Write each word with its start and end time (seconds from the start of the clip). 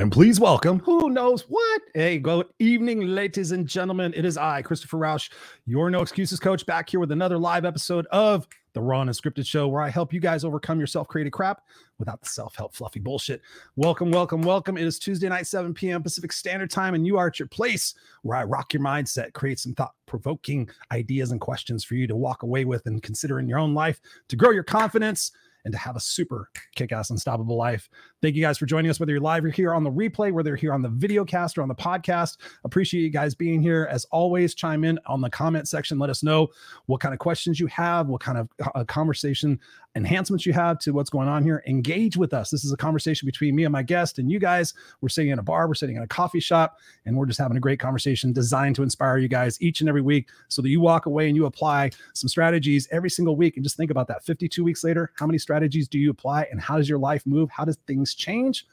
And 0.00 0.10
please 0.10 0.40
welcome, 0.40 0.78
who 0.78 1.10
knows 1.10 1.42
what? 1.42 1.82
Hey, 1.92 2.18
good 2.18 2.46
evening, 2.58 3.08
ladies 3.08 3.52
and 3.52 3.66
gentlemen. 3.66 4.14
It 4.16 4.24
is 4.24 4.38
I, 4.38 4.62
Christopher 4.62 4.96
Rausch, 4.96 5.28
your 5.66 5.90
No 5.90 6.00
Excuses 6.00 6.40
coach, 6.40 6.64
back 6.64 6.88
here 6.88 7.00
with 7.00 7.12
another 7.12 7.36
live 7.36 7.66
episode 7.66 8.06
of 8.06 8.48
the 8.72 8.80
Raw 8.80 9.02
and 9.02 9.10
Scripted 9.10 9.46
Show, 9.46 9.68
where 9.68 9.82
I 9.82 9.90
help 9.90 10.14
you 10.14 10.18
guys 10.18 10.42
overcome 10.42 10.78
your 10.78 10.86
self 10.86 11.06
created 11.06 11.34
crap 11.34 11.60
without 11.98 12.22
the 12.22 12.30
self 12.30 12.56
help 12.56 12.74
fluffy 12.74 12.98
bullshit. 12.98 13.42
Welcome, 13.76 14.10
welcome, 14.10 14.40
welcome. 14.40 14.78
It 14.78 14.86
is 14.86 14.98
Tuesday 14.98 15.28
night, 15.28 15.46
7 15.46 15.74
p.m. 15.74 16.02
Pacific 16.02 16.32
Standard 16.32 16.70
Time, 16.70 16.94
and 16.94 17.06
you 17.06 17.18
are 17.18 17.26
at 17.26 17.38
your 17.38 17.48
place 17.48 17.92
where 18.22 18.38
I 18.38 18.44
rock 18.44 18.72
your 18.72 18.82
mindset, 18.82 19.34
create 19.34 19.58
some 19.58 19.74
thought 19.74 19.92
provoking 20.06 20.70
ideas 20.92 21.30
and 21.30 21.42
questions 21.42 21.84
for 21.84 21.94
you 21.94 22.06
to 22.06 22.16
walk 22.16 22.42
away 22.42 22.64
with 22.64 22.86
and 22.86 23.02
consider 23.02 23.38
in 23.38 23.50
your 23.50 23.58
own 23.58 23.74
life 23.74 24.00
to 24.28 24.36
grow 24.36 24.50
your 24.50 24.64
confidence 24.64 25.30
and 25.64 25.72
to 25.72 25.78
have 25.78 25.96
a 25.96 26.00
super 26.00 26.50
kick-ass 26.74 27.10
unstoppable 27.10 27.56
life. 27.56 27.88
Thank 28.22 28.36
you 28.36 28.42
guys 28.42 28.58
for 28.58 28.66
joining 28.66 28.90
us, 28.90 29.00
whether 29.00 29.12
you're 29.12 29.20
live 29.20 29.46
or 29.46 29.48
here 29.48 29.72
on 29.72 29.82
the 29.82 29.90
replay, 29.90 30.30
whether 30.30 30.50
you're 30.50 30.56
here 30.56 30.74
on 30.74 30.82
the 30.82 30.90
video 30.90 31.24
cast 31.24 31.56
or 31.56 31.62
on 31.62 31.68
the 31.68 31.74
podcast. 31.74 32.36
Appreciate 32.64 33.00
you 33.00 33.08
guys 33.08 33.34
being 33.34 33.62
here. 33.62 33.88
As 33.90 34.04
always, 34.10 34.54
chime 34.54 34.84
in 34.84 34.98
on 35.06 35.22
the 35.22 35.30
comment 35.30 35.68
section. 35.68 35.98
Let 35.98 36.10
us 36.10 36.22
know 36.22 36.48
what 36.84 37.00
kind 37.00 37.14
of 37.14 37.18
questions 37.18 37.58
you 37.58 37.66
have, 37.68 38.08
what 38.08 38.20
kind 38.20 38.36
of 38.36 38.48
uh, 38.74 38.84
conversation 38.84 39.58
enhancements 39.96 40.46
you 40.46 40.52
have 40.52 40.78
to 40.78 40.92
what's 40.92 41.10
going 41.10 41.28
on 41.28 41.42
here. 41.42 41.62
Engage 41.66 42.16
with 42.16 42.32
us. 42.32 42.50
This 42.50 42.64
is 42.64 42.72
a 42.72 42.76
conversation 42.76 43.26
between 43.26 43.56
me 43.56 43.64
and 43.64 43.72
my 43.72 43.82
guest 43.82 44.18
and 44.18 44.30
you 44.30 44.38
guys. 44.38 44.74
We're 45.00 45.08
sitting 45.08 45.32
in 45.32 45.38
a 45.38 45.42
bar, 45.42 45.66
we're 45.66 45.74
sitting 45.74 45.96
in 45.96 46.02
a 46.02 46.06
coffee 46.06 46.40
shop, 46.40 46.78
and 47.06 47.16
we're 47.16 47.26
just 47.26 47.40
having 47.40 47.56
a 47.56 47.60
great 47.60 47.80
conversation 47.80 48.32
designed 48.32 48.76
to 48.76 48.82
inspire 48.82 49.18
you 49.18 49.28
guys 49.28 49.60
each 49.60 49.80
and 49.80 49.88
every 49.88 50.02
week 50.02 50.28
so 50.48 50.62
that 50.62 50.68
you 50.68 50.80
walk 50.80 51.06
away 51.06 51.26
and 51.26 51.36
you 51.36 51.46
apply 51.46 51.90
some 52.14 52.28
strategies 52.28 52.86
every 52.92 53.10
single 53.10 53.34
week. 53.34 53.56
And 53.56 53.64
just 53.64 53.76
think 53.76 53.90
about 53.90 54.06
that 54.08 54.24
52 54.24 54.62
weeks 54.62 54.84
later, 54.84 55.10
how 55.16 55.26
many 55.26 55.38
strategies 55.38 55.88
do 55.88 55.98
you 55.98 56.10
apply 56.10 56.46
and 56.50 56.60
how 56.60 56.76
does 56.76 56.88
your 56.88 56.98
life 56.98 57.26
move? 57.26 57.50
How 57.50 57.64
does 57.64 57.78
things 57.86 58.09
change? 58.14 58.66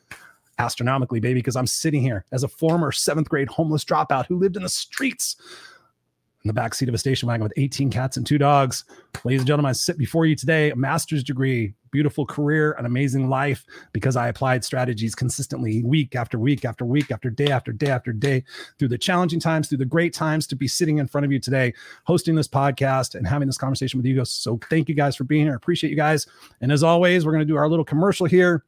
Astronomically, 0.59 1.19
baby, 1.19 1.39
because 1.39 1.55
I'm 1.55 1.67
sitting 1.67 2.01
here 2.01 2.25
as 2.31 2.43
a 2.43 2.47
former 2.47 2.91
seventh 2.91 3.29
grade 3.29 3.49
homeless 3.49 3.85
dropout 3.85 4.25
who 4.25 4.37
lived 4.37 4.57
in 4.57 4.63
the 4.63 4.69
streets 4.69 5.35
in 6.43 6.55
the 6.55 6.59
backseat 6.59 6.87
of 6.87 6.93
a 6.93 6.97
station 6.97 7.27
wagon 7.27 7.43
with 7.43 7.53
18 7.57 7.89
cats 7.89 8.17
and 8.17 8.25
two 8.25 8.37
dogs. 8.37 8.85
Ladies 9.23 9.41
and 9.41 9.47
gentlemen, 9.47 9.69
I 9.69 9.73
sit 9.73 9.97
before 9.97 10.25
you 10.25 10.35
today, 10.35 10.71
a 10.71 10.75
master's 10.75 11.23
degree, 11.23 11.73
beautiful 11.91 12.25
career, 12.25 12.73
an 12.73 12.85
amazing 12.85 13.29
life 13.29 13.65
because 13.91 14.15
I 14.15 14.27
applied 14.27 14.63
strategies 14.63 15.15
consistently 15.15 15.83
week 15.83 16.15
after 16.15 16.39
week 16.39 16.63
after 16.63 16.85
week 16.85 17.11
after 17.11 17.29
day 17.29 17.51
after 17.51 17.71
day 17.71 17.89
after 17.89 18.13
day 18.13 18.43
through 18.77 18.89
the 18.89 18.97
challenging 18.97 19.39
times, 19.39 19.67
through 19.67 19.79
the 19.79 19.85
great 19.85 20.13
times 20.13 20.47
to 20.47 20.55
be 20.55 20.67
sitting 20.67 20.99
in 20.99 21.07
front 21.07 21.25
of 21.25 21.31
you 21.31 21.39
today, 21.39 21.73
hosting 22.05 22.35
this 22.35 22.47
podcast 22.47 23.15
and 23.15 23.27
having 23.27 23.47
this 23.47 23.57
conversation 23.57 23.97
with 23.97 24.05
you 24.05 24.15
guys. 24.15 24.31
So 24.31 24.59
thank 24.69 24.89
you 24.89 24.95
guys 24.95 25.15
for 25.15 25.23
being 25.23 25.45
here. 25.45 25.53
I 25.53 25.57
appreciate 25.57 25.89
you 25.89 25.97
guys. 25.97 26.27
And 26.61 26.71
as 26.71 26.83
always, 26.83 27.25
we're 27.25 27.33
going 27.33 27.45
to 27.45 27.51
do 27.51 27.57
our 27.57 27.67
little 27.67 27.85
commercial 27.85 28.25
here 28.25 28.63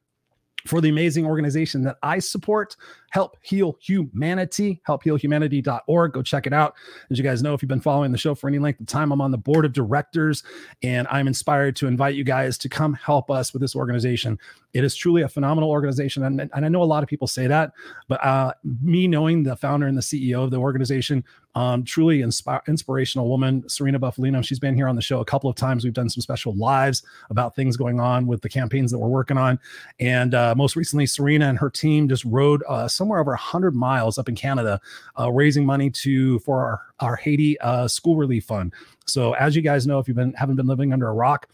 for 0.66 0.80
the 0.80 0.88
amazing 0.88 1.26
organization 1.26 1.82
that 1.82 1.98
I 2.02 2.18
support, 2.18 2.76
Help 3.10 3.36
Heal 3.42 3.76
Humanity, 3.80 4.80
helphealhumanity.org. 4.88 6.12
Go 6.12 6.22
check 6.22 6.46
it 6.46 6.52
out. 6.52 6.74
As 7.10 7.18
you 7.18 7.24
guys 7.24 7.42
know, 7.42 7.54
if 7.54 7.62
you've 7.62 7.68
been 7.68 7.80
following 7.80 8.12
the 8.12 8.18
show 8.18 8.34
for 8.34 8.48
any 8.48 8.58
length 8.58 8.80
of 8.80 8.86
time, 8.86 9.12
I'm 9.12 9.20
on 9.20 9.30
the 9.30 9.38
board 9.38 9.64
of 9.64 9.72
directors 9.72 10.42
and 10.82 11.06
I'm 11.08 11.26
inspired 11.26 11.76
to 11.76 11.86
invite 11.86 12.14
you 12.14 12.24
guys 12.24 12.56
to 12.58 12.68
come 12.68 12.94
help 12.94 13.30
us 13.30 13.52
with 13.52 13.62
this 13.62 13.76
organization. 13.76 14.38
It 14.72 14.84
is 14.84 14.94
truly 14.94 15.22
a 15.22 15.28
phenomenal 15.28 15.70
organization. 15.70 16.24
And, 16.24 16.40
and 16.40 16.64
I 16.64 16.68
know 16.68 16.82
a 16.82 16.84
lot 16.84 17.02
of 17.02 17.08
people 17.08 17.26
say 17.26 17.46
that, 17.48 17.72
but 18.08 18.24
uh, 18.24 18.54
me 18.82 19.08
knowing 19.08 19.42
the 19.42 19.56
founder 19.56 19.86
and 19.86 19.96
the 19.96 20.02
CEO 20.02 20.44
of 20.44 20.50
the 20.50 20.58
organization, 20.58 21.24
um, 21.54 21.84
truly 21.84 22.20
inspi- 22.20 22.64
inspirational 22.68 23.28
woman, 23.28 23.68
Serena 23.68 23.98
Buffalino. 23.98 24.44
She's 24.44 24.60
been 24.60 24.74
here 24.74 24.88
on 24.88 24.94
the 24.94 25.02
show 25.02 25.20
a 25.20 25.24
couple 25.24 25.50
of 25.50 25.56
times. 25.56 25.84
We've 25.84 25.92
done 25.92 26.08
some 26.08 26.20
special 26.20 26.54
lives 26.54 27.02
about 27.28 27.56
things 27.56 27.76
going 27.76 27.98
on 27.98 28.26
with 28.26 28.40
the 28.42 28.48
campaigns 28.48 28.90
that 28.92 28.98
we're 28.98 29.08
working 29.08 29.36
on. 29.36 29.58
And 29.98 30.34
uh, 30.34 30.54
most 30.56 30.76
recently, 30.76 31.06
Serena 31.06 31.48
and 31.48 31.58
her 31.58 31.70
team 31.70 32.08
just 32.08 32.24
rode 32.24 32.62
uh, 32.68 32.86
somewhere 33.00 33.18
over 33.18 33.30
100 33.30 33.74
miles 33.74 34.18
up 34.18 34.28
in 34.28 34.34
Canada, 34.34 34.78
uh, 35.18 35.32
raising 35.32 35.64
money 35.64 35.88
to 35.88 36.38
for 36.40 36.60
our, 36.60 36.82
our 37.00 37.16
Haiti 37.16 37.58
uh, 37.60 37.88
school 37.88 38.16
relief 38.16 38.44
fund. 38.44 38.74
So, 39.06 39.32
as 39.32 39.56
you 39.56 39.62
guys 39.62 39.86
know, 39.86 39.98
if 39.98 40.06
you've 40.06 40.18
been 40.18 40.34
haven't 40.34 40.56
been 40.56 40.66
living 40.66 40.92
under 40.92 41.08
a 41.08 41.14
rock, 41.14 41.48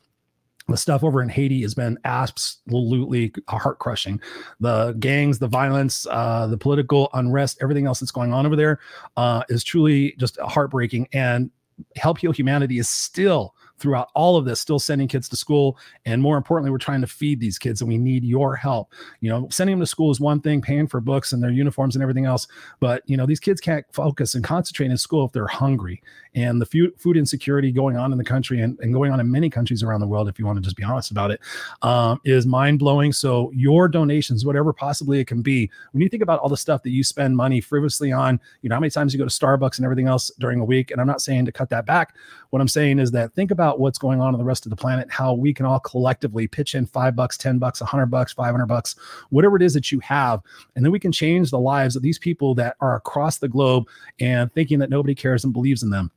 the 0.66 0.76
stuff 0.76 1.04
over 1.04 1.22
in 1.22 1.28
Haiti 1.28 1.62
has 1.62 1.72
been 1.72 1.98
absolutely 2.04 3.32
heart 3.48 3.78
crushing. 3.78 4.20
The 4.58 4.94
gangs, 4.98 5.38
the 5.38 5.46
violence, 5.46 6.04
uh, 6.10 6.48
the 6.48 6.58
political 6.58 7.10
unrest, 7.14 7.58
everything 7.62 7.86
else 7.86 8.00
that's 8.00 8.10
going 8.10 8.32
on 8.32 8.44
over 8.44 8.56
there 8.56 8.80
uh, 9.16 9.44
is 9.48 9.62
truly 9.62 10.16
just 10.18 10.36
heartbreaking. 10.40 11.06
And 11.12 11.52
Help 11.94 12.18
Heal 12.18 12.32
Humanity 12.32 12.78
is 12.80 12.88
still 12.88 13.54
throughout 13.78 14.08
all 14.14 14.36
of 14.36 14.44
this, 14.44 14.60
still 14.60 14.78
sending 14.78 15.08
kids 15.08 15.28
to 15.28 15.36
school. 15.36 15.78
And 16.04 16.20
more 16.20 16.36
importantly, 16.36 16.70
we're 16.70 16.78
trying 16.78 17.00
to 17.00 17.06
feed 17.06 17.40
these 17.40 17.58
kids 17.58 17.80
and 17.80 17.88
we 17.88 17.98
need 17.98 18.24
your 18.24 18.56
help. 18.56 18.92
You 19.20 19.30
know, 19.30 19.48
sending 19.50 19.74
them 19.74 19.80
to 19.80 19.86
school 19.86 20.10
is 20.10 20.20
one 20.20 20.40
thing, 20.40 20.60
paying 20.60 20.86
for 20.86 21.00
books 21.00 21.32
and 21.32 21.42
their 21.42 21.50
uniforms 21.50 21.96
and 21.96 22.02
everything 22.02 22.24
else. 22.24 22.46
But, 22.80 23.02
you 23.06 23.16
know, 23.16 23.26
these 23.26 23.40
kids 23.40 23.60
can't 23.60 23.84
focus 23.92 24.34
and 24.34 24.44
concentrate 24.44 24.90
in 24.90 24.96
school 24.96 25.24
if 25.26 25.32
they're 25.32 25.46
hungry. 25.46 26.02
And 26.34 26.60
the 26.60 26.66
food, 26.66 26.92
food 26.98 27.16
insecurity 27.16 27.72
going 27.72 27.96
on 27.96 28.12
in 28.12 28.18
the 28.18 28.24
country 28.24 28.60
and, 28.60 28.78
and 28.80 28.92
going 28.92 29.10
on 29.10 29.20
in 29.20 29.30
many 29.30 29.48
countries 29.48 29.82
around 29.82 30.00
the 30.00 30.06
world, 30.06 30.28
if 30.28 30.38
you 30.38 30.46
want 30.46 30.58
to 30.58 30.62
just 30.62 30.76
be 30.76 30.84
honest 30.84 31.10
about 31.10 31.30
it, 31.30 31.40
um, 31.82 32.20
is 32.24 32.46
mind 32.46 32.78
blowing. 32.78 33.12
So, 33.12 33.50
your 33.54 33.88
donations, 33.88 34.44
whatever 34.44 34.72
possibly 34.72 35.20
it 35.20 35.26
can 35.26 35.40
be, 35.40 35.70
when 35.92 36.02
you 36.02 36.08
think 36.08 36.22
about 36.22 36.40
all 36.40 36.48
the 36.48 36.56
stuff 36.56 36.82
that 36.82 36.90
you 36.90 37.02
spend 37.02 37.36
money 37.36 37.60
frivolously 37.60 38.12
on, 38.12 38.38
you 38.60 38.68
know, 38.68 38.76
how 38.76 38.80
many 38.80 38.90
times 38.90 39.14
you 39.14 39.18
go 39.18 39.26
to 39.26 39.30
Starbucks 39.30 39.78
and 39.78 39.84
everything 39.84 40.06
else 40.06 40.30
during 40.38 40.60
a 40.60 40.64
week. 40.64 40.90
And 40.90 41.00
I'm 41.00 41.06
not 41.06 41.22
saying 41.22 41.46
to 41.46 41.52
cut 41.52 41.70
that 41.70 41.86
back. 41.86 42.14
What 42.50 42.60
I'm 42.60 42.68
saying 42.68 42.98
is 42.98 43.10
that 43.12 43.34
think 43.34 43.50
about 43.50 43.80
what's 43.80 43.98
going 43.98 44.20
on 44.20 44.34
in 44.34 44.38
the 44.38 44.44
rest 44.44 44.66
of 44.66 44.70
the 44.70 44.76
planet, 44.76 45.10
how 45.10 45.34
we 45.34 45.52
can 45.52 45.66
all 45.66 45.80
collectively 45.80 46.46
pitch 46.46 46.74
in 46.74 46.86
five 46.86 47.16
bucks, 47.16 47.36
10 47.36 47.58
bucks, 47.58 47.80
100 47.80 48.06
bucks, 48.06 48.32
500 48.32 48.66
bucks, 48.66 48.96
whatever 49.30 49.56
it 49.56 49.62
is 49.62 49.74
that 49.74 49.90
you 49.90 50.00
have. 50.00 50.40
And 50.74 50.84
then 50.84 50.92
we 50.92 51.00
can 51.00 51.12
change 51.12 51.50
the 51.50 51.58
lives 51.58 51.96
of 51.96 52.02
these 52.02 52.18
people 52.18 52.54
that 52.56 52.76
are 52.80 52.96
across 52.96 53.38
the 53.38 53.48
globe 53.48 53.84
and 54.20 54.52
thinking 54.52 54.78
that 54.78 54.90
nobody 54.90 55.14
cares 55.14 55.44
and 55.44 55.52
believes 55.52 55.82
in 55.82 55.90
them. 55.90 56.10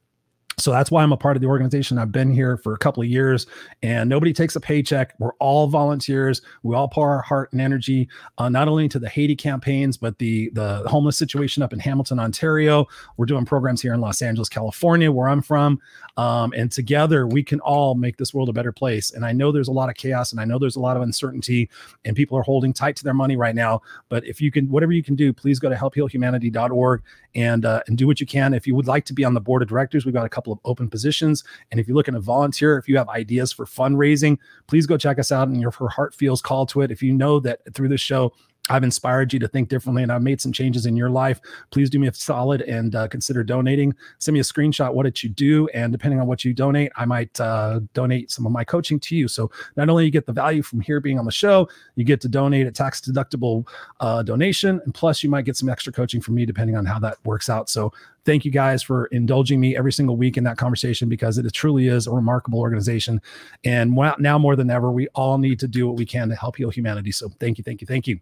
So 0.60 0.72
that's 0.72 0.92
why 0.92 1.04
I'm 1.04 1.12
a 1.12 1.18
part 1.18 1.38
of 1.38 1.42
the 1.42 1.48
organization. 1.48 1.98
I've 1.98 2.12
been 2.12 2.32
here 2.32 2.58
for 2.58 2.74
a 2.74 2.78
couple 2.78 3.02
of 3.02 3.10
years 3.10 3.48
and 3.82 4.10
nobody 4.10 4.34
takes 4.34 4.56
a 4.56 4.60
paycheck. 4.60 5.14
We're 5.20 5.34
all 5.40 5.68
volunteers. 5.68 6.42
We 6.64 6.76
all 6.76 6.88
pour 6.88 7.10
our 7.10 7.22
heart 7.22 7.52
and 7.52 7.62
energy 7.62 8.08
uh, 8.38 8.50
not 8.50 8.68
only 8.68 8.90
to 8.90 9.00
the 9.00 9.10
Haiti 9.10 9.36
campaigns, 9.36 9.98
but 9.98 10.18
the, 10.20 10.50
the 10.52 10.84
homeless 10.88 11.18
situation 11.18 11.64
up 11.64 11.74
in 11.74 11.80
Hamilton, 11.80 12.20
Ontario. 12.20 12.88
We're 13.18 13.26
doing 13.26 13.46
programs 13.46 13.82
here 13.82 13.94
in 13.94 14.02
Los 14.02 14.22
Angeles, 14.22 14.50
California, 14.50 15.12
where 15.12 15.28
I'm 15.28 15.42
from. 15.42 15.80
Um, 16.18 16.54
and 16.56 16.72
together 16.72 17.28
we 17.28 17.44
can 17.44 17.60
all 17.62 17.96
make 17.96 18.18
this 18.18 18.34
world 18.34 18.50
a 18.50 18.54
better 18.54 18.72
place. 18.72 19.12
And 19.12 19.26
I 19.26 19.32
know 19.32 19.52
there's 19.52 19.70
a 19.70 19.74
lot 19.74 19.90
of 19.90 19.96
chaos 19.96 20.32
and 20.32 20.42
I 20.42 20.46
know 20.46 20.60
there's 20.60 20.76
a 20.76 20.82
lot 20.82 20.98
of 20.98 21.04
uncertainty 21.04 21.70
and 22.06 22.16
people 22.16 22.38
are 22.38 22.44
holding 22.44 22.74
tight 22.74 22.96
to 22.98 23.04
their 23.04 23.14
money 23.14 23.38
right 23.38 23.56
now. 23.56 23.82
But 24.10 24.26
if 24.26 24.42
you 24.42 24.52
can, 24.52 24.70
whatever 24.70 24.92
you 24.92 25.04
can 25.04 25.16
do, 25.16 25.32
please 25.32 25.60
go 25.60 25.70
to 25.70 25.76
helphealhumanity.org 25.76 27.04
and, 27.36 27.66
uh, 27.66 27.82
and 27.88 27.98
do 27.98 28.08
what 28.08 28.20
you 28.20 28.26
can. 28.26 28.54
If 28.54 28.66
you 28.66 28.76
would 28.76 28.88
like 28.88 29.06
to 29.06 29.14
be 29.14 29.24
on 29.24 29.34
the 29.34 29.42
board 29.42 29.62
of 29.62 29.68
directors, 29.68 30.06
we've 30.06 30.14
got 30.14 30.26
a 30.26 30.30
couple 30.30 30.54
of 30.54 30.60
open 30.66 30.90
positions. 30.90 31.44
And 31.72 31.80
if 31.80 31.88
you're 31.88 31.96
looking 31.96 32.14
to 32.14 32.20
volunteer, 32.20 32.78
if 32.78 32.88
you 32.88 32.98
have 32.98 33.10
ideas 33.10 33.52
for 33.52 33.66
fundraising, 33.66 34.38
please 34.68 34.86
go 34.86 34.98
check 34.98 35.20
us 35.20 35.32
out. 35.32 35.48
And 35.48 35.64
if 35.64 35.80
your 35.80 35.90
heart 35.90 36.16
feels 36.16 36.42
called 36.42 36.70
to 36.70 36.82
it. 36.82 36.92
If 36.92 37.04
you 37.04 37.14
know 37.14 37.40
that 37.42 37.60
through 37.74 37.90
this 37.90 38.02
show, 38.02 38.34
I've 38.70 38.84
inspired 38.84 39.34
you 39.34 39.40
to 39.40 39.48
think 39.48 39.70
differently 39.70 40.04
and 40.04 40.12
I've 40.12 40.22
made 40.22 40.40
some 40.40 40.52
changes 40.52 40.86
in 40.86 40.96
your 40.96 41.10
life. 41.10 41.40
Please 41.72 41.90
do 41.90 42.00
me 42.00 42.08
a 42.08 42.14
solid 42.14 42.62
and 42.62 42.96
uh, 42.96 43.08
consider 43.08 43.44
donating. 43.44 43.96
Send 44.20 44.34
me 44.34 44.40
a 44.40 44.44
screenshot. 44.44 44.94
What 44.94 45.04
did 45.04 45.22
you 45.24 45.30
do? 45.30 45.68
And 45.70 45.92
depending 45.92 46.20
on 46.20 46.28
what 46.28 46.46
you 46.46 46.54
donate, 46.54 46.92
I 46.96 47.06
might 47.06 47.40
uh, 47.40 47.82
donate 47.94 48.32
some 48.32 48.46
of 48.46 48.52
my 48.52 48.64
coaching 48.64 49.00
to 49.02 49.16
you. 49.16 49.28
So 49.28 49.52
not 49.76 49.90
only 49.90 50.06
you 50.06 50.12
get 50.12 50.26
the 50.26 50.34
value 50.34 50.62
from 50.62 50.82
here 50.82 51.00
being 51.00 51.20
on 51.20 51.26
the 51.26 51.32
show, 51.32 51.68
you 51.96 52.04
get 52.04 52.22
to 52.22 52.28
donate 52.28 52.68
a 52.68 52.72
tax 52.72 53.02
deductible 53.02 53.68
uh, 54.00 54.24
donation, 54.24 54.82
and 54.84 54.94
plus 54.94 55.24
you 55.24 55.30
might 55.30 55.46
get 55.46 55.58
some 55.58 55.70
extra 55.70 55.92
coaching 55.92 56.22
from 56.22 56.36
me 56.36 56.46
depending 56.46 56.76
on 56.76 56.86
how 56.86 57.00
that 57.00 57.18
works 57.26 57.50
out. 57.50 57.70
So 57.70 57.92
thank 58.26 58.46
you 58.46 58.52
guys 58.52 58.84
for 58.84 59.06
indulging 59.08 59.60
me 59.60 59.76
every 59.76 59.92
single 59.92 60.16
week 60.18 60.38
in 60.38 60.44
that 60.44 60.58
conversation 60.58 61.10
because 61.10 61.38
it 61.38 61.52
truly 61.54 61.88
is 61.88 62.08
a 62.08 62.12
remarkable 62.12 62.60
organization. 62.60 63.22
And 63.64 63.92
now 64.20 64.38
more 64.38 64.56
than 64.56 64.70
ever, 64.70 64.92
we 64.92 65.08
all 65.16 65.38
need 65.38 65.60
to 65.60 65.68
do 65.68 65.88
what 65.88 65.98
we 65.98 66.06
can 66.06 66.30
to 66.30 66.36
help 66.36 66.58
heal 66.58 66.70
humanity. 66.70 67.12
So 67.12 67.30
thank 67.40 67.58
you, 67.58 67.64
thank 67.64 67.82
you, 67.82 67.88
thank 67.88 68.08
you. 68.08 68.20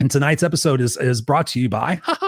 And 0.00 0.10
tonight's 0.10 0.42
episode 0.42 0.80
is 0.80 0.96
is 0.96 1.20
brought 1.20 1.46
to 1.48 1.60
you 1.60 1.68
by 1.68 2.00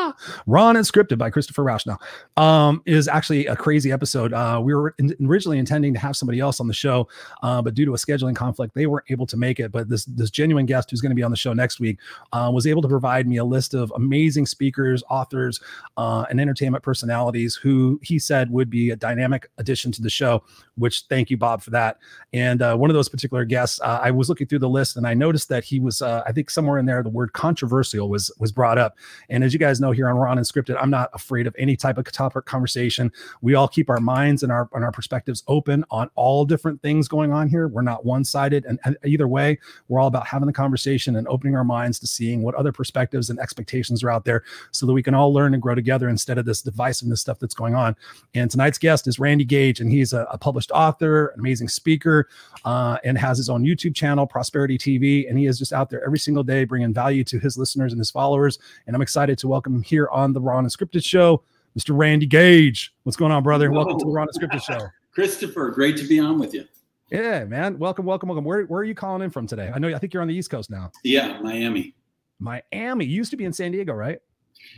Raw 0.47 0.69
and 0.69 0.79
Unscripted 0.79 1.19
by 1.19 1.31
Christopher 1.31 1.63
Rausch 1.63 1.87
now 1.87 1.99
um, 2.37 2.83
is 2.87 3.09
actually 3.09 3.47
a 3.47 3.57
crazy 3.57 3.93
episode. 3.93 4.33
Uh, 4.33 4.61
we 4.63 4.75
were 4.75 4.95
in, 4.99 5.15
originally 5.25 5.59
intending 5.59 5.93
to 5.95 6.01
have 6.01 6.17
somebody 6.17 6.41
else 6.41 6.61
on 6.61 6.67
the 6.69 6.75
show, 6.75 7.09
uh, 7.43 7.63
but 7.63 7.75
due 7.75 7.85
to 7.85 7.95
a 7.95 7.97
scheduling 7.97 8.35
conflict, 8.35 8.75
they 8.75 8.87
weren't 8.87 9.07
able 9.11 9.27
to 9.27 9.37
make 9.37 9.61
it. 9.61 9.71
But 9.73 9.89
this 9.89 10.05
this 10.07 10.31
genuine 10.31 10.67
guest 10.67 10.91
who's 10.91 11.01
going 11.01 11.11
to 11.11 11.17
be 11.17 11.23
on 11.23 11.31
the 11.31 11.37
show 11.37 11.53
next 11.53 11.81
week 11.81 11.99
uh, 12.33 12.51
was 12.53 12.67
able 12.67 12.83
to 12.83 12.89
provide 12.89 13.27
me 13.27 13.37
a 13.37 13.45
list 13.45 13.75
of 13.75 13.93
amazing 13.95 14.47
speakers, 14.47 15.03
authors, 15.11 15.61
uh, 15.97 16.25
and 16.31 16.41
entertainment 16.41 16.83
personalities 16.83 17.55
who 17.55 18.01
he 18.03 18.19
said 18.19 18.51
would 18.51 18.71
be 18.71 18.91
a 18.91 18.97
dynamic 18.97 19.49
addition 19.59 19.93
to 19.93 20.03
the 20.03 20.11
show. 20.11 20.43
Which 20.77 21.03
thank 21.09 21.31
you, 21.31 21.37
Bob, 21.37 21.63
for 21.63 21.71
that. 21.71 21.99
And 22.33 22.63
uh, 22.63 22.77
one 22.77 22.89
of 22.89 22.95
those 22.95 23.09
particular 23.09 23.45
guests, 23.45 23.81
uh, 23.83 24.01
I 24.03 24.11
was 24.11 24.29
looking 24.29 24.47
through 24.47 24.61
the 24.61 24.69
list 24.69 24.97
and 24.97 25.07
I 25.07 25.15
noticed 25.15 25.49
that 25.51 25.65
he 25.65 25.81
was, 25.81 26.01
I 26.01 26.33
think, 26.33 26.49
somewhere 26.49 26.79
in 26.79 26.87
there 26.87 27.03
the 27.03 27.11
word 27.11 27.33
controversial 27.33 28.09
was 28.09 28.31
was 28.39 28.53
brought 28.53 28.79
up. 28.79 28.97
And 29.29 29.45
as 29.45 29.53
you 29.53 29.59
guys 29.59 29.81
know 29.81 29.91
here 29.91 30.02
on 30.09 30.17
Raw 30.17 30.33
and 30.33 30.41
Unscripted, 30.41 30.77
I'm 30.81 30.91
not 30.91 31.11
afraid 31.15 31.47
of 31.47 31.55
any 31.59 31.77
type 31.77 31.99
of 31.99 32.11
topic 32.11 32.45
conversation. 32.45 33.13
We 33.41 33.55
all 33.55 33.69
keep 33.69 33.89
our 33.89 34.01
minds 34.01 34.43
and 34.43 34.53
our 34.53 34.69
and 34.75 34.85
our 34.85 34.93
perspectives 34.93 35.43
open 35.49 35.85
on 35.91 36.11
all 36.15 36.45
different 36.45 36.81
things 36.83 37.09
going 37.09 37.33
on 37.33 37.49
here. 37.49 37.69
We're 37.69 37.83
not 37.83 38.05
one 38.05 38.25
sided, 38.25 38.65
and, 38.65 38.79
and 38.85 38.97
either 39.05 39.29
way, 39.29 39.59
we're 39.89 40.01
all 40.01 40.09
about 40.09 40.27
having 40.27 40.47
the 40.47 40.53
conversation 40.53 41.17
and 41.17 41.27
opening 41.29 41.57
our 41.57 41.65
minds 41.65 41.99
to 42.01 42.07
seeing 42.07 42.43
what 42.43 42.55
other 42.55 42.73
perspectives 42.73 43.31
and 43.31 43.39
expectations 43.39 44.03
are 44.03 44.11
out 44.11 44.25
there, 44.25 44.45
so 44.71 44.87
that 44.87 44.93
we 44.93 45.03
can 45.03 45.15
all 45.15 45.33
learn 45.33 45.55
and 45.55 45.63
grow 45.63 45.75
together 45.75 46.09
instead 46.09 46.39
of 46.39 46.45
this 46.45 46.63
divisiveness 46.63 47.19
stuff 47.19 47.39
that's 47.39 47.55
going 47.55 47.75
on. 47.75 47.97
And 48.35 48.51
tonight's 48.51 48.79
guest 48.79 49.07
is 49.07 49.19
Randy 49.19 49.45
Gage, 49.45 49.81
and 49.81 49.91
he's 49.91 50.13
a, 50.13 50.27
a 50.31 50.39
published 50.39 50.71
author, 50.73 51.29
an 51.29 51.41
amazing 51.41 51.69
speaker, 51.69 52.29
uh, 52.65 52.99
and 53.05 53.19
has 53.19 53.39
his 53.39 53.49
own 53.49 53.65
YouTube 53.65 53.95
channel, 53.95 54.27
Prosperity 54.27 54.79
TV, 54.79 55.29
and 55.29 55.39
he 55.39 55.47
is 55.47 55.59
just 55.59 55.73
out 55.73 55.91
there 55.91 56.05
every 56.05 56.19
single 56.19 56.43
day 56.43 56.65
bringing 56.65 56.93
value 56.93 57.25
to 57.25 57.39
his 57.39 57.59
listeners 57.59 57.93
and 57.93 58.01
his 58.01 58.11
followers. 58.11 58.59
And 58.87 58.97
I'm 58.97 59.03
excited 59.03 59.39
to 59.39 59.49
welcome 59.49 59.75
him 59.75 59.83
here 59.93 60.09
on 60.11 60.33
the 60.33 60.41
Raw 60.41 60.59
and 60.59 60.67
Unscripted 60.67 61.05
Show, 61.05 61.45
Mr. 61.79 61.97
Randy 61.97 62.27
Gage. 62.27 62.93
What's 63.03 63.17
going 63.17 63.31
on, 63.31 63.43
brother? 63.43 63.71
Whoa. 63.71 63.77
Welcome 63.77 63.99
to 64.01 64.05
the 64.07 64.11
Raw 64.11 64.23
and 64.23 64.31
Unscripted 64.33 64.63
Show. 64.63 64.89
Christopher, 65.13 65.71
great 65.71 65.99
to 65.99 66.05
be 66.09 66.19
on 66.19 66.39
with 66.39 66.55
you. 66.55 66.65
Yeah, 67.11 67.45
man. 67.45 67.79
Welcome, 67.79 68.07
welcome, 68.07 68.31
welcome. 68.31 68.45
Where, 68.45 68.65
where 68.65 68.81
are 68.81 68.85
you 68.85 68.95
calling 68.95 69.21
in 69.21 69.31
from 69.31 69.47
today? 69.47 69.71
I 69.73 69.79
know 69.79 69.95
I 69.95 69.99
think 69.99 70.15
you're 70.15 70.23
on 70.23 70.29
the 70.29 70.35
East 70.35 70.51
Coast 70.51 70.71
now. 70.71 70.91
Yeah, 71.05 71.39
Miami. 71.43 71.95
Miami. 72.41 73.05
You 73.05 73.17
used 73.17 73.31
to 73.33 73.37
be 73.37 73.45
in 73.45 73.53
San 73.53 73.71
Diego, 73.71 73.93
right? 73.93 74.19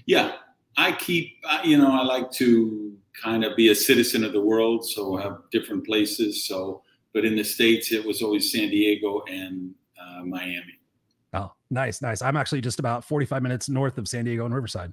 Yeah. 0.05 0.32
I 0.76 0.90
keep, 0.90 1.37
you 1.62 1.78
know, 1.78 1.93
I 1.93 2.02
like 2.02 2.32
to 2.32 2.96
kind 3.22 3.44
of 3.44 3.56
be 3.56 3.69
a 3.69 3.75
citizen 3.75 4.25
of 4.25 4.32
the 4.32 4.40
world, 4.40 4.84
so 4.84 5.16
I 5.16 5.22
have 5.22 5.38
different 5.52 5.87
places. 5.87 6.44
So, 6.44 6.82
but 7.12 7.25
in 7.25 7.37
the 7.37 7.44
States, 7.44 7.93
it 7.93 8.05
was 8.05 8.20
always 8.20 8.50
San 8.50 8.69
Diego 8.70 9.22
and 9.31 9.72
uh, 9.96 10.25
Miami. 10.25 10.81
Oh, 11.34 11.52
nice, 11.70 12.02
nice. 12.02 12.20
I'm 12.20 12.37
actually 12.37 12.62
just 12.62 12.81
about 12.81 13.05
45 13.05 13.44
minutes 13.44 13.69
north 13.69 13.96
of 13.99 14.08
San 14.08 14.25
Diego 14.25 14.44
and 14.44 14.55
Riverside. 14.55 14.93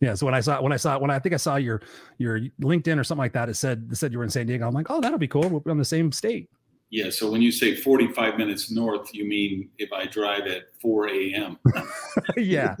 Yeah. 0.00 0.14
So 0.14 0.26
when 0.26 0.34
I 0.34 0.40
saw 0.40 0.60
when 0.60 0.72
I 0.72 0.76
saw 0.76 0.98
when 0.98 1.10
I 1.10 1.18
think 1.18 1.34
I 1.34 1.38
saw 1.38 1.56
your 1.56 1.82
your 2.18 2.40
LinkedIn 2.62 2.98
or 2.98 3.04
something 3.04 3.20
like 3.20 3.34
that, 3.34 3.48
it 3.48 3.54
said 3.54 3.88
it 3.90 3.96
said 3.96 4.12
you 4.12 4.18
were 4.18 4.24
in 4.24 4.30
San 4.30 4.46
Diego. 4.46 4.66
I'm 4.66 4.74
like, 4.74 4.90
oh, 4.90 5.00
that'll 5.00 5.18
be 5.18 5.28
cool. 5.28 5.48
We'll 5.48 5.60
be 5.60 5.70
on 5.70 5.78
the 5.78 5.84
same 5.84 6.10
state. 6.10 6.48
Yeah. 6.90 7.10
So 7.10 7.30
when 7.30 7.40
you 7.40 7.52
say 7.52 7.76
45 7.76 8.36
minutes 8.36 8.70
north, 8.70 9.14
you 9.14 9.24
mean 9.24 9.68
if 9.78 9.92
I 9.92 10.06
drive 10.06 10.46
at 10.46 10.64
4 10.82 11.08
a.m. 11.08 11.58
yeah, 12.36 12.74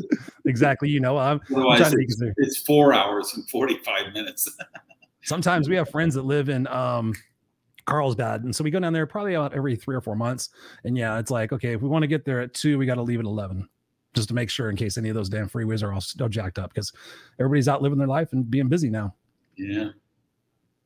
exactly. 0.46 0.88
You 0.88 0.98
know, 0.98 1.16
I'm, 1.16 1.40
I'm 1.54 1.80
it's, 1.80 2.20
it's, 2.38 2.58
four 2.58 2.92
hours 2.92 3.34
and 3.36 3.48
45 3.48 4.12
minutes. 4.12 4.48
Sometimes 5.22 5.68
we 5.68 5.76
have 5.76 5.88
friends 5.90 6.14
that 6.16 6.24
live 6.24 6.48
in 6.48 6.66
um, 6.66 7.14
Carlsbad. 7.86 8.42
And 8.42 8.56
so 8.56 8.64
we 8.64 8.70
go 8.72 8.80
down 8.80 8.92
there 8.92 9.06
probably 9.06 9.34
about 9.34 9.54
every 9.54 9.76
three 9.76 9.94
or 9.94 10.00
four 10.00 10.16
months. 10.16 10.48
And 10.82 10.96
yeah, 10.96 11.18
it's 11.18 11.30
like, 11.30 11.52
okay, 11.52 11.74
if 11.74 11.80
we 11.82 11.88
want 11.88 12.02
to 12.02 12.08
get 12.08 12.24
there 12.24 12.40
at 12.40 12.52
two, 12.52 12.78
we 12.78 12.86
got 12.86 12.96
to 12.96 13.02
leave 13.02 13.20
at 13.20 13.26
11 13.26 13.68
just 14.14 14.28
to 14.28 14.34
make 14.34 14.50
sure 14.50 14.70
in 14.70 14.76
case 14.76 14.98
any 14.98 15.08
of 15.08 15.14
those 15.14 15.28
damn 15.28 15.48
freeways 15.48 15.82
are 15.82 15.92
all 15.92 16.00
still 16.00 16.28
jacked 16.28 16.58
up 16.58 16.72
because 16.72 16.92
everybody's 17.38 17.68
out 17.68 17.82
living 17.82 17.98
their 17.98 18.08
life 18.08 18.32
and 18.32 18.50
being 18.50 18.68
busy 18.68 18.90
now. 18.90 19.14
Yeah. 19.56 19.90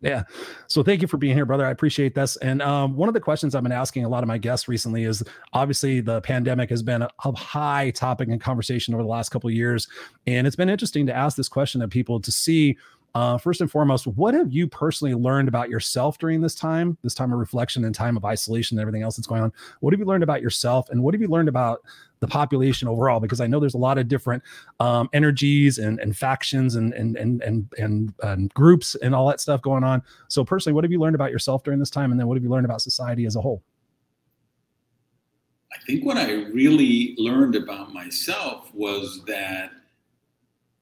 Yeah. 0.00 0.24
So 0.66 0.82
thank 0.82 1.00
you 1.00 1.08
for 1.08 1.16
being 1.16 1.34
here, 1.34 1.46
brother. 1.46 1.64
I 1.64 1.70
appreciate 1.70 2.14
this. 2.14 2.36
And 2.36 2.60
um, 2.60 2.94
one 2.94 3.08
of 3.08 3.14
the 3.14 3.20
questions 3.20 3.54
I've 3.54 3.62
been 3.62 3.72
asking 3.72 4.04
a 4.04 4.08
lot 4.08 4.22
of 4.22 4.28
my 4.28 4.36
guests 4.36 4.68
recently 4.68 5.04
is 5.04 5.22
obviously 5.54 6.02
the 6.02 6.20
pandemic 6.20 6.68
has 6.68 6.82
been 6.82 7.00
a, 7.00 7.08
a 7.24 7.32
high 7.32 7.90
topic 7.90 8.28
in 8.28 8.38
conversation 8.38 8.92
over 8.92 9.02
the 9.02 9.08
last 9.08 9.30
couple 9.30 9.48
of 9.48 9.54
years. 9.54 9.88
And 10.26 10.46
it's 10.46 10.56
been 10.56 10.68
interesting 10.68 11.06
to 11.06 11.16
ask 11.16 11.38
this 11.38 11.48
question 11.48 11.80
of 11.80 11.88
people 11.88 12.20
to 12.20 12.30
see 12.30 12.76
uh, 13.14 13.38
first 13.38 13.60
and 13.60 13.70
foremost, 13.70 14.06
what 14.08 14.34
have 14.34 14.52
you 14.52 14.66
personally 14.66 15.14
learned 15.14 15.46
about 15.46 15.70
yourself 15.70 16.18
during 16.18 16.40
this 16.40 16.54
time, 16.54 16.98
this 17.02 17.14
time 17.14 17.32
of 17.32 17.38
reflection 17.38 17.84
and 17.84 17.94
time 17.94 18.16
of 18.16 18.24
isolation 18.24 18.76
and 18.76 18.82
everything 18.82 19.02
else 19.02 19.16
that's 19.16 19.28
going 19.28 19.40
on? 19.40 19.52
What 19.80 19.92
have 19.92 20.00
you 20.00 20.06
learned 20.06 20.24
about 20.24 20.42
yourself, 20.42 20.90
and 20.90 21.00
what 21.02 21.14
have 21.14 21.20
you 21.20 21.28
learned 21.28 21.48
about 21.48 21.80
the 22.24 22.28
population 22.28 22.88
overall? 22.88 23.20
Because 23.20 23.40
I 23.40 23.46
know 23.46 23.60
there's 23.60 23.74
a 23.74 23.78
lot 23.78 23.98
of 23.98 24.08
different 24.08 24.42
um, 24.80 25.08
energies 25.12 25.78
and, 25.78 26.00
and 26.00 26.16
factions 26.16 26.74
and 26.74 26.92
and, 26.94 27.16
and 27.16 27.42
and 27.42 27.72
and 27.78 28.14
and 28.22 28.54
groups 28.54 28.94
and 28.96 29.14
all 29.14 29.28
that 29.28 29.40
stuff 29.40 29.60
going 29.62 29.84
on. 29.84 30.02
So 30.28 30.44
personally, 30.44 30.74
what 30.74 30.84
have 30.84 30.90
you 30.90 30.98
learned 30.98 31.14
about 31.14 31.30
yourself 31.30 31.62
during 31.62 31.78
this 31.78 31.90
time, 31.90 32.10
and 32.10 32.18
then 32.18 32.26
what 32.26 32.36
have 32.36 32.42
you 32.42 32.50
learned 32.50 32.64
about 32.64 32.80
society 32.80 33.26
as 33.26 33.36
a 33.36 33.40
whole? 33.40 33.62
I 35.72 35.78
think 35.86 36.04
what 36.04 36.16
I 36.16 36.30
really 36.32 37.14
learned 37.18 37.56
about 37.56 37.92
myself 37.92 38.72
was 38.72 39.22
that 39.26 39.72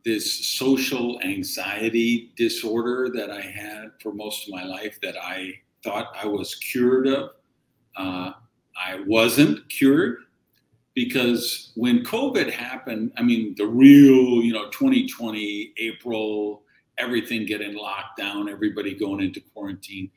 this 0.05 0.47
social 0.47 1.21
anxiety 1.23 2.33
disorder 2.37 3.09
that 3.15 3.31
I 3.31 3.41
had 3.41 3.93
for 4.00 4.12
most 4.12 4.47
of 4.47 4.55
my 4.55 4.65
life 4.65 4.99
that 5.03 5.17
I 5.17 5.55
thought 5.83 6.15
I 6.21 6.27
was 6.27 6.55
cured 6.56 7.06
of. 7.06 7.31
Uh, 7.97 8.33
I 8.77 9.00
wasn't 9.06 9.69
cured 9.69 10.19
because 10.94 11.73
when 11.75 12.05
COVID 12.05 12.50
happened, 12.50 13.12
I 13.17 13.23
mean, 13.23 13.55
the 13.56 13.67
real, 13.67 14.43
you 14.43 14.53
know, 14.53 14.69
2020, 14.71 15.73
April, 15.79 16.62
everything 16.99 17.47
getting 17.47 17.75
locked 17.75 18.19
down, 18.19 18.49
everybody 18.49 18.94
going 18.94 19.21
into 19.21 19.41
quarantine, 19.55 20.11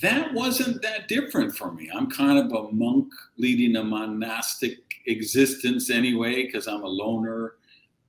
that 0.00 0.32
wasn't 0.32 0.80
that 0.82 1.08
different 1.08 1.54
for 1.54 1.72
me. 1.72 1.90
I'm 1.94 2.10
kind 2.10 2.38
of 2.38 2.52
a 2.52 2.72
monk 2.72 3.12
leading 3.36 3.76
a 3.76 3.84
monastic 3.84 4.78
existence 5.06 5.90
anyway, 5.90 6.46
because 6.46 6.66
I'm 6.66 6.82
a 6.82 6.88
loner. 6.88 7.56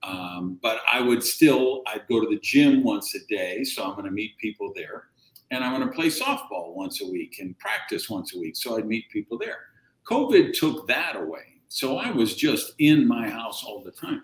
Um, 0.01 0.59
but 0.61 0.79
I 0.91 1.01
would 1.01 1.23
still, 1.23 1.81
I'd 1.87 2.07
go 2.07 2.21
to 2.21 2.27
the 2.29 2.39
gym 2.39 2.83
once 2.83 3.15
a 3.15 3.19
day. 3.27 3.63
So 3.63 3.83
I'm 3.83 3.93
going 3.93 4.05
to 4.05 4.11
meet 4.11 4.37
people 4.37 4.71
there. 4.75 5.05
And 5.51 5.63
I'm 5.63 5.75
going 5.75 5.87
to 5.87 5.93
play 5.93 6.07
softball 6.07 6.73
once 6.73 7.01
a 7.01 7.07
week 7.07 7.37
and 7.39 7.57
practice 7.59 8.09
once 8.09 8.35
a 8.35 8.39
week. 8.39 8.55
So 8.55 8.77
I'd 8.77 8.87
meet 8.87 9.09
people 9.09 9.37
there. 9.37 9.59
COVID 10.07 10.53
took 10.53 10.87
that 10.87 11.15
away. 11.15 11.54
So 11.67 11.97
I 11.97 12.11
was 12.11 12.35
just 12.35 12.73
in 12.79 13.07
my 13.07 13.29
house 13.29 13.63
all 13.63 13.81
the 13.81 13.91
time. 13.91 14.23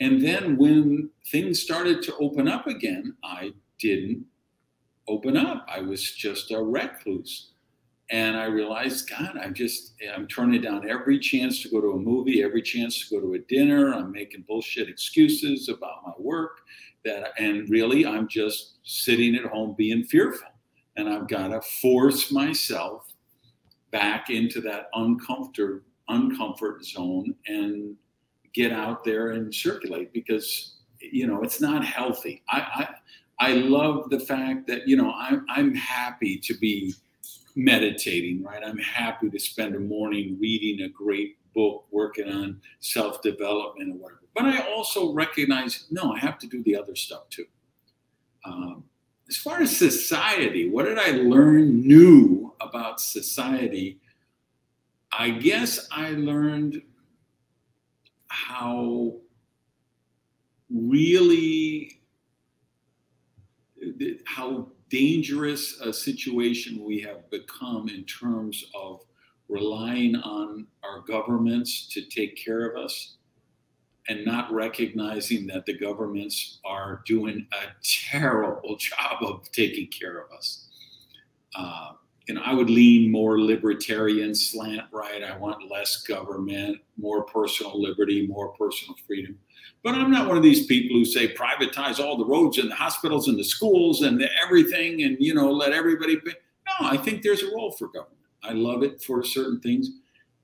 And 0.00 0.22
then 0.22 0.56
when 0.56 1.10
things 1.28 1.60
started 1.60 2.02
to 2.02 2.16
open 2.16 2.48
up 2.48 2.66
again, 2.66 3.14
I 3.22 3.52
didn't 3.78 4.24
open 5.08 5.36
up. 5.36 5.66
I 5.68 5.80
was 5.80 6.12
just 6.12 6.50
a 6.50 6.62
recluse. 6.62 7.50
And 8.10 8.36
I 8.36 8.44
realized, 8.44 9.08
God, 9.08 9.38
I'm 9.40 9.54
just, 9.54 9.94
I'm 10.14 10.26
turning 10.26 10.60
down 10.60 10.88
every 10.88 11.18
chance 11.18 11.62
to 11.62 11.70
go 11.70 11.80
to 11.80 11.92
a 11.92 11.98
movie, 11.98 12.42
every 12.42 12.60
chance 12.60 13.08
to 13.08 13.14
go 13.14 13.20
to 13.20 13.34
a 13.34 13.38
dinner. 13.38 13.94
I'm 13.94 14.12
making 14.12 14.44
bullshit 14.46 14.88
excuses 14.88 15.68
about 15.68 16.04
my 16.04 16.12
work. 16.18 16.60
That, 17.04 17.32
and 17.38 17.68
really, 17.70 18.04
I'm 18.06 18.28
just 18.28 18.76
sitting 18.84 19.34
at 19.34 19.46
home 19.46 19.74
being 19.78 20.04
fearful. 20.04 20.48
And 20.96 21.08
I've 21.08 21.26
got 21.26 21.48
to 21.48 21.62
force 21.80 22.30
myself 22.30 23.06
back 23.92 24.30
into 24.30 24.60
that 24.60 24.92
uncomfort, 24.94 25.80
uncomfort 26.10 26.84
zone 26.84 27.34
and 27.46 27.96
get 28.52 28.72
out 28.72 29.04
there 29.04 29.30
and 29.30 29.54
circulate 29.54 30.12
because, 30.12 30.76
you 31.00 31.26
know, 31.26 31.42
it's 31.42 31.60
not 31.60 31.84
healthy. 31.84 32.42
I, 32.48 32.88
I, 33.38 33.48
I 33.48 33.52
love 33.54 34.10
the 34.10 34.20
fact 34.20 34.66
that, 34.68 34.86
you 34.86 34.96
know, 34.96 35.12
I'm, 35.16 35.44
I'm 35.48 35.74
happy 35.74 36.38
to 36.38 36.54
be 36.54 36.94
meditating, 37.56 38.42
right? 38.42 38.62
I'm 38.64 38.78
happy 38.78 39.30
to 39.30 39.38
spend 39.38 39.74
a 39.74 39.80
morning 39.80 40.38
reading 40.40 40.84
a 40.84 40.88
great 40.88 41.36
book, 41.54 41.84
working 41.90 42.28
on 42.28 42.60
self 42.80 43.22
development 43.22 43.94
or 43.94 43.98
whatever. 43.98 44.22
But 44.34 44.44
I 44.44 44.70
also 44.70 45.12
recognize, 45.12 45.86
no, 45.90 46.12
I 46.12 46.18
have 46.18 46.38
to 46.38 46.46
do 46.46 46.62
the 46.62 46.76
other 46.76 46.96
stuff 46.96 47.28
too. 47.30 47.46
Um, 48.44 48.84
as 49.28 49.36
far 49.36 49.60
as 49.60 49.76
society, 49.76 50.68
what 50.68 50.84
did 50.84 50.98
I 50.98 51.12
learn 51.12 51.86
new 51.86 52.54
about 52.60 53.00
society? 53.00 53.98
I 55.12 55.30
guess 55.30 55.88
I 55.90 56.10
learned 56.10 56.82
how 58.28 59.16
really 60.70 62.00
how 64.24 64.68
dangerous 64.88 65.80
a 65.80 65.92
situation 65.92 66.84
we 66.84 67.00
have 67.00 67.28
become 67.30 67.88
in 67.88 68.04
terms 68.04 68.64
of 68.74 69.00
relying 69.48 70.16
on 70.16 70.66
our 70.82 71.00
governments 71.00 71.88
to 71.88 72.02
take 72.02 72.36
care 72.36 72.66
of 72.66 72.82
us 72.82 73.16
and 74.08 74.24
not 74.24 74.52
recognizing 74.52 75.46
that 75.46 75.66
the 75.66 75.76
governments 75.76 76.58
are 76.64 77.02
doing 77.06 77.46
a 77.52 77.66
terrible 78.10 78.76
job 78.76 79.22
of 79.22 79.50
taking 79.52 79.88
care 79.88 80.20
of 80.22 80.32
us. 80.32 80.68
Uh, 81.54 81.92
know, 82.34 82.42
I 82.44 82.54
would 82.54 82.70
lean 82.70 83.10
more 83.10 83.40
libertarian 83.40 84.34
slant 84.34 84.82
right. 84.92 85.22
I 85.22 85.36
want 85.36 85.70
less 85.70 86.02
government, 86.02 86.78
more 86.96 87.24
personal 87.24 87.80
liberty, 87.80 88.26
more 88.26 88.50
personal 88.50 88.94
freedom. 89.06 89.38
But 89.82 89.96
I'm 89.96 90.10
not 90.10 90.28
one 90.28 90.36
of 90.36 90.42
these 90.42 90.66
people 90.66 90.96
who 90.96 91.04
say 91.04 91.34
privatize 91.34 91.98
all 91.98 92.16
the 92.16 92.24
roads 92.24 92.58
and 92.58 92.70
the 92.70 92.74
hospitals 92.76 93.26
and 93.26 93.38
the 93.38 93.44
schools 93.44 94.02
and 94.02 94.20
the 94.20 94.28
everything 94.44 95.02
and 95.02 95.16
you 95.18 95.34
know 95.34 95.50
let 95.50 95.72
everybody 95.72 96.16
pay. 96.16 96.34
No, 96.66 96.88
I 96.88 96.96
think 96.96 97.22
there's 97.22 97.42
a 97.42 97.52
role 97.52 97.72
for 97.72 97.88
government. 97.88 98.18
I 98.44 98.52
love 98.52 98.82
it 98.82 99.02
for 99.02 99.24
certain 99.24 99.60
things, 99.60 99.90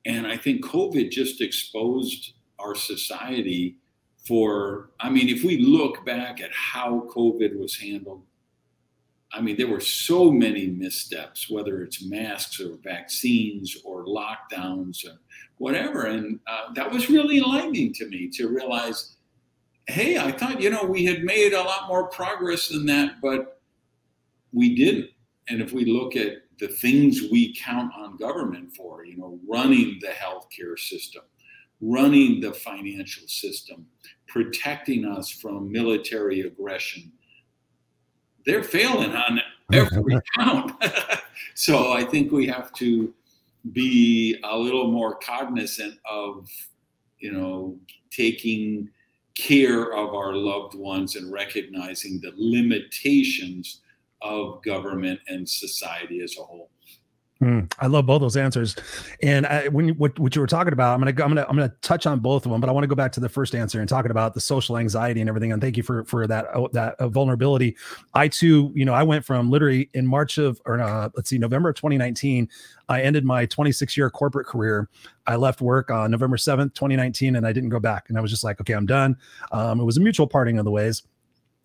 and 0.04 0.26
I 0.26 0.36
think 0.36 0.64
COVID 0.64 1.10
just 1.10 1.40
exposed 1.40 2.32
our 2.58 2.74
society 2.74 3.76
for. 4.26 4.90
I 4.98 5.10
mean, 5.10 5.28
if 5.28 5.44
we 5.44 5.58
look 5.58 6.04
back 6.04 6.40
at 6.40 6.50
how 6.52 7.06
COVID 7.14 7.56
was 7.58 7.76
handled, 7.76 8.22
I 9.32 9.40
mean, 9.40 9.56
there 9.56 9.68
were 9.68 9.80
so 9.80 10.30
many 10.30 10.68
missteps, 10.68 11.50
whether 11.50 11.82
it's 11.82 12.02
masks 12.02 12.60
or 12.60 12.78
vaccines 12.82 13.76
or 13.84 14.06
lockdowns 14.06 15.04
or 15.06 15.18
whatever. 15.58 16.06
And 16.06 16.40
uh, 16.46 16.72
that 16.74 16.90
was 16.90 17.10
really 17.10 17.38
enlightening 17.38 17.92
to 17.94 18.06
me 18.06 18.28
to 18.34 18.48
realize 18.48 19.16
hey, 19.88 20.18
I 20.18 20.30
thought, 20.32 20.60
you 20.60 20.68
know, 20.68 20.84
we 20.84 21.06
had 21.06 21.24
made 21.24 21.54
a 21.54 21.62
lot 21.62 21.88
more 21.88 22.08
progress 22.08 22.68
than 22.68 22.84
that, 22.86 23.22
but 23.22 23.60
we 24.52 24.76
didn't. 24.76 25.08
And 25.48 25.62
if 25.62 25.72
we 25.72 25.86
look 25.86 26.14
at 26.14 26.42
the 26.58 26.68
things 26.68 27.22
we 27.32 27.54
count 27.54 27.90
on 27.96 28.18
government 28.18 28.76
for, 28.76 29.06
you 29.06 29.16
know, 29.16 29.38
running 29.48 29.98
the 30.02 30.08
healthcare 30.08 30.78
system, 30.78 31.22
running 31.80 32.40
the 32.40 32.52
financial 32.52 33.26
system, 33.28 33.86
protecting 34.26 35.06
us 35.06 35.30
from 35.30 35.72
military 35.72 36.40
aggression, 36.40 37.10
they're 38.48 38.64
failing 38.64 39.14
on 39.14 39.40
every 39.74 40.18
count. 40.38 40.72
so 41.54 41.92
I 41.92 42.02
think 42.02 42.32
we 42.32 42.46
have 42.46 42.72
to 42.74 43.12
be 43.72 44.40
a 44.42 44.56
little 44.56 44.90
more 44.90 45.16
cognizant 45.16 45.98
of, 46.10 46.48
you 47.18 47.30
know, 47.30 47.76
taking 48.10 48.88
care 49.36 49.92
of 49.94 50.14
our 50.14 50.32
loved 50.32 50.74
ones 50.74 51.14
and 51.14 51.30
recognizing 51.30 52.20
the 52.20 52.32
limitations 52.36 53.82
of 54.22 54.62
government 54.62 55.20
and 55.28 55.46
society 55.46 56.22
as 56.22 56.38
a 56.38 56.42
whole. 56.42 56.70
Mm, 57.40 57.72
I 57.78 57.86
love 57.86 58.04
both 58.06 58.20
those 58.20 58.36
answers, 58.36 58.74
and 59.22 59.46
I, 59.46 59.68
when 59.68 59.86
you, 59.86 59.94
what, 59.94 60.18
what 60.18 60.34
you 60.34 60.40
were 60.40 60.48
talking 60.48 60.72
about, 60.72 60.94
I'm 60.94 60.98
gonna 60.98 61.10
I'm 61.22 61.28
gonna 61.28 61.46
I'm 61.48 61.54
gonna 61.54 61.72
touch 61.82 62.04
on 62.04 62.18
both 62.18 62.44
of 62.44 62.50
them, 62.50 62.60
but 62.60 62.68
I 62.68 62.72
want 62.72 62.82
to 62.82 62.88
go 62.88 62.96
back 62.96 63.12
to 63.12 63.20
the 63.20 63.28
first 63.28 63.54
answer 63.54 63.78
and 63.78 63.88
talking 63.88 64.10
about 64.10 64.34
the 64.34 64.40
social 64.40 64.76
anxiety 64.76 65.20
and 65.20 65.28
everything. 65.28 65.52
And 65.52 65.62
thank 65.62 65.76
you 65.76 65.84
for 65.84 66.04
for 66.04 66.26
that 66.26 66.46
oh, 66.52 66.68
that 66.72 66.96
uh, 66.98 67.08
vulnerability. 67.08 67.76
I 68.12 68.26
too, 68.26 68.72
you 68.74 68.84
know, 68.84 68.92
I 68.92 69.04
went 69.04 69.24
from 69.24 69.50
literally 69.50 69.88
in 69.94 70.04
March 70.04 70.38
of 70.38 70.60
or 70.66 70.80
uh, 70.80 71.10
let's 71.14 71.30
see, 71.30 71.38
November 71.38 71.68
of 71.68 71.76
2019. 71.76 72.48
I 72.88 73.02
ended 73.02 73.24
my 73.24 73.46
26 73.46 73.96
year 73.96 74.10
corporate 74.10 74.48
career. 74.48 74.88
I 75.28 75.36
left 75.36 75.60
work 75.60 75.92
on 75.92 76.10
November 76.10 76.38
7th, 76.38 76.74
2019, 76.74 77.36
and 77.36 77.46
I 77.46 77.52
didn't 77.52 77.68
go 77.68 77.78
back. 77.78 78.06
And 78.08 78.18
I 78.18 78.20
was 78.20 78.32
just 78.32 78.42
like, 78.42 78.60
okay, 78.62 78.72
I'm 78.72 78.86
done. 78.86 79.16
Um, 79.52 79.78
it 79.78 79.84
was 79.84 79.96
a 79.96 80.00
mutual 80.00 80.26
parting 80.26 80.58
of 80.58 80.64
the 80.64 80.72
ways 80.72 81.04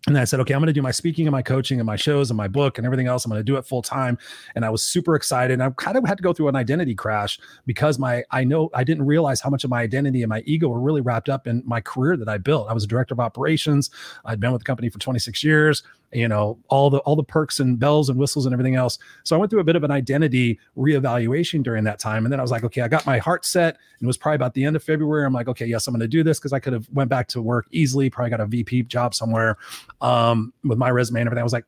and 0.06 0.18
I 0.18 0.24
said, 0.24 0.38
okay, 0.40 0.52
I'm 0.52 0.60
going 0.60 0.66
to 0.66 0.74
do 0.74 0.82
my 0.82 0.90
speaking 0.90 1.26
and 1.26 1.32
my 1.32 1.40
coaching 1.40 1.80
and 1.80 1.86
my 1.86 1.96
shows 1.96 2.30
and 2.30 2.36
my 2.36 2.46
book 2.46 2.76
and 2.76 2.84
everything 2.84 3.06
else. 3.06 3.24
I'm 3.24 3.30
going 3.30 3.40
to 3.40 3.44
do 3.44 3.56
it 3.56 3.64
full 3.64 3.80
time. 3.80 4.18
And 4.54 4.62
I 4.62 4.68
was 4.68 4.82
super 4.82 5.14
excited. 5.14 5.54
And 5.54 5.62
I 5.62 5.70
kind 5.70 5.96
of 5.96 6.04
had 6.04 6.18
to 6.18 6.22
go 6.22 6.34
through 6.34 6.48
an 6.48 6.56
identity 6.56 6.94
crash 6.94 7.38
because 7.64 7.98
my, 7.98 8.22
I 8.30 8.44
know 8.44 8.68
I 8.74 8.84
didn't 8.84 9.06
realize 9.06 9.40
how 9.40 9.48
much 9.48 9.64
of 9.64 9.70
my 9.70 9.80
identity 9.80 10.22
and 10.22 10.28
my 10.28 10.42
ego 10.44 10.68
were 10.68 10.80
really 10.80 11.00
wrapped 11.00 11.30
up 11.30 11.46
in 11.46 11.62
my 11.64 11.80
career 11.80 12.18
that 12.18 12.28
I 12.28 12.36
built. 12.36 12.68
I 12.68 12.74
was 12.74 12.84
a 12.84 12.86
director 12.86 13.14
of 13.14 13.20
operations. 13.20 13.88
I'd 14.26 14.40
been 14.40 14.52
with 14.52 14.60
the 14.60 14.66
company 14.66 14.90
for 14.90 14.98
26 14.98 15.42
years 15.42 15.82
you 16.14 16.28
know 16.28 16.58
all 16.68 16.90
the 16.90 16.98
all 16.98 17.16
the 17.16 17.24
perks 17.24 17.60
and 17.60 17.78
bells 17.78 18.08
and 18.08 18.18
whistles 18.18 18.46
and 18.46 18.52
everything 18.52 18.76
else. 18.76 18.98
So 19.24 19.36
i 19.36 19.38
went 19.38 19.50
through 19.50 19.60
a 19.60 19.64
bit 19.64 19.76
of 19.76 19.84
an 19.84 19.90
identity 19.90 20.58
reevaluation 20.76 21.62
during 21.62 21.84
that 21.84 21.98
time. 21.98 22.24
And 22.24 22.32
then 22.32 22.38
i 22.38 22.42
was 22.42 22.50
like 22.50 22.64
okay 22.64 22.82
i 22.82 22.88
got 22.88 23.04
my 23.06 23.18
heart 23.18 23.44
set. 23.44 23.74
And 23.98 24.02
it 24.02 24.06
was 24.06 24.16
probably 24.16 24.36
about 24.36 24.54
the 24.54 24.64
end 24.64 24.76
of 24.76 24.82
february. 24.82 25.26
I'm 25.26 25.32
like 25.32 25.48
okay 25.48 25.66
yes 25.66 25.86
i'm 25.86 25.94
going 25.94 26.00
to 26.00 26.08
do 26.08 26.22
this 26.22 26.38
because 26.38 26.52
i 26.52 26.58
could 26.58 26.72
have 26.72 26.88
went 26.92 27.10
back 27.10 27.28
to 27.28 27.42
work 27.42 27.66
easily 27.70 28.08
probably 28.10 28.30
got 28.30 28.40
a 28.40 28.46
vp 28.46 28.84
job 28.84 29.14
somewhere 29.14 29.56
um, 30.00 30.52
with 30.64 30.78
my 30.78 30.90
resume 30.90 31.20
and 31.20 31.28
everything. 31.28 31.40
I 31.40 31.44
was 31.44 31.52
like 31.52 31.66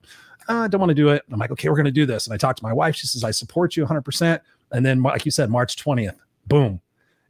ah, 0.48 0.62
i 0.62 0.68
don't 0.68 0.80
want 0.80 0.90
to 0.90 0.94
do 0.94 1.08
it. 1.08 1.22
I'm 1.30 1.38
like 1.38 1.50
okay 1.50 1.68
we're 1.68 1.76
going 1.76 1.86
to 1.86 1.90
do 1.90 2.06
this. 2.06 2.26
And 2.26 2.34
i 2.34 2.36
talked 2.36 2.58
to 2.58 2.64
my 2.64 2.72
wife. 2.72 2.96
She 2.96 3.06
says 3.06 3.24
i 3.24 3.30
support 3.30 3.76
you 3.76 3.84
100% 3.84 4.40
and 4.72 4.84
then 4.86 5.02
like 5.02 5.24
you 5.24 5.30
said 5.30 5.50
march 5.50 5.76
20th 5.76 6.16
boom. 6.46 6.80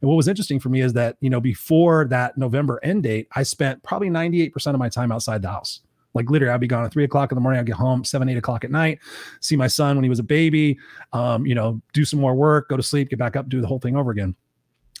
And 0.01 0.07
what 0.09 0.15
was 0.15 0.27
interesting 0.27 0.59
for 0.59 0.69
me 0.69 0.81
is 0.81 0.93
that, 0.93 1.17
you 1.21 1.29
know, 1.29 1.41
before 1.41 2.05
that 2.05 2.37
November 2.37 2.79
end 2.83 3.03
date, 3.03 3.27
I 3.33 3.43
spent 3.43 3.81
probably 3.81 4.09
98% 4.09 4.67
of 4.67 4.77
my 4.77 4.89
time 4.89 5.11
outside 5.11 5.41
the 5.41 5.49
house. 5.49 5.81
Like 6.17 6.29
literally, 6.29 6.53
I'd 6.53 6.59
be 6.59 6.67
gone 6.67 6.83
at 6.83 6.91
three 6.91 7.05
o'clock 7.05 7.31
in 7.31 7.35
the 7.35 7.41
morning. 7.41 7.59
I'd 7.59 7.65
get 7.65 7.75
home 7.75 8.03
seven, 8.03 8.27
eight 8.27 8.37
o'clock 8.37 8.65
at 8.65 8.71
night, 8.71 8.99
see 9.39 9.55
my 9.55 9.67
son 9.67 9.95
when 9.95 10.03
he 10.03 10.09
was 10.09 10.19
a 10.19 10.23
baby, 10.23 10.77
um, 11.13 11.45
you 11.45 11.55
know, 11.55 11.81
do 11.93 12.03
some 12.03 12.19
more 12.19 12.35
work, 12.35 12.67
go 12.67 12.75
to 12.75 12.83
sleep, 12.83 13.09
get 13.09 13.19
back 13.19 13.35
up, 13.35 13.47
do 13.47 13.61
the 13.61 13.67
whole 13.67 13.79
thing 13.79 13.95
over 13.95 14.11
again. 14.11 14.35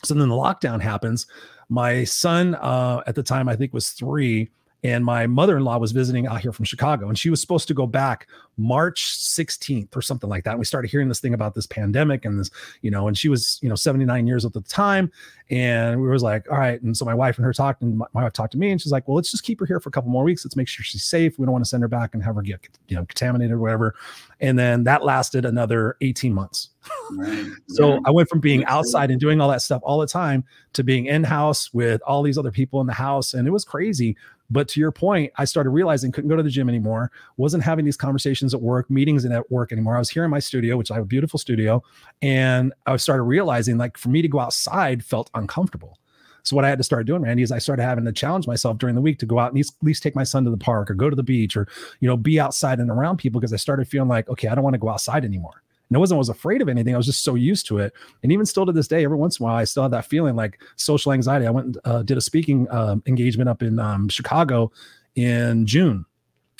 So 0.03 0.13
then 0.13 0.29
the 0.29 0.35
lockdown 0.35 0.79
happens. 0.79 1.25
My 1.69 2.03
son 2.03 2.55
uh, 2.55 3.01
at 3.07 3.15
the 3.15 3.23
time, 3.23 3.49
I 3.49 3.55
think, 3.55 3.73
was 3.73 3.89
three 3.89 4.49
and 4.87 5.03
my 5.03 5.27
mother-in-law 5.27 5.77
was 5.77 5.91
visiting 5.91 6.27
out 6.27 6.41
here 6.41 6.51
from 6.51 6.65
chicago 6.65 7.07
and 7.07 7.17
she 7.17 7.29
was 7.29 7.41
supposed 7.41 7.67
to 7.67 7.73
go 7.73 7.85
back 7.85 8.27
march 8.57 9.17
16th 9.19 9.95
or 9.95 10.01
something 10.01 10.29
like 10.29 10.43
that. 10.43 10.51
And 10.51 10.59
we 10.59 10.65
started 10.65 10.89
hearing 10.89 11.07
this 11.07 11.19
thing 11.19 11.33
about 11.33 11.53
this 11.53 11.67
pandemic 11.67 12.25
and 12.25 12.39
this 12.39 12.49
you 12.81 12.91
know 12.91 13.07
and 13.07 13.17
she 13.17 13.29
was 13.29 13.59
you 13.61 13.69
know 13.69 13.75
79 13.75 14.27
years 14.27 14.45
at 14.45 14.53
the 14.53 14.61
time. 14.61 15.11
And 15.49 16.01
we 16.01 16.09
was 16.09 16.23
like 16.23 16.49
all 16.51 16.57
right. 16.57 16.81
And 16.81 16.97
so 16.97 17.05
my 17.05 17.13
wife 17.13 17.37
and 17.37 17.45
her 17.45 17.53
talked 17.53 17.81
and 17.81 17.99
my, 17.99 18.05
my 18.13 18.23
wife 18.23 18.33
talked 18.33 18.51
to 18.53 18.57
me 18.57 18.71
and 18.71 18.81
she's 18.81 18.91
like 18.91 19.07
well 19.07 19.15
let's 19.15 19.31
just 19.31 19.43
keep 19.43 19.59
her 19.59 19.65
here 19.65 19.79
for 19.79 19.89
a 19.89 19.91
couple 19.91 20.09
more 20.09 20.23
weeks. 20.23 20.43
Let's 20.43 20.55
make 20.55 20.67
sure 20.67 20.83
she's 20.83 21.05
safe. 21.05 21.37
We 21.37 21.45
don't 21.45 21.53
want 21.53 21.63
to 21.65 21.69
send 21.69 21.83
her 21.83 21.87
back 21.87 22.13
and 22.13 22.23
have 22.23 22.35
her 22.35 22.41
get 22.41 22.67
you 22.87 22.95
know 22.95 23.05
contaminated 23.05 23.53
or 23.53 23.59
whatever. 23.59 23.95
And 24.39 24.57
then 24.57 24.83
that 24.83 25.03
lasted 25.03 25.45
another 25.45 25.97
18 26.01 26.33
months. 26.33 26.69
Right. 27.11 27.51
so 27.67 27.95
yeah. 27.95 27.99
i 28.05 28.11
went 28.11 28.29
from 28.29 28.39
being 28.39 28.63
outside 28.63 29.11
and 29.11 29.19
doing 29.19 29.41
all 29.41 29.49
that 29.49 29.61
stuff 29.61 29.81
all 29.83 29.99
the 29.99 30.07
time 30.07 30.45
to 30.71 30.85
being 30.85 31.07
in 31.07 31.21
house 31.21 31.73
with 31.73 32.01
all 32.07 32.23
these 32.23 32.37
other 32.37 32.51
people 32.51 32.79
in 32.79 32.87
the 32.87 32.93
house 32.93 33.33
and 33.33 33.45
it 33.45 33.51
was 33.51 33.65
crazy 33.65 34.15
but 34.49 34.67
to 34.69 34.79
your 34.79 34.91
point, 34.91 35.31
I 35.37 35.45
started 35.45 35.71
realizing 35.71 36.11
couldn't 36.11 36.29
go 36.29 36.35
to 36.35 36.43
the 36.43 36.49
gym 36.49 36.69
anymore, 36.69 37.11
wasn't 37.37 37.63
having 37.63 37.85
these 37.85 37.97
conversations 37.97 38.53
at 38.53 38.61
work, 38.61 38.89
meetings 38.89 39.25
and 39.25 39.33
at 39.33 39.51
work 39.51 39.71
anymore. 39.71 39.95
I 39.95 39.99
was 39.99 40.09
here 40.09 40.23
in 40.23 40.31
my 40.31 40.39
studio, 40.39 40.77
which 40.77 40.91
I 40.91 40.95
have 40.95 41.03
a 41.03 41.07
beautiful 41.07 41.37
studio, 41.37 41.83
and 42.21 42.73
I 42.85 42.95
started 42.97 43.23
realizing 43.23 43.77
like 43.77 43.97
for 43.97 44.09
me 44.09 44.21
to 44.21 44.27
go 44.27 44.39
outside 44.39 45.03
felt 45.03 45.29
uncomfortable. 45.33 45.97
So 46.43 46.55
what 46.55 46.63
I 46.63 46.69
had 46.69 46.77
to 46.77 46.83
start 46.83 47.05
doing, 47.05 47.23
Randy, 47.23 47.43
is 47.43 47.51
I 47.51 47.57
started 47.59 47.83
having 47.83 48.05
to 48.05 48.13
challenge 48.13 48.47
myself 48.47 48.77
during 48.77 48.95
the 48.95 49.01
week 49.01 49.19
to 49.19 49.25
go 49.25 49.37
out 49.37 49.51
and 49.51 49.59
at 49.59 49.67
least 49.81 50.01
take 50.01 50.15
my 50.15 50.23
son 50.23 50.45
to 50.45 50.49
the 50.49 50.55
park 50.55 50.89
or 50.89 50.93
go 50.93 51.09
to 51.09 51.15
the 51.15 51.23
beach 51.23 51.57
or 51.57 51.67
you 51.99 52.07
know 52.07 52.15
be 52.15 52.39
outside 52.39 52.79
and 52.79 52.89
around 52.89 53.17
people 53.17 53.41
because 53.41 53.51
I 53.51 53.57
started 53.57 53.87
feeling 53.87 54.07
like 54.07 54.29
okay, 54.29 54.47
I 54.47 54.55
don't 54.55 54.63
want 54.63 54.75
to 54.75 54.79
go 54.79 54.89
outside 54.89 55.25
anymore. 55.25 55.61
And 55.89 55.95
it 55.95 55.99
wasn't 55.99 56.17
I 56.17 56.19
was 56.19 56.29
afraid 56.29 56.61
of 56.61 56.69
anything. 56.69 56.93
I 56.93 56.97
was 56.97 57.05
just 57.05 57.23
so 57.23 57.35
used 57.35 57.65
to 57.67 57.77
it. 57.77 57.93
And 58.23 58.31
even 58.31 58.45
still 58.45 58.65
to 58.65 58.71
this 58.71 58.87
day, 58.87 59.03
every 59.03 59.17
once 59.17 59.39
in 59.39 59.43
a 59.43 59.45
while, 59.45 59.55
I 59.55 59.63
still 59.63 59.83
have 59.83 59.91
that 59.91 60.05
feeling 60.05 60.35
like 60.35 60.59
social 60.75 61.13
anxiety. 61.13 61.47
I 61.47 61.51
went 61.51 61.67
and 61.67 61.77
uh, 61.85 62.03
did 62.03 62.17
a 62.17 62.21
speaking 62.21 62.67
uh, 62.69 62.97
engagement 63.05 63.49
up 63.49 63.61
in 63.61 63.79
um, 63.79 64.09
Chicago 64.09 64.71
in 65.15 65.65
June. 65.65 66.05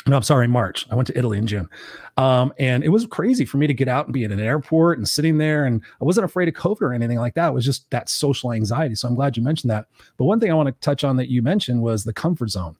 No, 0.08 0.16
I'm 0.16 0.24
sorry, 0.24 0.48
March. 0.48 0.88
I 0.90 0.96
went 0.96 1.08
to 1.08 1.18
Italy 1.18 1.38
in 1.38 1.48
June. 1.48 1.68
Um, 2.16 2.54
and 2.58 2.84
it 2.84 2.90
was 2.90 3.06
crazy 3.06 3.44
for 3.44 3.58
me 3.58 3.68
to 3.68 3.74
get 3.74 3.90
out 3.90 4.06
and 4.06 4.14
be 4.14 4.24
in 4.24 4.32
an 4.32 4.40
airport 4.40 4.98
and 4.98 5.08
sitting 5.08 5.38
there. 5.38 5.66
And 5.66 5.82
I 6.02 6.06
wasn't 6.06 6.24
afraid 6.24 6.48
of 6.48 6.54
COVID 6.54 6.82
or 6.82 6.94
anything 6.94 7.20
like 7.20 7.34
that. 7.36 7.50
It 7.50 7.54
was 7.54 7.66
just 7.66 7.90
that 7.92 8.08
social 8.10 8.54
anxiety. 8.54 8.96
So 8.96 9.10
I'm 9.10 9.16
glad 9.16 9.36
you 9.36 9.44
mentioned 9.44 9.70
that. 9.70 9.88
But 10.16 10.26
one 10.26 10.40
thing 10.40 10.50
I 10.50 10.54
want 10.54 10.68
to 10.68 10.76
touch 10.80 11.04
on 11.04 11.18
that 11.18 11.30
you 11.30 11.42
mentioned 11.42 11.82
was 11.82 12.06
the 12.06 12.14
comfort 12.14 12.50
zone. 12.52 12.78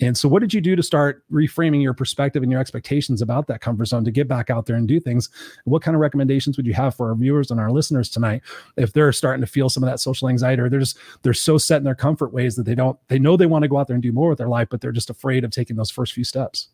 And 0.00 0.18
so, 0.18 0.28
what 0.28 0.40
did 0.40 0.52
you 0.52 0.60
do 0.60 0.74
to 0.74 0.82
start 0.82 1.22
reframing 1.30 1.80
your 1.80 1.94
perspective 1.94 2.42
and 2.42 2.50
your 2.50 2.60
expectations 2.60 3.22
about 3.22 3.46
that 3.46 3.60
comfort 3.60 3.86
zone 3.86 4.04
to 4.04 4.10
get 4.10 4.26
back 4.26 4.50
out 4.50 4.66
there 4.66 4.74
and 4.74 4.88
do 4.88 4.98
things? 4.98 5.28
What 5.64 5.82
kind 5.82 5.94
of 5.94 6.00
recommendations 6.00 6.56
would 6.56 6.66
you 6.66 6.74
have 6.74 6.96
for 6.96 7.10
our 7.10 7.14
viewers 7.14 7.50
and 7.50 7.60
our 7.60 7.70
listeners 7.70 8.08
tonight 8.08 8.42
if 8.76 8.92
they're 8.92 9.12
starting 9.12 9.40
to 9.42 9.46
feel 9.46 9.68
some 9.68 9.84
of 9.84 9.88
that 9.88 10.00
social 10.00 10.28
anxiety 10.28 10.60
or 10.62 10.68
they're 10.68 10.80
just 10.80 10.98
they're 11.22 11.32
so 11.32 11.58
set 11.58 11.78
in 11.78 11.84
their 11.84 11.94
comfort 11.94 12.32
ways 12.32 12.56
that 12.56 12.64
they 12.64 12.74
don't 12.74 12.98
they 13.08 13.20
know 13.20 13.36
they 13.36 13.46
want 13.46 13.62
to 13.62 13.68
go 13.68 13.76
out 13.76 13.86
there 13.86 13.94
and 13.94 14.02
do 14.02 14.12
more 14.12 14.28
with 14.28 14.38
their 14.38 14.48
life, 14.48 14.68
but 14.68 14.80
they're 14.80 14.92
just 14.92 15.10
afraid 15.10 15.44
of 15.44 15.52
taking 15.52 15.76
those 15.76 15.90
first 15.90 16.12
few 16.12 16.24
steps? 16.24 16.68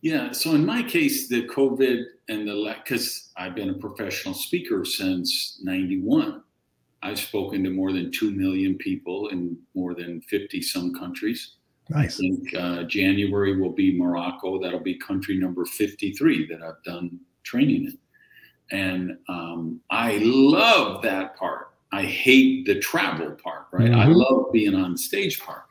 Yeah. 0.00 0.30
So 0.30 0.54
in 0.54 0.64
my 0.64 0.84
case, 0.84 1.28
the 1.28 1.46
COVID 1.48 2.04
and 2.28 2.46
the 2.46 2.76
because 2.82 3.32
I've 3.36 3.56
been 3.56 3.70
a 3.70 3.74
professional 3.74 4.34
speaker 4.34 4.84
since 4.84 5.60
'91. 5.62 6.42
I've 7.02 7.18
spoken 7.18 7.64
to 7.64 7.70
more 7.70 7.92
than 7.92 8.12
2 8.12 8.30
million 8.30 8.76
people 8.76 9.28
in 9.28 9.56
more 9.74 9.94
than 9.94 10.20
50 10.20 10.60
some 10.60 10.94
countries. 10.94 11.56
Nice. 11.90 12.14
I 12.14 12.20
think 12.20 12.54
uh, 12.54 12.82
January 12.84 13.60
will 13.60 13.72
be 13.72 13.98
Morocco. 13.98 14.60
That'll 14.62 14.78
be 14.78 14.94
country 14.94 15.36
number 15.36 15.64
53 15.64 16.46
that 16.46 16.62
I've 16.62 16.82
done 16.84 17.18
training 17.42 17.86
in. 17.86 17.98
And 18.70 19.18
um, 19.28 19.80
I 19.90 20.18
love 20.22 21.02
that 21.02 21.36
part. 21.36 21.72
I 21.92 22.02
hate 22.02 22.66
the 22.66 22.78
travel 22.78 23.32
part, 23.32 23.66
right? 23.72 23.90
Mm-hmm. 23.90 24.00
I 24.00 24.06
love 24.06 24.52
being 24.52 24.76
on 24.76 24.96
stage 24.96 25.40
part. 25.40 25.64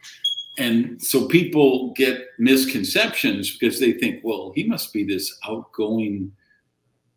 And 0.57 1.01
so 1.01 1.25
people 1.25 1.93
get 1.93 2.25
misconceptions 2.37 3.57
because 3.57 3.79
they 3.79 3.93
think, 3.93 4.21
well, 4.21 4.51
he 4.53 4.65
must 4.65 4.91
be 4.91 5.05
this 5.05 5.39
outgoing, 5.47 6.33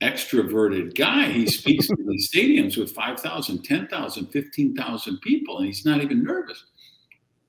extroverted 0.00 0.96
guy. 0.96 1.26
He 1.26 1.48
speaks 1.48 1.88
to 1.88 1.96
these 2.06 2.30
stadiums 2.30 2.76
with 2.76 2.92
5,000, 2.92 3.64
10,000, 3.64 4.26
15,000 4.28 5.20
people, 5.22 5.58
and 5.58 5.66
he's 5.66 5.84
not 5.84 6.00
even 6.00 6.22
nervous 6.22 6.62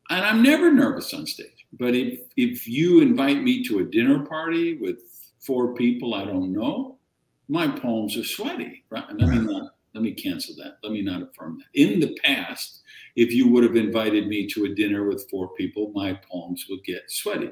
and 0.10 0.25
I'm 0.25 0.43
never 0.43 0.72
nervous 0.72 1.13
on 1.13 1.25
stage. 1.25 1.67
But 1.74 1.95
if 1.95 2.19
if 2.38 2.67
you 2.67 3.01
invite 3.01 3.41
me 3.41 3.63
to 3.65 3.79
a 3.79 3.83
dinner 3.83 4.25
party 4.25 4.77
with 4.77 5.00
four 5.39 5.74
people 5.74 6.13
I 6.13 6.25
don't 6.25 6.53
know, 6.53 6.98
my 7.48 7.67
palms 7.67 8.17
are 8.17 8.24
sweaty. 8.24 8.83
Right? 8.89 9.05
Let 9.17 9.29
me 9.29 9.39
not 9.39 9.72
let 9.93 10.03
me 10.03 10.12
cancel 10.12 10.55
that. 10.55 10.77
Let 10.83 10.91
me 10.91 11.01
not 11.01 11.22
affirm 11.22 11.60
that. 11.60 11.79
In 11.79 12.00
the 12.00 12.15
past, 12.24 12.81
if 13.15 13.31
you 13.31 13.48
would 13.50 13.63
have 13.63 13.75
invited 13.75 14.27
me 14.27 14.48
to 14.48 14.65
a 14.65 14.69
dinner 14.69 15.07
with 15.07 15.29
four 15.29 15.50
people, 15.55 15.91
my 15.93 16.13
palms 16.13 16.65
would 16.69 16.83
get 16.83 17.03
sweaty. 17.10 17.51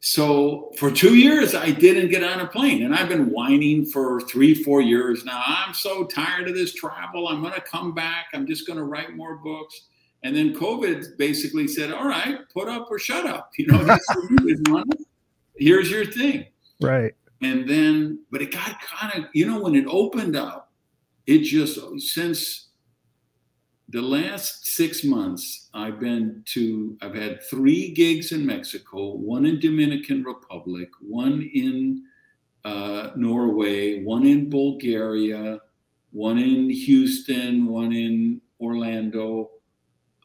So 0.00 0.70
for 0.76 0.90
two 0.90 1.16
years, 1.16 1.54
I 1.54 1.70
didn't 1.70 2.10
get 2.10 2.22
on 2.22 2.40
a 2.40 2.46
plane, 2.46 2.84
and 2.84 2.94
I've 2.94 3.08
been 3.08 3.30
whining 3.30 3.86
for 3.86 4.20
three, 4.20 4.54
four 4.54 4.80
years 4.80 5.24
now. 5.24 5.42
I'm 5.44 5.74
so 5.74 6.04
tired 6.04 6.48
of 6.48 6.54
this 6.54 6.74
travel. 6.74 7.26
I'm 7.26 7.40
going 7.40 7.54
to 7.54 7.60
come 7.60 7.94
back. 7.94 8.26
I'm 8.34 8.46
just 8.46 8.66
going 8.66 8.78
to 8.78 8.84
write 8.84 9.16
more 9.16 9.36
books. 9.36 9.88
And 10.26 10.34
then 10.34 10.56
COVID 10.56 11.16
basically 11.18 11.68
said, 11.68 11.92
"All 11.92 12.08
right, 12.08 12.40
put 12.52 12.68
up 12.68 12.88
or 12.90 12.98
shut 12.98 13.26
up." 13.26 13.52
You 13.58 13.68
know, 13.68 14.84
here's 15.54 15.88
your 15.88 16.04
thing. 16.04 16.46
Right. 16.80 17.14
And 17.42 17.68
then, 17.68 18.24
but 18.32 18.42
it 18.42 18.50
got 18.50 18.80
kind 18.80 19.12
of, 19.14 19.30
you 19.34 19.46
know, 19.46 19.60
when 19.60 19.76
it 19.76 19.86
opened 19.86 20.34
up, 20.34 20.72
it 21.28 21.44
just 21.44 21.78
since 21.98 22.70
the 23.88 24.02
last 24.02 24.66
six 24.66 25.04
months, 25.04 25.70
I've 25.72 26.00
been 26.00 26.42
to, 26.46 26.98
I've 27.02 27.14
had 27.14 27.44
three 27.44 27.92
gigs 27.92 28.32
in 28.32 28.44
Mexico, 28.44 29.14
one 29.14 29.46
in 29.46 29.60
Dominican 29.60 30.24
Republic, 30.24 30.88
one 31.00 31.48
in 31.54 32.02
uh, 32.64 33.10
Norway, 33.14 34.02
one 34.02 34.26
in 34.26 34.50
Bulgaria, 34.50 35.60
one 36.10 36.38
in 36.38 36.68
Houston, 36.68 37.66
one 37.66 37.92
in 37.92 38.40
Orlando. 38.60 39.50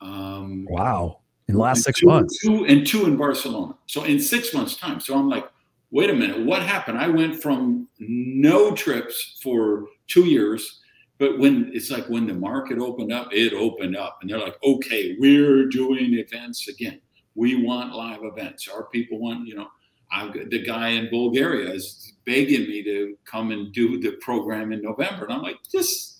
Um, 0.01 0.65
wow. 0.70 1.20
In 1.48 1.55
the 1.55 1.62
last 1.62 1.84
six 1.84 2.00
two, 2.00 2.08
months. 2.08 2.39
Two, 2.39 2.65
and 2.65 2.86
two 2.86 3.05
in 3.05 3.17
Barcelona. 3.17 3.75
So 3.86 4.03
in 4.03 4.20
six 4.20 4.53
months' 4.53 4.75
time. 4.75 5.00
So 5.00 5.17
I'm 5.17 5.29
like, 5.29 5.50
wait 5.91 6.10
a 6.10 6.13
minute, 6.13 6.46
what 6.46 6.62
happened? 6.62 6.98
I 6.98 7.08
went 7.08 7.41
from 7.41 7.88
no 8.00 8.74
trips 8.74 9.39
for 9.41 9.86
two 10.08 10.25
years 10.25 10.81
but 11.22 11.38
when 11.38 11.70
it's 11.72 11.91
like 11.91 12.10
when 12.10 12.25
the 12.25 12.34
market 12.34 12.79
opened 12.79 13.13
up, 13.13 13.31
it 13.31 13.53
opened 13.53 13.96
up, 13.96 14.17
and 14.22 14.29
they're 14.29 14.39
like, 14.39 14.58
okay, 14.63 15.15
we're 15.20 15.67
doing 15.67 16.15
events 16.15 16.67
again. 16.67 17.00
We 17.36 17.63
want 17.63 17.93
live 17.93 18.22
events. 18.24 18.67
Our 18.67 18.86
people 18.86 19.20
want, 19.20 19.48
you 19.48 19.53
know, 19.53 19.67
got 20.10 20.50
the 20.50 20.63
guy 20.63 20.89
in 20.89 21.12
Bulgaria 21.12 21.72
is 21.72 22.13
begging 22.25 22.62
me 22.62 22.81
to 22.86 23.15
come 23.25 23.51
and 23.51 23.72
do 23.72 24.00
the 24.00 24.13
program 24.13 24.72
in 24.72 24.81
November, 24.81 25.25
and 25.25 25.34
I'm 25.34 25.43
like, 25.43 25.58
just 25.72 26.11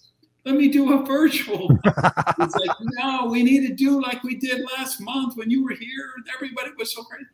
let 0.46 0.56
me 0.56 0.70
do 0.70 0.94
a 0.94 1.06
virtual. 1.06 1.78
it's 1.86 2.56
like, 2.56 2.78
no, 2.82 3.28
we 3.30 3.44
need 3.44 3.68
to 3.68 3.74
do 3.74 4.02
like 4.02 4.24
we 4.24 4.36
did 4.36 4.66
last 4.78 5.00
month 5.00 5.38
when 5.38 5.50
you 5.50 5.64
were 5.64 5.76
here, 5.76 6.14
everybody 6.34 6.72
was 6.78 6.94
so 6.94 7.04
great. 7.04 7.26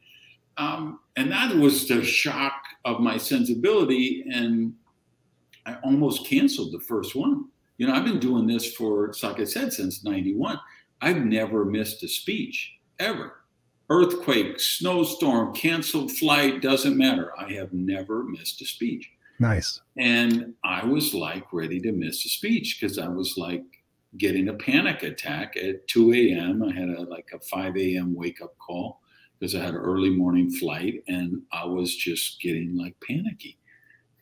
Um, 0.57 0.99
and 1.15 1.31
that 1.31 1.55
was 1.55 1.87
the 1.87 2.03
shock 2.03 2.61
of 2.83 2.99
my 2.99 3.17
sensibility, 3.17 4.25
and 4.31 4.73
I 5.65 5.75
almost 5.83 6.25
canceled 6.25 6.73
the 6.73 6.79
first 6.79 7.15
one 7.15 7.45
you 7.77 7.85
know, 7.85 7.93
I've 7.93 8.05
been 8.05 8.19
doing 8.19 8.47
this 8.47 8.73
for, 8.73 9.13
like 9.21 9.39
I 9.39 9.43
said, 9.43 9.71
since 9.71 10.03
91. 10.03 10.59
I've 11.01 11.23
never 11.23 11.63
missed 11.63 12.03
a 12.03 12.07
speech 12.07 12.73
ever. 12.99 13.43
Earthquake, 13.89 14.59
snowstorm, 14.59 15.53
canceled 15.53 16.11
flight, 16.11 16.61
doesn't 16.61 16.97
matter. 16.97 17.31
I 17.37 17.53
have 17.53 17.71
never 17.73 18.23
missed 18.23 18.61
a 18.61 18.65
speech. 18.65 19.09
Nice. 19.39 19.81
And 19.97 20.53
I 20.63 20.85
was 20.85 21.13
like 21.13 21.51
ready 21.53 21.79
to 21.81 21.91
miss 21.91 22.25
a 22.25 22.29
speech 22.29 22.79
because 22.79 22.97
I 22.97 23.07
was 23.07 23.37
like 23.37 23.63
getting 24.17 24.49
a 24.49 24.53
panic 24.53 25.03
attack 25.03 25.57
at 25.57 25.87
2 25.87 26.13
a.m. 26.13 26.63
I 26.63 26.73
had 26.73 26.89
a 26.89 27.01
like 27.03 27.29
a 27.33 27.39
5 27.39 27.77
a.m. 27.77 28.15
wake 28.15 28.41
up 28.41 28.57
call 28.57 29.01
because 29.39 29.53
I 29.53 29.59
had 29.59 29.75
an 29.75 29.81
early 29.81 30.09
morning 30.09 30.49
flight 30.49 31.03
and 31.07 31.41
I 31.51 31.65
was 31.65 31.95
just 31.95 32.41
getting 32.41 32.75
like 32.75 32.95
panicky 33.05 33.57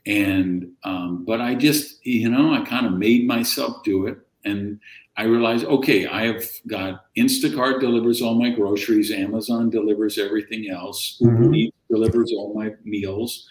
and 0.05 0.71
um, 0.83 1.25
but 1.25 1.41
i 1.41 1.55
just 1.55 2.05
you 2.05 2.29
know 2.29 2.53
i 2.53 2.63
kind 2.63 2.85
of 2.85 2.93
made 2.93 3.27
myself 3.27 3.83
do 3.83 4.07
it 4.07 4.17
and 4.43 4.79
i 5.17 5.23
realized 5.23 5.65
okay 5.65 6.05
i 6.07 6.23
have 6.25 6.45
got 6.67 7.05
instacart 7.17 7.79
delivers 7.79 8.21
all 8.21 8.35
my 8.35 8.49
groceries 8.49 9.11
amazon 9.11 9.69
delivers 9.69 10.17
everything 10.17 10.69
else 10.69 11.19
mm-hmm. 11.21 11.53
uber 11.53 11.71
delivers 11.89 12.31
all 12.33 12.53
my 12.53 12.71
meals 12.83 13.47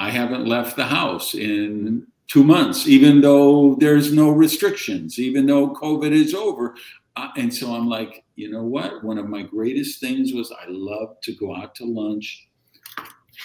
i 0.00 0.10
haven't 0.10 0.46
left 0.46 0.74
the 0.76 0.84
house 0.84 1.34
in 1.34 2.06
two 2.26 2.42
months 2.42 2.88
even 2.88 3.20
though 3.20 3.76
there's 3.76 4.12
no 4.12 4.30
restrictions 4.30 5.18
even 5.18 5.46
though 5.46 5.72
covid 5.74 6.10
is 6.10 6.34
over 6.34 6.74
uh, 7.16 7.28
and 7.36 7.54
so 7.54 7.72
i'm 7.72 7.88
like 7.88 8.24
you 8.34 8.50
know 8.50 8.64
what 8.64 9.04
one 9.04 9.18
of 9.18 9.28
my 9.28 9.42
greatest 9.42 10.00
things 10.00 10.32
was 10.32 10.50
i 10.52 10.64
love 10.68 11.16
to 11.22 11.32
go 11.36 11.54
out 11.54 11.74
to 11.74 11.84
lunch 11.84 12.48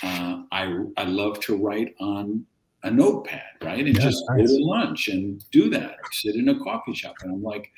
uh, 0.03 0.41
I 0.51 0.77
I 0.97 1.03
love 1.05 1.39
to 1.41 1.55
write 1.55 1.95
on 1.99 2.45
a 2.83 2.91
notepad, 2.91 3.41
right? 3.63 3.85
And 3.85 3.99
just 3.99 4.23
nice. 4.29 4.41
go 4.51 4.57
to 4.57 4.63
lunch 4.63 5.07
and 5.07 5.43
do 5.51 5.69
that, 5.71 5.91
or 5.91 6.11
sit 6.11 6.35
in 6.35 6.49
a 6.49 6.59
coffee 6.59 6.93
shop. 6.93 7.15
And 7.21 7.33
I'm 7.33 7.43
like, 7.43 7.71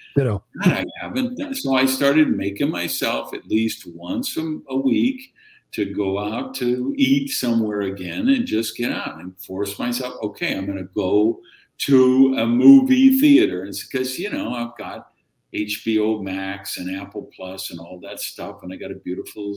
God, 0.64 0.84
I 0.84 0.86
haven't 1.00 1.38
done. 1.38 1.56
So 1.56 1.76
I 1.76 1.86
started 1.86 2.36
making 2.36 2.70
myself 2.70 3.34
at 3.34 3.48
least 3.48 3.88
once 3.96 4.36
a, 4.36 4.60
a 4.70 4.76
week 4.76 5.34
to 5.78 5.86
go 5.94 6.20
out 6.20 6.54
to 6.56 6.94
eat 6.98 7.30
somewhere 7.30 7.82
again 7.82 8.30
and 8.30 8.46
just 8.46 8.78
get 8.78 8.92
out 8.92 9.20
and 9.20 9.40
force 9.40 9.80
myself. 9.80 10.16
Okay, 10.22 10.56
I'm 10.56 10.66
going 10.66 10.78
to 10.78 10.90
go 10.96 11.40
to 11.80 12.36
a 12.40 12.46
movie 12.46 13.20
theater, 13.20 13.64
and 13.64 13.74
because 13.90 14.20
you 14.20 14.30
know 14.30 14.54
I've 14.54 14.78
got 14.78 15.12
HBO 15.54 16.22
Max 16.22 16.78
and 16.78 16.96
Apple 16.96 17.30
Plus 17.36 17.72
and 17.72 17.80
all 17.80 18.00
that 18.02 18.20
stuff, 18.20 18.64
and 18.64 18.74
I 18.74 18.76
got 18.76 18.92
a 18.92 18.96
beautiful 18.96 19.56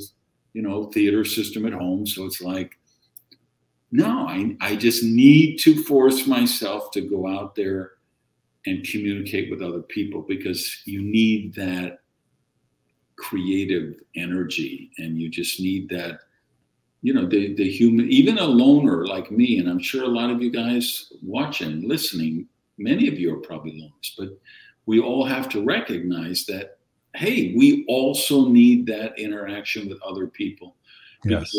you 0.53 0.63
know, 0.63 0.87
theater 0.87 1.25
system 1.25 1.67
at 1.67 1.73
home. 1.73 2.07
So 2.07 2.25
it's 2.25 2.41
like, 2.41 2.79
no, 3.93 4.27
I, 4.29 4.57
I 4.61 4.77
just 4.77 5.03
need 5.03 5.59
to 5.61 5.83
force 5.83 6.27
myself 6.27 6.91
to 6.93 7.01
go 7.01 7.29
out 7.29 7.55
there 7.55 7.93
and 8.67 8.87
communicate 8.87 9.51
with 9.51 9.63
other 9.63 9.83
people 9.83 10.23
because 10.23 10.83
you 10.85 11.03
need 11.03 11.55
that 11.55 12.00
creative 13.21 13.95
energy 14.17 14.91
and 14.99 15.21
you 15.21 15.29
just 15.29 15.61
need 15.61 15.89
that 15.89 16.21
you 17.03 17.13
know 17.13 17.27
the 17.27 17.55
the 17.55 17.71
human 17.71 18.09
even 18.09 18.39
a 18.39 18.45
loner 18.45 19.07
like 19.07 19.31
me 19.31 19.59
and 19.59 19.69
i'm 19.69 19.79
sure 19.79 20.05
a 20.05 20.09
lot 20.09 20.31
of 20.31 20.43
you 20.43 20.51
guys 20.51 21.13
watching 21.23 21.87
listening 21.87 22.47
many 22.79 23.09
of 23.09 23.19
you 23.19 23.35
are 23.35 23.41
probably 23.41 23.73
loners 23.73 24.13
but 24.19 24.29
we 24.87 24.99
all 24.99 25.25
have 25.25 25.49
to 25.49 25.65
recognize 25.65 26.47
that 26.47 26.79
hey, 27.15 27.55
we 27.57 27.85
also 27.89 28.49
need 28.49 28.87
that 28.87 29.19
interaction 29.19 29.89
with 29.89 30.01
other 30.03 30.27
people. 30.27 30.77
Yes. 31.25 31.55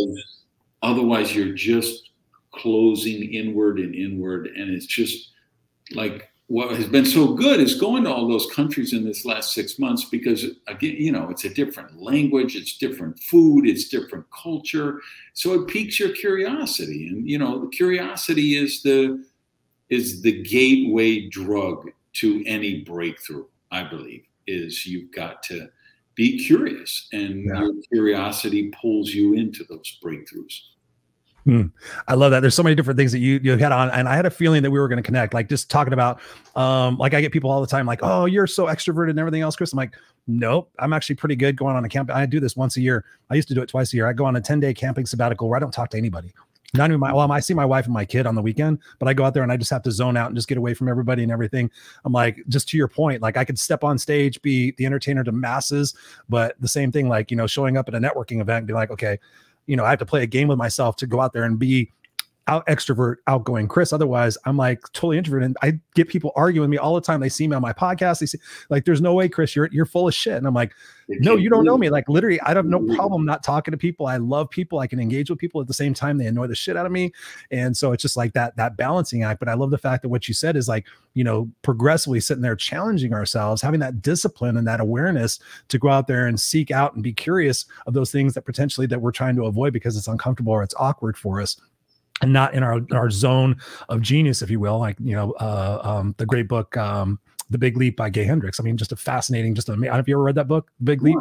Otherwise, 0.81 1.35
you're 1.35 1.53
just 1.53 2.11
closing 2.51 3.33
inward 3.33 3.79
and 3.79 3.93
inward. 3.93 4.47
And 4.47 4.69
it's 4.69 4.85
just 4.85 5.31
like 5.93 6.30
what 6.51 6.75
has 6.75 6.85
been 6.87 7.05
so 7.05 7.33
good 7.33 7.61
is 7.61 7.79
going 7.79 8.03
to 8.03 8.11
all 8.11 8.27
those 8.27 8.45
countries 8.51 8.91
in 8.91 9.05
this 9.05 9.23
last 9.23 9.53
six 9.53 9.79
months 9.79 10.03
because, 10.03 10.43
again, 10.67 10.97
you 10.97 11.09
know, 11.09 11.29
it's 11.29 11.45
a 11.45 11.49
different 11.53 12.01
language, 12.01 12.57
it's 12.57 12.77
different 12.77 13.17
food, 13.21 13.65
it's 13.65 13.87
different 13.87 14.25
culture. 14.31 14.99
So 15.31 15.53
it 15.53 15.67
piques 15.67 15.97
your 15.97 16.09
curiosity. 16.09 17.07
And, 17.07 17.25
you 17.25 17.39
know, 17.39 17.61
the 17.61 17.69
curiosity 17.69 18.57
is 18.57 18.83
the 18.83 19.23
is 19.89 20.21
the 20.21 20.43
gateway 20.43 21.29
drug 21.29 21.89
to 22.15 22.43
any 22.45 22.81
breakthrough, 22.81 23.45
I 23.71 23.83
believe 23.83 24.25
is 24.45 24.85
you've 24.85 25.13
got 25.13 25.43
to 25.43 25.69
be 26.15 26.43
curious 26.45 27.07
and 27.13 27.45
yeah. 27.45 27.61
your 27.61 27.73
curiosity 27.93 28.73
pulls 28.81 29.11
you 29.11 29.35
into 29.35 29.63
those 29.69 29.97
breakthroughs 30.03 30.59
Hmm. 31.45 31.63
I 32.07 32.13
love 32.13 32.31
that. 32.31 32.41
There's 32.41 32.53
so 32.53 32.61
many 32.61 32.75
different 32.75 32.99
things 32.99 33.11
that 33.13 33.19
you 33.19 33.39
you 33.41 33.57
had 33.57 33.71
on, 33.71 33.89
and 33.89 34.07
I 34.07 34.15
had 34.15 34.25
a 34.25 34.29
feeling 34.29 34.61
that 34.61 34.69
we 34.69 34.79
were 34.79 34.87
going 34.87 34.97
to 34.97 35.03
connect. 35.03 35.33
Like 35.33 35.49
just 35.49 35.71
talking 35.71 35.93
about, 35.93 36.21
um, 36.55 36.97
like 36.97 37.15
I 37.15 37.21
get 37.21 37.31
people 37.31 37.49
all 37.49 37.61
the 37.61 37.67
time, 37.67 37.87
like, 37.87 37.99
"Oh, 38.03 38.25
you're 38.25 38.45
so 38.45 38.67
extroverted 38.67 39.11
and 39.11 39.19
everything 39.19 39.41
else, 39.41 39.55
Chris." 39.55 39.73
I'm 39.73 39.77
like, 39.77 39.95
"Nope, 40.27 40.71
I'm 40.77 40.93
actually 40.93 41.15
pretty 41.15 41.35
good 41.35 41.55
going 41.55 41.75
on 41.75 41.83
a 41.83 41.89
camp. 41.89 42.11
I 42.11 42.27
do 42.27 42.39
this 42.39 42.55
once 42.55 42.77
a 42.77 42.81
year. 42.81 43.05
I 43.31 43.35
used 43.35 43.47
to 43.47 43.55
do 43.55 43.61
it 43.61 43.69
twice 43.69 43.91
a 43.93 43.95
year. 43.95 44.07
I 44.07 44.13
go 44.13 44.25
on 44.25 44.35
a 44.35 44.41
10 44.41 44.59
day 44.59 44.73
camping 44.73 45.07
sabbatical 45.07 45.49
where 45.49 45.57
I 45.57 45.59
don't 45.59 45.71
talk 45.71 45.89
to 45.91 45.97
anybody. 45.97 46.31
Not 46.73 46.89
even 46.89 46.99
my 46.99 47.13
well, 47.13 47.29
I 47.31 47.39
see 47.39 47.53
my 47.53 47.65
wife 47.65 47.85
and 47.85 47.93
my 47.93 48.05
kid 48.05 48.25
on 48.25 48.35
the 48.35 48.41
weekend, 48.41 48.79
but 48.99 49.09
I 49.09 49.13
go 49.13 49.25
out 49.25 49.33
there 49.33 49.43
and 49.43 49.51
I 49.51 49.57
just 49.57 49.71
have 49.71 49.81
to 49.83 49.91
zone 49.91 50.15
out 50.15 50.27
and 50.27 50.35
just 50.35 50.47
get 50.47 50.57
away 50.57 50.73
from 50.73 50.87
everybody 50.87 51.21
and 51.23 51.31
everything. 51.31 51.69
I'm 52.05 52.13
like, 52.13 52.41
just 52.47 52.69
to 52.69 52.77
your 52.77 52.87
point, 52.87 53.21
like 53.21 53.35
I 53.35 53.43
could 53.43 53.59
step 53.59 53.83
on 53.83 53.97
stage, 53.97 54.41
be 54.41 54.71
the 54.77 54.85
entertainer 54.85 55.23
to 55.23 55.31
masses, 55.31 55.95
but 56.29 56.55
the 56.61 56.69
same 56.69 56.91
thing, 56.91 57.09
like 57.09 57.29
you 57.29 57.35
know, 57.35 57.47
showing 57.47 57.77
up 57.77 57.89
at 57.89 57.95
a 57.95 57.99
networking 57.99 58.39
event, 58.39 58.67
be 58.67 58.73
like, 58.73 58.89
okay, 58.91 59.19
you 59.65 59.75
know, 59.75 59.85
I 59.85 59.89
have 59.89 59.99
to 59.99 60.05
play 60.05 60.23
a 60.23 60.27
game 60.27 60.47
with 60.47 60.57
myself 60.57 60.95
to 60.97 61.07
go 61.07 61.19
out 61.19 61.33
there 61.33 61.43
and 61.43 61.57
be 61.57 61.91
out 62.51 62.67
extrovert, 62.67 63.15
outgoing 63.27 63.67
Chris. 63.67 63.93
Otherwise, 63.93 64.37
I'm 64.45 64.57
like 64.57 64.81
totally 64.91 65.17
introverted. 65.17 65.45
And 65.45 65.57
I 65.61 65.79
get 65.95 66.09
people 66.09 66.33
arguing 66.35 66.63
with 66.63 66.69
me 66.69 66.77
all 66.77 66.93
the 66.93 67.01
time. 67.01 67.21
They 67.21 67.29
see 67.29 67.47
me 67.47 67.55
on 67.55 67.61
my 67.61 67.71
podcast. 67.71 68.19
They 68.19 68.25
see 68.25 68.39
like, 68.69 68.83
there's 68.83 69.01
no 69.01 69.13
way, 69.13 69.29
Chris, 69.29 69.55
you're 69.55 69.69
you're 69.71 69.85
full 69.85 70.07
of 70.07 70.13
shit. 70.13 70.33
And 70.33 70.45
I'm 70.45 70.53
like, 70.53 70.73
no, 71.07 71.35
you 71.35 71.49
don't 71.49 71.63
know 71.63 71.77
me. 71.77 71.89
Like 71.89 72.07
literally, 72.09 72.41
I 72.41 72.53
have 72.53 72.65
no 72.65 72.79
problem 72.95 73.25
not 73.25 73.41
talking 73.41 73.71
to 73.71 73.77
people. 73.77 74.05
I 74.05 74.17
love 74.17 74.49
people. 74.49 74.79
I 74.79 74.87
can 74.87 74.99
engage 74.99 75.29
with 75.29 75.39
people 75.39 75.61
at 75.61 75.67
the 75.67 75.73
same 75.73 75.93
time. 75.93 76.17
They 76.17 76.25
annoy 76.25 76.47
the 76.47 76.55
shit 76.55 76.75
out 76.77 76.85
of 76.85 76.91
me. 76.91 77.11
And 77.51 77.75
so 77.75 77.93
it's 77.93 78.01
just 78.01 78.17
like 78.17 78.33
that, 78.33 78.55
that 78.57 78.77
balancing 78.77 79.23
act. 79.23 79.39
But 79.39 79.49
I 79.49 79.53
love 79.53 79.71
the 79.71 79.77
fact 79.77 80.03
that 80.03 80.09
what 80.09 80.27
you 80.27 80.33
said 80.33 80.55
is 80.55 80.67
like, 80.67 80.85
you 81.13 81.23
know, 81.23 81.49
progressively 81.61 82.19
sitting 82.19 82.41
there 82.41 82.55
challenging 82.55 83.13
ourselves, 83.13 83.61
having 83.61 83.79
that 83.79 84.01
discipline 84.01 84.57
and 84.57 84.67
that 84.67 84.79
awareness 84.79 85.39
to 85.69 85.77
go 85.77 85.89
out 85.89 86.07
there 86.07 86.27
and 86.27 86.39
seek 86.39 86.71
out 86.71 86.93
and 86.93 87.03
be 87.03 87.13
curious 87.13 87.65
of 87.87 87.93
those 87.93 88.11
things 88.11 88.33
that 88.33 88.45
potentially 88.45 88.87
that 88.87 89.01
we're 89.01 89.11
trying 89.11 89.35
to 89.35 89.45
avoid 89.45 89.73
because 89.73 89.97
it's 89.97 90.07
uncomfortable 90.07 90.53
or 90.53 90.63
it's 90.63 90.75
awkward 90.77 91.17
for 91.17 91.41
us 91.41 91.59
and 92.21 92.31
not 92.33 92.53
in 92.53 92.63
our 92.63 92.81
our 92.91 93.09
zone 93.09 93.57
of 93.89 94.01
genius, 94.01 94.41
if 94.41 94.49
you 94.49 94.59
will. 94.59 94.79
Like 94.79 94.97
you 94.99 95.15
know, 95.15 95.31
uh, 95.33 95.81
um, 95.83 96.15
the 96.17 96.25
great 96.25 96.47
book, 96.47 96.75
um, 96.77 97.19
The 97.49 97.57
Big 97.57 97.77
Leap 97.77 97.97
by 97.97 98.09
Gay 98.09 98.23
Hendricks. 98.23 98.59
I 98.59 98.63
mean, 98.63 98.77
just 98.77 98.91
a 98.91 98.95
fascinating, 98.95 99.55
just 99.55 99.69
a. 99.69 99.73
Have 99.91 100.07
you 100.07 100.15
ever 100.15 100.23
read 100.23 100.35
that 100.35 100.47
book, 100.47 100.71
Big 100.83 101.01
Leap? 101.01 101.17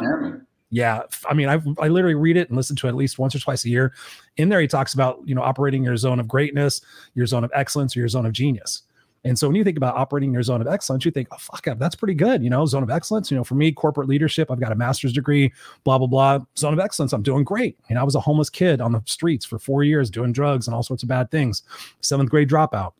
yeah 0.71 1.01
i 1.29 1.33
mean 1.33 1.49
i 1.49 1.61
i 1.79 1.87
literally 1.89 2.15
read 2.15 2.37
it 2.37 2.47
and 2.47 2.57
listen 2.57 2.75
to 2.75 2.87
it 2.87 2.89
at 2.89 2.95
least 2.95 3.19
once 3.19 3.35
or 3.35 3.39
twice 3.39 3.65
a 3.65 3.69
year 3.69 3.93
in 4.37 4.49
there 4.49 4.61
he 4.61 4.67
talks 4.67 4.93
about 4.93 5.19
you 5.25 5.35
know 5.35 5.41
operating 5.41 5.83
your 5.83 5.97
zone 5.97 6.19
of 6.19 6.27
greatness 6.27 6.81
your 7.13 7.25
zone 7.25 7.43
of 7.43 7.51
excellence 7.53 7.95
or 7.95 7.99
your 7.99 8.07
zone 8.07 8.25
of 8.25 8.31
genius 8.31 8.83
and 9.23 9.37
so 9.37 9.47
when 9.47 9.55
you 9.55 9.63
think 9.63 9.77
about 9.77 9.95
operating 9.95 10.33
your 10.33 10.41
zone 10.41 10.61
of 10.61 10.67
excellence, 10.67 11.05
you 11.05 11.11
think, 11.11 11.27
oh, 11.31 11.37
fuck, 11.37 11.67
up, 11.67 11.77
that's 11.77 11.95
pretty 11.95 12.15
good. 12.15 12.43
You 12.43 12.49
know, 12.49 12.65
zone 12.65 12.81
of 12.81 12.89
excellence. 12.89 13.29
You 13.29 13.37
know, 13.37 13.43
for 13.43 13.53
me, 13.53 13.71
corporate 13.71 14.09
leadership, 14.09 14.49
I've 14.49 14.59
got 14.59 14.71
a 14.71 14.75
master's 14.75 15.13
degree, 15.13 15.53
blah, 15.83 15.99
blah, 15.99 16.07
blah. 16.07 16.39
Zone 16.57 16.73
of 16.73 16.79
excellence, 16.79 17.13
I'm 17.13 17.21
doing 17.21 17.43
great. 17.43 17.77
You 17.87 17.95
know, 17.95 18.01
I 18.01 18.03
was 18.03 18.15
a 18.15 18.19
homeless 18.19 18.49
kid 18.49 18.81
on 18.81 18.93
the 18.93 19.03
streets 19.05 19.45
for 19.45 19.59
four 19.59 19.83
years 19.83 20.09
doing 20.09 20.31
drugs 20.31 20.67
and 20.67 20.73
all 20.73 20.81
sorts 20.81 21.03
of 21.03 21.09
bad 21.09 21.29
things, 21.29 21.61
seventh 22.01 22.31
grade 22.31 22.49
dropout. 22.49 22.93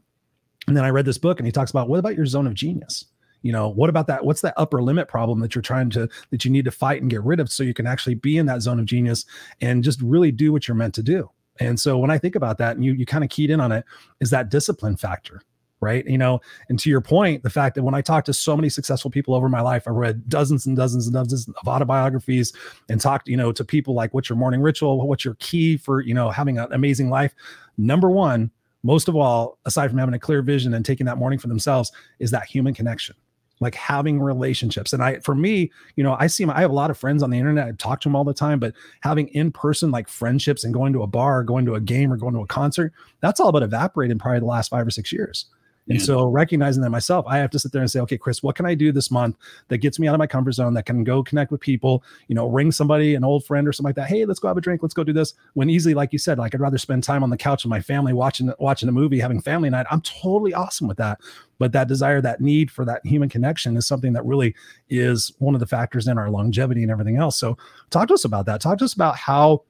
And 0.68 0.78
then 0.78 0.86
I 0.86 0.90
read 0.90 1.06
this 1.06 1.18
book 1.18 1.40
and 1.40 1.48
he 1.48 1.52
talks 1.52 1.72
about 1.72 1.90
what 1.90 1.98
about 1.98 2.16
your 2.16 2.28
zone 2.28 2.46
of 2.46 2.54
genius? 2.54 3.06
You 3.42 3.52
know, 3.52 3.70
what 3.70 3.90
about 3.90 4.06
that? 4.06 4.24
What's 4.24 4.42
that 4.42 4.54
upper 4.58 4.84
limit 4.84 5.08
problem 5.08 5.40
that 5.40 5.56
you're 5.56 5.64
trying 5.64 5.90
to, 5.92 6.08
that 6.30 6.46
you 6.46 6.52
need 6.52 6.66
to 6.66 6.72
fight 6.72 7.02
and 7.02 7.10
get 7.10 7.24
rid 7.24 7.40
of 7.40 7.52
so 7.52 7.64
you 7.64 7.74
can 7.74 7.88
actually 7.88 8.14
be 8.14 8.38
in 8.38 8.46
that 8.46 8.62
zone 8.62 8.80
of 8.80 8.86
genius 8.86 9.26
and 9.62 9.84
just 9.84 10.00
really 10.02 10.32
do 10.32 10.52
what 10.52 10.68
you're 10.68 10.76
meant 10.76 10.94
to 10.94 11.04
do? 11.04 11.32
And 11.60 11.80
so 11.80 11.98
when 11.98 12.12
I 12.12 12.20
think 12.20 12.36
about 12.36 12.60
that 12.60 12.76
and 12.76 12.86
you, 12.86 12.94
you 12.94 13.08
kind 13.08 13.24
of 13.24 13.32
keyed 13.32 13.50
in 13.50 13.60
on 13.60 13.72
it, 13.72 13.84
is 14.20 14.30
that 14.30 14.50
discipline 14.50 14.96
factor 14.96 15.42
right? 15.82 16.06
You 16.06 16.18
know 16.18 16.40
and 16.70 16.80
to 16.80 16.90
your 16.90 17.02
point 17.02 17.44
the 17.44 17.50
fact 17.50 17.76
that 17.76 17.84
when 17.84 17.94
i 17.94 18.02
talk 18.02 18.26
to 18.26 18.34
so 18.34 18.56
many 18.56 18.70
successful 18.70 19.12
people 19.12 19.34
over 19.34 19.50
my 19.50 19.62
life 19.62 19.84
i've 19.88 19.96
read 19.96 20.28
dozens 20.30 20.66
and 20.66 20.76
dozens 20.76 21.08
and 21.08 21.14
dozens 21.14 21.48
of 21.50 21.68
autobiographies 21.68 22.54
and 22.90 23.02
talked 23.02 23.28
you 23.28 23.38
know 23.38 23.52
to 23.52 23.64
people 23.64 23.94
like 23.94 24.14
what's 24.14 24.30
your 24.30 24.38
morning 24.38 24.62
ritual? 24.62 25.08
What's 25.08 25.26
your 25.26 25.36
key 25.36 25.78
for 25.78 26.02
you 26.02 26.14
know 26.14 26.30
having 26.30 26.58
an 26.58 26.68
amazing 26.72 27.10
life? 27.10 27.34
Number 27.78 28.10
one 28.10 28.52
most 28.84 29.08
of 29.08 29.16
all 29.16 29.60
aside 29.66 29.90
from 29.90 30.00
having 30.00 30.16
a 30.16 30.20
clear 30.20 30.42
vision 30.42 30.74
and 30.74 30.84
taking 30.84 31.06
that 31.06 31.18
morning 31.18 31.38
for 31.38 31.48
themselves 31.48 31.92
is 32.20 32.32
that 32.32 32.46
human 32.46 32.74
connection 32.74 33.16
like 33.60 33.76
having 33.76 34.20
relationships. 34.20 34.92
And 34.92 35.04
i 35.04 35.20
for 35.20 35.36
me 35.36 35.72
you 35.96 36.04
know 36.04 36.18
i 36.20 36.28
see 36.28 36.46
my, 36.46 36.58
i 36.58 36.62
have 36.62 36.72
a 36.72 36.76
lot 36.76 36.90
of 36.90 36.98
friends 36.98 37.22
on 37.24 37.30
the 37.30 37.38
internet. 37.38 37.68
I 37.68 37.72
talk 37.74 38.02
to 38.02 38.10
them 38.10 38.16
all 38.16 38.24
the 38.24 38.34
time 38.34 38.60
but 38.60 38.74
having 39.02 39.28
in 39.30 39.52
person 39.52 39.92
like 39.92 40.08
friendships 40.08 40.64
and 40.64 40.74
going 40.74 40.94
to 40.94 41.04
a 41.04 41.08
bar 41.08 41.44
going 41.44 41.66
to 41.66 41.76
a 41.76 41.82
game 41.82 42.12
or 42.12 42.18
going 42.18 42.34
to 42.34 42.42
a 42.42 42.48
concert 42.48 42.94
that's 43.22 43.40
all 43.40 43.52
but 43.52 43.64
evaporated 43.64 44.20
probably 44.20 44.40
the 44.40 44.46
last 44.46 44.70
five 44.70 44.86
or 44.86 44.92
six 44.92 45.12
years 45.12 45.46
and 45.90 46.00
yeah. 46.00 46.06
so 46.06 46.28
recognizing 46.28 46.84
that 46.84 46.90
myself, 46.90 47.26
I 47.28 47.38
have 47.38 47.50
to 47.52 47.60
sit 47.60 47.72
there 47.72 47.82
and 47.82 47.90
say, 47.90 48.00
okay, 48.02 48.18
Chris, 48.18 48.44
what 48.44 48.56
can 48.56 48.66
I 48.66 48.76
do 48.76 48.92
this 48.92 49.10
month 49.10 49.36
that 49.70 49.80
gets 49.80 50.00
me 50.00 50.08
out 50.08 50.14
of 50.14 50.20
my 50.20 50.28
comfort 50.28 50.54
zone 50.54 50.74
that 50.76 50.86
can 50.86 51.04
go 51.04 51.24
connect 51.24 51.52
with 51.52 51.60
people, 51.60 52.04
you 52.28 52.36
know, 52.36 52.48
ring 52.48 52.72
somebody, 52.72 53.16
an 53.16 53.24
old 53.24 53.46
friend 53.46 53.68
or 53.68 53.74
something 53.74 53.90
like 53.90 53.96
that. 53.96 54.08
Hey, 54.08 54.26
let's 54.26 54.40
go 54.40 54.48
have 54.48 54.58
a 54.58 54.62
drink. 54.62 54.84
Let's 54.84 54.94
go 54.94 55.04
do 55.04 55.14
this. 55.14 55.34
When 55.54 55.70
easily, 55.70 55.94
like 55.96 56.14
you 56.14 56.20
said, 56.20 56.38
like 56.38 56.54
I'd 56.54 56.62
rather 56.62 56.78
spend 56.78 57.04
time 57.04 57.24
on 57.24 57.30
the 57.30 57.38
couch 57.38 57.64
with 57.64 57.70
my 57.70 57.82
family 57.82 58.14
watching 58.14 58.54
watching 58.60 58.90
a 58.90 58.92
movie, 58.92 59.20
having 59.20 59.42
family 59.42 59.70
night. 59.70 59.88
I'm 59.90 60.02
totally 60.02 60.54
awesome 60.54 60.88
with 60.88 60.98
that. 60.98 61.20
But 61.58 61.72
that 61.74 61.88
desire, 61.88 62.22
that 62.22 62.42
need 62.42 62.72
for 62.72 62.86
that 62.86 63.06
human 63.06 63.30
connection 63.30 63.78
is 63.78 63.88
something 63.88 64.14
that 64.14 64.26
really 64.26 64.56
is 64.90 65.32
one 65.40 65.56
of 65.56 65.60
the 65.60 65.68
factors 65.68 66.08
in 66.08 66.18
our 66.18 66.30
longevity 66.30 66.82
and 66.82 66.92
everything 66.92 67.18
else. 67.18 67.38
So 67.38 67.58
talk 67.90 68.08
to 68.08 68.16
us 68.16 68.26
about 68.26 68.46
that. 68.48 68.62
Talk 68.62 68.80
to 68.80 68.86
us 68.86 68.94
about 68.94 69.16
how 69.16 69.64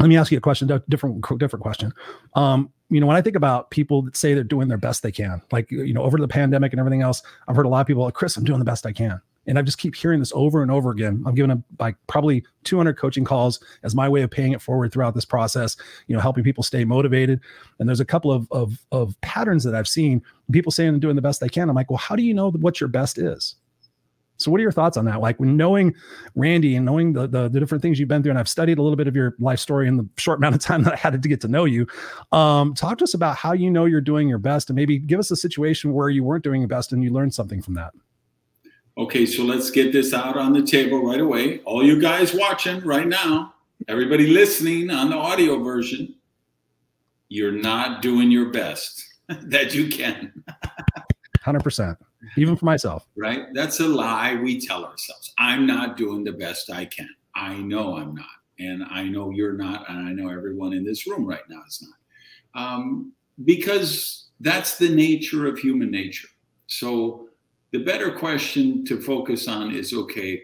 let 0.00 0.08
me 0.08 0.16
ask 0.16 0.32
you 0.32 0.38
a 0.38 0.40
question 0.40 0.68
different 0.88 1.24
different 1.38 1.62
question 1.62 1.92
um, 2.34 2.70
you 2.90 3.00
know, 3.00 3.06
when 3.06 3.16
I 3.16 3.22
think 3.22 3.36
about 3.36 3.70
people 3.70 4.02
that 4.02 4.16
say 4.16 4.34
they're 4.34 4.44
doing 4.44 4.68
their 4.68 4.78
best 4.78 5.02
they 5.02 5.12
can, 5.12 5.42
like, 5.50 5.70
you 5.70 5.94
know, 5.94 6.02
over 6.02 6.18
the 6.18 6.28
pandemic 6.28 6.72
and 6.72 6.80
everything 6.80 7.02
else, 7.02 7.22
I've 7.48 7.56
heard 7.56 7.66
a 7.66 7.68
lot 7.68 7.80
of 7.80 7.86
people 7.86 8.04
like, 8.04 8.14
Chris, 8.14 8.36
I'm 8.36 8.44
doing 8.44 8.58
the 8.58 8.64
best 8.64 8.86
I 8.86 8.92
can. 8.92 9.20
And 9.46 9.58
I 9.58 9.62
just 9.62 9.78
keep 9.78 9.94
hearing 9.94 10.20
this 10.20 10.32
over 10.34 10.62
and 10.62 10.70
over 10.70 10.90
again. 10.90 11.22
I'm 11.26 11.34
giving 11.34 11.50
them 11.50 11.64
like 11.78 11.96
probably 12.06 12.44
200 12.64 12.96
coaching 12.96 13.24
calls 13.24 13.62
as 13.82 13.94
my 13.94 14.08
way 14.08 14.22
of 14.22 14.30
paying 14.30 14.52
it 14.52 14.62
forward 14.62 14.92
throughout 14.92 15.14
this 15.14 15.24
process, 15.24 15.76
you 16.06 16.14
know, 16.14 16.20
helping 16.20 16.44
people 16.44 16.62
stay 16.62 16.84
motivated. 16.84 17.40
And 17.78 17.88
there's 17.88 18.00
a 18.00 18.06
couple 18.06 18.32
of, 18.32 18.46
of, 18.52 18.78
of 18.90 19.20
patterns 19.20 19.64
that 19.64 19.74
I've 19.74 19.88
seen 19.88 20.22
people 20.52 20.72
saying 20.72 20.90
and 20.90 21.00
doing 21.00 21.16
the 21.16 21.22
best 21.22 21.40
they 21.40 21.48
can. 21.48 21.68
I'm 21.68 21.74
like, 21.74 21.90
well, 21.90 21.98
how 21.98 22.16
do 22.16 22.22
you 22.22 22.32
know 22.32 22.50
what 22.52 22.80
your 22.80 22.88
best 22.88 23.18
is? 23.18 23.56
So, 24.36 24.50
what 24.50 24.58
are 24.58 24.62
your 24.62 24.72
thoughts 24.72 24.96
on 24.96 25.04
that? 25.04 25.20
Like, 25.20 25.40
knowing 25.40 25.94
Randy 26.34 26.74
and 26.76 26.84
knowing 26.84 27.12
the, 27.12 27.26
the, 27.26 27.48
the 27.48 27.60
different 27.60 27.82
things 27.82 28.00
you've 28.00 28.08
been 28.08 28.22
through, 28.22 28.30
and 28.30 28.38
I've 28.38 28.48
studied 28.48 28.78
a 28.78 28.82
little 28.82 28.96
bit 28.96 29.06
of 29.06 29.14
your 29.14 29.34
life 29.38 29.60
story 29.60 29.86
in 29.86 29.96
the 29.96 30.08
short 30.16 30.38
amount 30.38 30.56
of 30.56 30.60
time 30.60 30.82
that 30.84 30.92
I 30.92 30.96
had 30.96 31.20
to 31.22 31.28
get 31.28 31.40
to 31.42 31.48
know 31.48 31.64
you. 31.64 31.86
Um, 32.32 32.74
talk 32.74 32.98
to 32.98 33.04
us 33.04 33.14
about 33.14 33.36
how 33.36 33.52
you 33.52 33.70
know 33.70 33.84
you're 33.84 34.00
doing 34.00 34.28
your 34.28 34.38
best, 34.38 34.70
and 34.70 34.76
maybe 34.76 34.98
give 34.98 35.20
us 35.20 35.30
a 35.30 35.36
situation 35.36 35.92
where 35.92 36.08
you 36.08 36.24
weren't 36.24 36.42
doing 36.42 36.60
your 36.60 36.68
best 36.68 36.92
and 36.92 37.02
you 37.02 37.10
learned 37.10 37.32
something 37.32 37.62
from 37.62 37.74
that. 37.74 37.92
Okay, 38.96 39.26
so 39.26 39.42
let's 39.44 39.70
get 39.70 39.92
this 39.92 40.12
out 40.12 40.36
on 40.36 40.52
the 40.52 40.62
table 40.62 41.04
right 41.04 41.20
away. 41.20 41.60
All 41.60 41.84
you 41.84 42.00
guys 42.00 42.34
watching 42.34 42.80
right 42.82 43.08
now, 43.08 43.54
everybody 43.88 44.26
listening 44.28 44.90
on 44.90 45.10
the 45.10 45.16
audio 45.16 45.62
version, 45.62 46.14
you're 47.28 47.52
not 47.52 48.02
doing 48.02 48.30
your 48.30 48.50
best 48.50 49.04
that 49.28 49.74
you 49.74 49.88
can. 49.88 50.32
Hundred 51.40 51.62
percent 51.62 51.98
even 52.36 52.56
for 52.56 52.64
myself. 52.64 53.06
Right? 53.16 53.46
That's 53.52 53.80
a 53.80 53.88
lie 53.88 54.34
we 54.36 54.60
tell 54.60 54.84
ourselves. 54.84 55.32
I'm 55.38 55.66
not 55.66 55.96
doing 55.96 56.24
the 56.24 56.32
best 56.32 56.70
I 56.70 56.84
can. 56.84 57.08
I 57.34 57.56
know 57.56 57.96
I'm 57.96 58.14
not. 58.14 58.26
And 58.58 58.84
I 58.84 59.04
know 59.04 59.30
you're 59.30 59.54
not. 59.54 59.88
And 59.88 60.08
I 60.08 60.12
know 60.12 60.30
everyone 60.30 60.72
in 60.72 60.84
this 60.84 61.06
room 61.06 61.26
right 61.26 61.42
now 61.48 61.62
is 61.66 61.82
not. 61.82 62.62
Um, 62.62 63.12
because 63.44 64.28
that's 64.40 64.78
the 64.78 64.88
nature 64.88 65.46
of 65.46 65.58
human 65.58 65.90
nature. 65.90 66.28
So 66.66 67.28
the 67.72 67.82
better 67.82 68.12
question 68.12 68.84
to 68.86 69.00
focus 69.00 69.48
on 69.48 69.74
is 69.74 69.92
okay, 69.92 70.42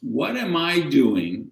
what 0.00 0.36
am 0.36 0.56
I 0.56 0.80
doing 0.80 1.50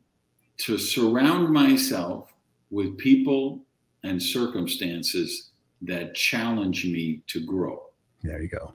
to 0.58 0.78
surround 0.78 1.50
myself 1.50 2.32
with 2.70 2.96
people 2.98 3.64
and 4.04 4.22
circumstances 4.22 5.50
that 5.82 6.14
challenge 6.14 6.84
me 6.84 7.22
to 7.28 7.44
grow? 7.44 7.82
There 8.22 8.40
you 8.40 8.48
go. 8.48 8.74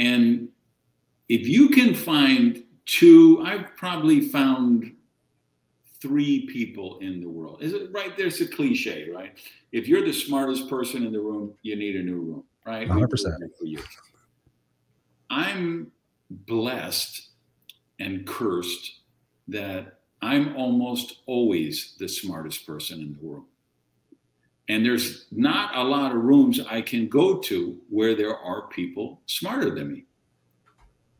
And 0.00 0.48
if 1.28 1.46
you 1.46 1.68
can 1.68 1.94
find 1.94 2.64
two, 2.86 3.42
I've 3.44 3.76
probably 3.76 4.22
found 4.22 4.92
three 6.00 6.46
people 6.46 6.98
in 7.00 7.20
the 7.20 7.28
world. 7.28 7.62
Is 7.62 7.74
it 7.74 7.92
right? 7.92 8.16
There's 8.16 8.40
a 8.40 8.48
cliche, 8.48 9.10
right? 9.14 9.38
If 9.72 9.86
you're 9.86 10.02
the 10.02 10.12
smartest 10.12 10.70
person 10.70 11.04
in 11.04 11.12
the 11.12 11.20
room, 11.20 11.52
you 11.60 11.76
need 11.76 11.96
a 11.96 12.02
new 12.02 12.16
room, 12.16 12.44
right? 12.64 12.88
100%. 12.88 13.08
For 13.58 13.66
you. 13.66 13.78
I'm 15.28 15.92
blessed 16.30 17.28
and 17.98 18.26
cursed 18.26 19.00
that 19.48 19.98
I'm 20.22 20.56
almost 20.56 21.20
always 21.26 21.94
the 21.98 22.08
smartest 22.08 22.66
person 22.66 23.00
in 23.00 23.12
the 23.12 23.26
world. 23.26 23.44
And 24.70 24.86
there's 24.86 25.26
not 25.32 25.76
a 25.76 25.82
lot 25.82 26.14
of 26.14 26.22
rooms 26.22 26.60
I 26.60 26.80
can 26.80 27.08
go 27.08 27.38
to 27.38 27.76
where 27.88 28.14
there 28.14 28.38
are 28.38 28.68
people 28.68 29.20
smarter 29.26 29.74
than 29.74 29.92
me. 29.92 30.04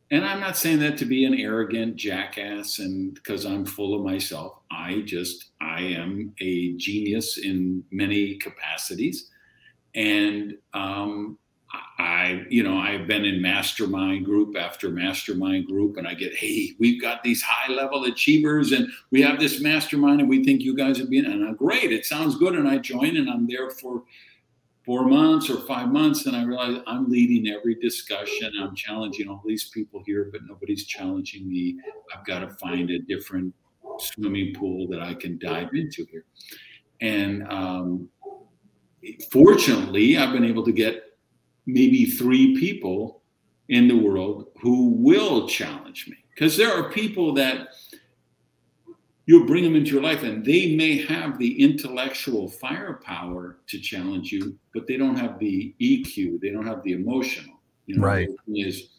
And 0.09 0.23
I'm 0.23 0.39
not 0.39 0.55
saying 0.55 0.79
that 0.79 0.97
to 0.99 1.05
be 1.05 1.25
an 1.25 1.33
arrogant 1.33 1.97
jackass 1.97 2.79
and 2.79 3.13
because 3.13 3.45
I'm 3.45 3.65
full 3.65 3.93
of 3.93 4.05
myself. 4.05 4.59
I 4.71 5.01
just, 5.01 5.49
I 5.59 5.81
am 5.81 6.33
a 6.39 6.77
genius 6.77 7.39
in 7.39 7.83
many 7.91 8.35
capacities. 8.37 9.29
And 9.95 10.53
um, 10.73 11.37
I, 11.97 12.45
you 12.49 12.63
know, 12.63 12.77
I've 12.77 13.07
been 13.07 13.25
in 13.25 13.41
mastermind 13.41 14.25
group 14.25 14.57
after 14.57 14.89
mastermind 14.89 15.67
group, 15.67 15.97
and 15.97 16.07
I 16.07 16.15
get, 16.15 16.35
hey, 16.35 16.71
we've 16.79 17.01
got 17.01 17.23
these 17.23 17.41
high 17.41 17.71
level 17.71 18.05
achievers, 18.05 18.71
and 18.71 18.87
we 19.11 19.21
have 19.21 19.39
this 19.39 19.61
mastermind, 19.61 20.19
and 20.19 20.29
we 20.29 20.43
think 20.43 20.61
you 20.61 20.75
guys 20.75 20.99
are 20.99 21.05
being, 21.05 21.25
and 21.25 21.45
I'm 21.45 21.55
great. 21.55 21.91
It 21.91 22.05
sounds 22.05 22.37
good, 22.37 22.55
and 22.55 22.67
I 22.67 22.79
join, 22.79 23.17
and 23.17 23.29
I'm 23.29 23.47
there 23.47 23.69
for 23.69 24.03
four 24.83 25.05
months 25.05 25.49
or 25.49 25.61
five 25.61 25.91
months, 25.91 26.25
and 26.25 26.35
I 26.35 26.43
realize 26.43 26.81
I'm 26.87 27.09
leading 27.09 27.53
every 27.53 27.75
discussion. 27.75 28.51
I'm 28.59 28.75
challenging 28.75 29.29
all 29.29 29.43
these 29.45 29.69
people 29.69 30.01
here, 30.05 30.29
but 30.31 30.41
nobody's 30.47 30.85
challenging 30.85 31.47
me. 31.47 31.77
I've 32.15 32.25
got 32.25 32.39
to 32.39 32.49
find 32.55 32.89
a 32.89 32.99
different 32.99 33.53
swimming 33.99 34.55
pool 34.55 34.87
that 34.87 35.01
I 35.01 35.13
can 35.13 35.37
dive 35.37 35.69
into 35.73 36.05
here, 36.11 36.25
and 36.99 37.47
um, 37.51 38.09
fortunately, 39.31 40.17
I've 40.17 40.33
been 40.33 40.45
able 40.45 40.65
to 40.65 40.71
get 40.71 41.03
maybe 41.65 42.05
three 42.05 42.57
people 42.59 43.21
in 43.69 43.87
the 43.87 43.97
world 43.97 44.47
who 44.61 44.89
will 44.89 45.47
challenge 45.47 46.07
me. 46.07 46.17
Because 46.33 46.57
there 46.57 46.73
are 46.73 46.91
people 46.91 47.33
that 47.35 47.69
you'll 49.25 49.45
bring 49.45 49.63
them 49.63 49.75
into 49.75 49.91
your 49.91 50.01
life 50.01 50.23
and 50.23 50.43
they 50.43 50.75
may 50.75 50.97
have 51.05 51.37
the 51.37 51.61
intellectual 51.61 52.49
firepower 52.49 53.59
to 53.67 53.79
challenge 53.79 54.31
you, 54.31 54.57
but 54.73 54.87
they 54.87 54.97
don't 54.97 55.15
have 55.15 55.39
the 55.39 55.73
EQ, 55.79 56.41
they 56.41 56.49
don't 56.49 56.65
have 56.65 56.83
the 56.83 56.93
emotional. 56.93 57.55
You 57.85 57.97
know, 57.97 58.03
right. 58.03 58.29
Is, 58.47 58.89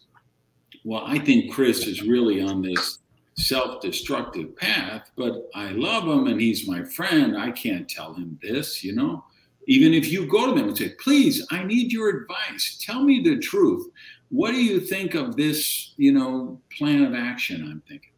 well, 0.85 1.03
I 1.07 1.19
think 1.19 1.53
Chris 1.53 1.87
is 1.87 2.03
really 2.03 2.41
on 2.41 2.63
this 2.63 3.01
self-destructive 3.35 4.57
path, 4.57 5.11
but 5.17 5.51
I 5.55 5.71
love 5.71 6.05
him 6.05 6.27
and 6.27 6.41
he's 6.41 6.69
my 6.69 6.85
friend. 6.85 7.37
I 7.37 7.51
can't 7.51 7.89
tell 7.89 8.15
him 8.15 8.39
this, 8.43 8.85
you 8.85 8.95
know. 8.95 9.25
Even 9.67 9.95
if 9.95 10.11
you 10.11 10.27
go 10.27 10.47
to 10.47 10.59
them 10.59 10.69
and 10.69 10.77
say, 10.77 10.91
please, 11.01 11.47
I 11.51 11.63
need 11.63 11.93
your 11.93 12.09
advice. 12.09 12.79
Tell 12.81 13.03
me 13.03 13.21
the 13.21 13.39
truth. 13.39 13.89
What 14.31 14.53
do 14.53 14.63
you 14.63 14.81
think 14.81 15.15
of 15.15 15.37
this, 15.37 15.93
you 15.97 16.13
know, 16.13 16.61
plan 16.77 17.05
of 17.05 17.15
action 17.15 17.69
I'm 17.71 17.83
thinking? 17.87 18.11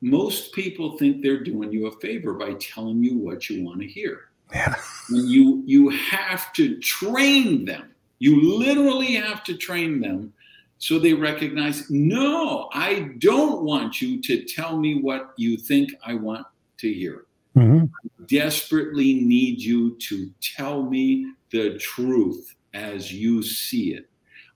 Most 0.00 0.52
people 0.52 0.98
think 0.98 1.22
they're 1.22 1.42
doing 1.42 1.72
you 1.72 1.86
a 1.86 2.00
favor 2.00 2.34
by 2.34 2.54
telling 2.54 3.02
you 3.02 3.16
what 3.16 3.48
you 3.48 3.64
want 3.64 3.80
to 3.80 3.86
hear. 3.86 4.30
Yeah. 4.52 4.74
you 5.10 5.62
you 5.66 5.90
have 5.90 6.52
to 6.54 6.78
train 6.78 7.64
them. 7.66 7.90
You 8.18 8.58
literally 8.58 9.14
have 9.14 9.44
to 9.44 9.56
train 9.56 10.00
them 10.00 10.32
so 10.78 10.98
they 10.98 11.12
recognize, 11.12 11.90
no, 11.90 12.68
I 12.72 13.10
don't 13.18 13.62
want 13.62 14.00
you 14.00 14.22
to 14.22 14.44
tell 14.44 14.78
me 14.78 15.00
what 15.00 15.34
you 15.36 15.56
think 15.56 15.90
I 16.04 16.14
want 16.14 16.46
to 16.78 16.92
hear. 16.92 17.24
Mm-hmm. 17.56 17.86
Desperately 18.26 19.14
need 19.14 19.60
you 19.60 19.96
to 19.96 20.30
tell 20.40 20.82
me 20.82 21.32
the 21.50 21.78
truth 21.78 22.54
as 22.74 23.12
you 23.12 23.42
see 23.42 23.94
it. 23.94 24.08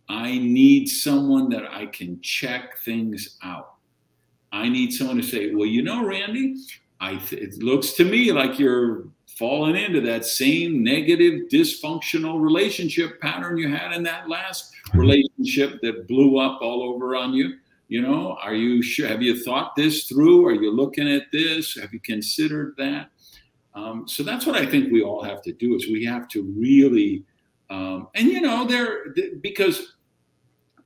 I 0.08 0.38
need 0.38 0.88
someone 0.88 1.48
that 1.50 1.70
I 1.70 1.86
can 1.86 2.20
check 2.20 2.78
things 2.78 3.38
out. 3.42 3.74
I 4.52 4.68
need 4.68 4.92
someone 4.92 5.16
to 5.16 5.22
say, 5.22 5.54
well, 5.54 5.66
you 5.66 5.82
know, 5.82 6.04
Randy, 6.04 6.56
I 7.00 7.16
th- 7.16 7.40
it 7.42 7.62
looks 7.62 7.92
to 7.92 8.04
me 8.04 8.30
like 8.30 8.58
you're 8.58 9.04
falling 9.38 9.76
into 9.76 10.00
that 10.02 10.24
same 10.26 10.84
negative, 10.84 11.48
dysfunctional 11.50 12.40
relationship 12.40 13.20
pattern 13.20 13.56
you 13.56 13.74
had 13.74 13.92
in 13.92 14.02
that 14.02 14.28
last 14.28 14.72
relationship 14.94 15.80
that 15.80 16.06
blew 16.06 16.38
up 16.38 16.60
all 16.60 16.82
over 16.82 17.16
on 17.16 17.32
you. 17.32 17.56
You 17.92 18.00
know, 18.00 18.38
are 18.40 18.54
you 18.54 18.80
sure? 18.80 19.06
Have 19.06 19.20
you 19.20 19.44
thought 19.44 19.76
this 19.76 20.04
through? 20.04 20.46
Are 20.46 20.54
you 20.54 20.74
looking 20.74 21.12
at 21.12 21.24
this? 21.30 21.78
Have 21.78 21.92
you 21.92 22.00
considered 22.00 22.72
that? 22.78 23.10
Um, 23.74 24.08
so 24.08 24.22
that's 24.22 24.46
what 24.46 24.56
I 24.56 24.64
think 24.64 24.90
we 24.90 25.02
all 25.02 25.22
have 25.22 25.42
to 25.42 25.52
do 25.52 25.74
is 25.74 25.88
we 25.88 26.02
have 26.06 26.26
to 26.28 26.42
really, 26.56 27.22
um, 27.68 28.08
and 28.14 28.28
you 28.28 28.40
know, 28.40 28.66
there 28.66 29.14
because 29.42 29.92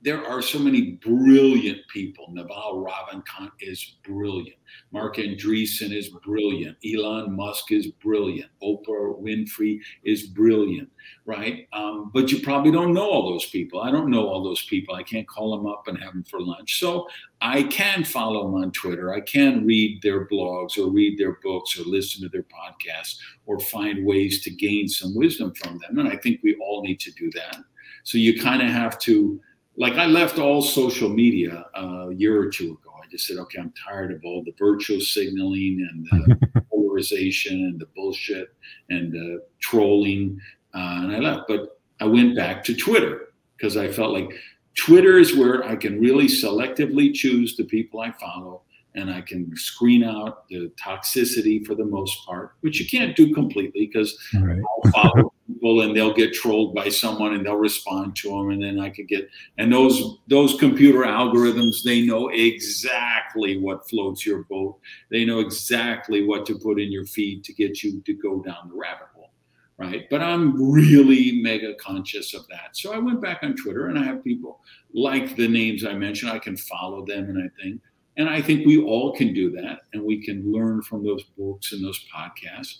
there 0.01 0.25
are 0.25 0.41
so 0.41 0.59
many 0.59 0.91
brilliant 0.91 1.79
people. 1.91 2.27
Naval 2.31 2.85
Ravikant 2.85 3.51
is 3.59 3.97
brilliant. 4.03 4.57
Marc 4.91 5.17
Andreessen 5.17 5.91
is 5.91 6.09
brilliant. 6.23 6.77
Elon 6.85 7.35
Musk 7.35 7.71
is 7.71 7.87
brilliant. 7.87 8.49
Oprah 8.61 9.19
Winfrey 9.21 9.79
is 10.03 10.27
brilliant, 10.27 10.89
right? 11.25 11.67
Um, 11.73 12.11
but 12.13 12.31
you 12.31 12.41
probably 12.41 12.71
don't 12.71 12.93
know 12.93 13.09
all 13.09 13.29
those 13.29 13.45
people. 13.45 13.81
I 13.81 13.91
don't 13.91 14.09
know 14.09 14.27
all 14.27 14.43
those 14.43 14.65
people. 14.65 14.95
I 14.95 15.03
can't 15.03 15.27
call 15.27 15.57
them 15.57 15.65
up 15.65 15.87
and 15.87 15.97
have 15.97 16.13
them 16.13 16.23
for 16.23 16.39
lunch. 16.41 16.79
So 16.79 17.07
I 17.41 17.63
can 17.63 18.03
follow 18.03 18.43
them 18.43 18.61
on 18.61 18.71
Twitter. 18.71 19.13
I 19.13 19.21
can 19.21 19.65
read 19.65 20.01
their 20.01 20.27
blogs 20.27 20.77
or 20.77 20.91
read 20.91 21.17
their 21.17 21.37
books 21.43 21.79
or 21.79 21.83
listen 21.83 22.21
to 22.23 22.29
their 22.29 22.43
podcasts 22.43 23.17
or 23.45 23.59
find 23.59 24.05
ways 24.05 24.43
to 24.43 24.51
gain 24.51 24.87
some 24.87 25.15
wisdom 25.15 25.53
from 25.55 25.79
them. 25.79 25.99
And 25.99 26.07
I 26.07 26.17
think 26.17 26.41
we 26.43 26.55
all 26.57 26.83
need 26.83 26.99
to 27.01 27.11
do 27.11 27.31
that. 27.31 27.57
So 28.03 28.17
you 28.17 28.39
kind 28.39 28.61
of 28.61 28.69
have 28.69 28.99
to 28.99 29.41
like 29.77 29.93
I 29.93 30.05
left 30.05 30.39
all 30.39 30.61
social 30.61 31.09
media 31.09 31.65
uh, 31.77 32.09
a 32.09 32.13
year 32.13 32.39
or 32.39 32.49
two 32.49 32.71
ago. 32.71 32.91
I 33.01 33.07
just 33.09 33.27
said, 33.27 33.37
okay, 33.37 33.59
I'm 33.59 33.73
tired 33.87 34.11
of 34.11 34.21
all 34.25 34.43
the 34.43 34.53
virtual 34.57 34.99
signaling 34.99 35.87
and 35.89 36.05
the 36.27 36.63
polarization 36.71 37.53
and 37.53 37.79
the 37.79 37.85
bullshit 37.95 38.53
and 38.89 39.11
the 39.11 39.43
trolling, 39.61 40.39
uh, 40.73 41.01
and 41.03 41.15
I 41.15 41.19
left. 41.19 41.47
But 41.47 41.79
I 41.99 42.05
went 42.05 42.35
back 42.35 42.63
to 42.65 42.75
Twitter 42.75 43.29
because 43.55 43.77
I 43.77 43.87
felt 43.87 44.13
like 44.13 44.31
Twitter 44.75 45.17
is 45.17 45.35
where 45.35 45.63
I 45.63 45.75
can 45.75 45.99
really 45.99 46.27
selectively 46.27 47.13
choose 47.13 47.55
the 47.55 47.63
people 47.63 47.99
I 47.99 48.11
follow 48.11 48.63
and 48.95 49.11
I 49.11 49.21
can 49.21 49.55
screen 49.55 50.03
out 50.03 50.47
the 50.49 50.71
toxicity 50.83 51.63
for 51.65 51.75
the 51.75 51.85
most 51.85 52.25
part, 52.25 52.53
which 52.61 52.79
you 52.79 52.87
can't 52.87 53.15
do 53.15 53.33
completely 53.33 53.87
because 53.87 54.17
right. 54.33 54.59
I'll 54.85 54.91
follow 54.91 55.33
people 55.57 55.81
and 55.81 55.95
they'll 55.95 56.13
get 56.13 56.33
trolled 56.33 56.75
by 56.75 56.89
someone 56.89 57.33
and 57.33 57.45
they'll 57.45 57.55
respond 57.55 58.15
to 58.15 58.29
them 58.29 58.51
and 58.51 58.61
then 58.61 58.79
I 58.79 58.89
could 58.89 59.07
get 59.07 59.29
and 59.57 59.73
those 59.73 60.17
those 60.27 60.55
computer 60.59 60.99
algorithms 60.99 61.83
they 61.83 62.05
know 62.05 62.29
exactly 62.29 63.57
what 63.57 63.89
floats 63.89 64.25
your 64.25 64.43
boat. 64.43 64.79
They 65.09 65.25
know 65.25 65.39
exactly 65.39 66.25
what 66.25 66.45
to 66.47 66.57
put 66.57 66.79
in 66.79 66.91
your 66.91 67.05
feed 67.05 67.43
to 67.45 67.53
get 67.53 67.83
you 67.83 68.01
to 68.05 68.13
go 68.13 68.41
down 68.41 68.69
the 68.69 68.75
rabbit 68.75 69.07
hole. 69.15 69.31
Right. 69.77 70.07
But 70.09 70.21
I'm 70.21 70.71
really 70.71 71.39
mega 71.41 71.75
conscious 71.75 72.33
of 72.33 72.47
that. 72.47 72.75
So 72.75 72.93
I 72.93 72.97
went 72.97 73.21
back 73.21 73.39
on 73.43 73.55
Twitter 73.55 73.87
and 73.87 73.99
I 73.99 74.03
have 74.03 74.23
people 74.23 74.61
like 74.93 75.35
the 75.35 75.47
names 75.47 75.85
I 75.85 75.93
mentioned. 75.93 76.31
I 76.31 76.39
can 76.39 76.57
follow 76.57 77.05
them 77.05 77.29
and 77.29 77.37
I 77.43 77.61
think 77.61 77.81
and 78.17 78.27
I 78.27 78.41
think 78.41 78.65
we 78.65 78.83
all 78.83 79.15
can 79.15 79.33
do 79.33 79.51
that 79.51 79.81
and 79.93 80.03
we 80.03 80.23
can 80.23 80.51
learn 80.51 80.81
from 80.81 81.03
those 81.03 81.23
books 81.37 81.73
and 81.73 81.83
those 81.83 82.03
podcasts 82.13 82.79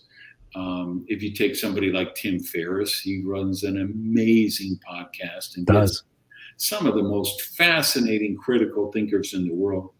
um, 0.58 1.06
if 1.08 1.22
you 1.22 1.34
take 1.34 1.56
somebody 1.56 1.92
like 1.92 2.16
Tim 2.16 2.40
Ferriss, 2.40 3.00
he 3.00 3.22
runs 3.24 3.64
an 3.64 3.80
amazing 3.80 4.80
podcast 4.90 5.56
and 5.56 5.68
does 5.68 6.04
some 6.58 6.88
of 6.88 6.96
the 6.96 7.04
most 7.04 7.44
fascinating 7.56 8.36
critical 8.36 8.92
thinkers 8.92 9.36
in 9.36 9.48
the 9.48 9.54
world. 9.54 9.92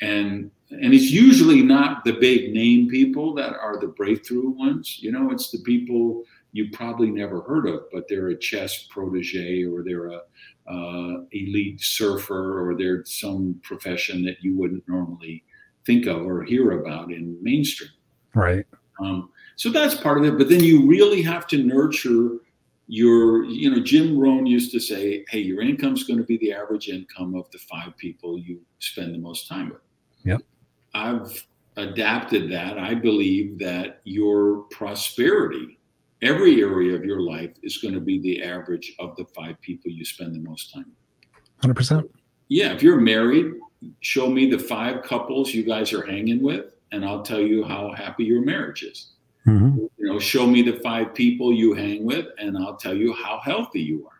And 0.00 0.52
and 0.70 0.94
it's 0.94 1.10
usually 1.10 1.60
not 1.62 2.04
the 2.04 2.12
big 2.12 2.52
name 2.52 2.88
people 2.88 3.34
that 3.34 3.54
are 3.54 3.80
the 3.80 3.88
breakthrough 3.88 4.50
ones. 4.50 4.98
You 5.00 5.10
know, 5.10 5.30
it's 5.30 5.50
the 5.50 5.60
people 5.62 6.22
you 6.52 6.70
probably 6.72 7.10
never 7.10 7.40
heard 7.40 7.66
of, 7.66 7.84
but 7.92 8.04
they're 8.08 8.28
a 8.28 8.38
chess 8.38 8.84
protege 8.88 9.64
or 9.64 9.82
they're 9.82 10.06
a 10.06 10.20
uh, 10.68 11.22
elite 11.32 11.80
surfer 11.80 12.64
or 12.64 12.76
they're 12.76 13.04
some 13.04 13.60
profession 13.62 14.24
that 14.24 14.36
you 14.40 14.56
wouldn't 14.56 14.86
normally 14.88 15.44
think 15.84 16.06
of 16.06 16.26
or 16.26 16.44
hear 16.44 16.80
about 16.80 17.10
in 17.10 17.36
mainstream. 17.42 17.90
Right. 18.34 18.66
Um, 19.00 19.30
so 19.56 19.70
that's 19.70 19.94
part 19.94 20.18
of 20.18 20.24
it. 20.24 20.38
But 20.38 20.48
then 20.48 20.62
you 20.62 20.86
really 20.86 21.22
have 21.22 21.46
to 21.48 21.62
nurture 21.62 22.38
your, 22.88 23.44
you 23.44 23.70
know, 23.70 23.82
Jim 23.82 24.16
Rohn 24.18 24.46
used 24.46 24.70
to 24.72 24.80
say, 24.80 25.24
hey, 25.28 25.40
your 25.40 25.60
income 25.60 25.94
is 25.94 26.04
going 26.04 26.18
to 26.18 26.24
be 26.24 26.36
the 26.38 26.52
average 26.52 26.88
income 26.88 27.34
of 27.34 27.50
the 27.50 27.58
five 27.58 27.96
people 27.96 28.38
you 28.38 28.60
spend 28.78 29.14
the 29.14 29.18
most 29.18 29.48
time 29.48 29.70
with. 29.70 29.80
Yep. 30.24 30.42
I've 30.94 31.46
adapted 31.76 32.50
that. 32.52 32.78
I 32.78 32.94
believe 32.94 33.58
that 33.58 34.02
your 34.04 34.64
prosperity, 34.70 35.78
every 36.22 36.60
area 36.60 36.94
of 36.94 37.04
your 37.04 37.20
life, 37.20 37.50
is 37.62 37.78
going 37.78 37.94
to 37.94 38.00
be 38.00 38.20
the 38.20 38.42
average 38.42 38.94
of 38.98 39.16
the 39.16 39.24
five 39.34 39.60
people 39.62 39.90
you 39.90 40.04
spend 40.04 40.34
the 40.34 40.40
most 40.40 40.72
time 40.72 40.86
with. 41.62 41.76
100%. 41.76 42.08
Yeah. 42.48 42.72
If 42.72 42.82
you're 42.82 43.00
married, 43.00 43.54
show 44.00 44.28
me 44.28 44.48
the 44.50 44.58
five 44.58 45.02
couples 45.02 45.52
you 45.52 45.64
guys 45.64 45.92
are 45.92 46.06
hanging 46.06 46.42
with, 46.42 46.66
and 46.92 47.04
I'll 47.04 47.22
tell 47.22 47.40
you 47.40 47.64
how 47.64 47.92
happy 47.92 48.24
your 48.24 48.44
marriage 48.44 48.82
is. 48.82 49.15
Mm-hmm. 49.46 49.86
You 49.98 50.12
know, 50.12 50.18
show 50.18 50.46
me 50.46 50.62
the 50.62 50.78
five 50.80 51.14
people 51.14 51.52
you 51.52 51.72
hang 51.72 52.04
with, 52.04 52.26
and 52.38 52.56
I'll 52.58 52.76
tell 52.76 52.94
you 52.94 53.12
how 53.12 53.40
healthy 53.44 53.80
you 53.80 54.06
are. 54.06 54.12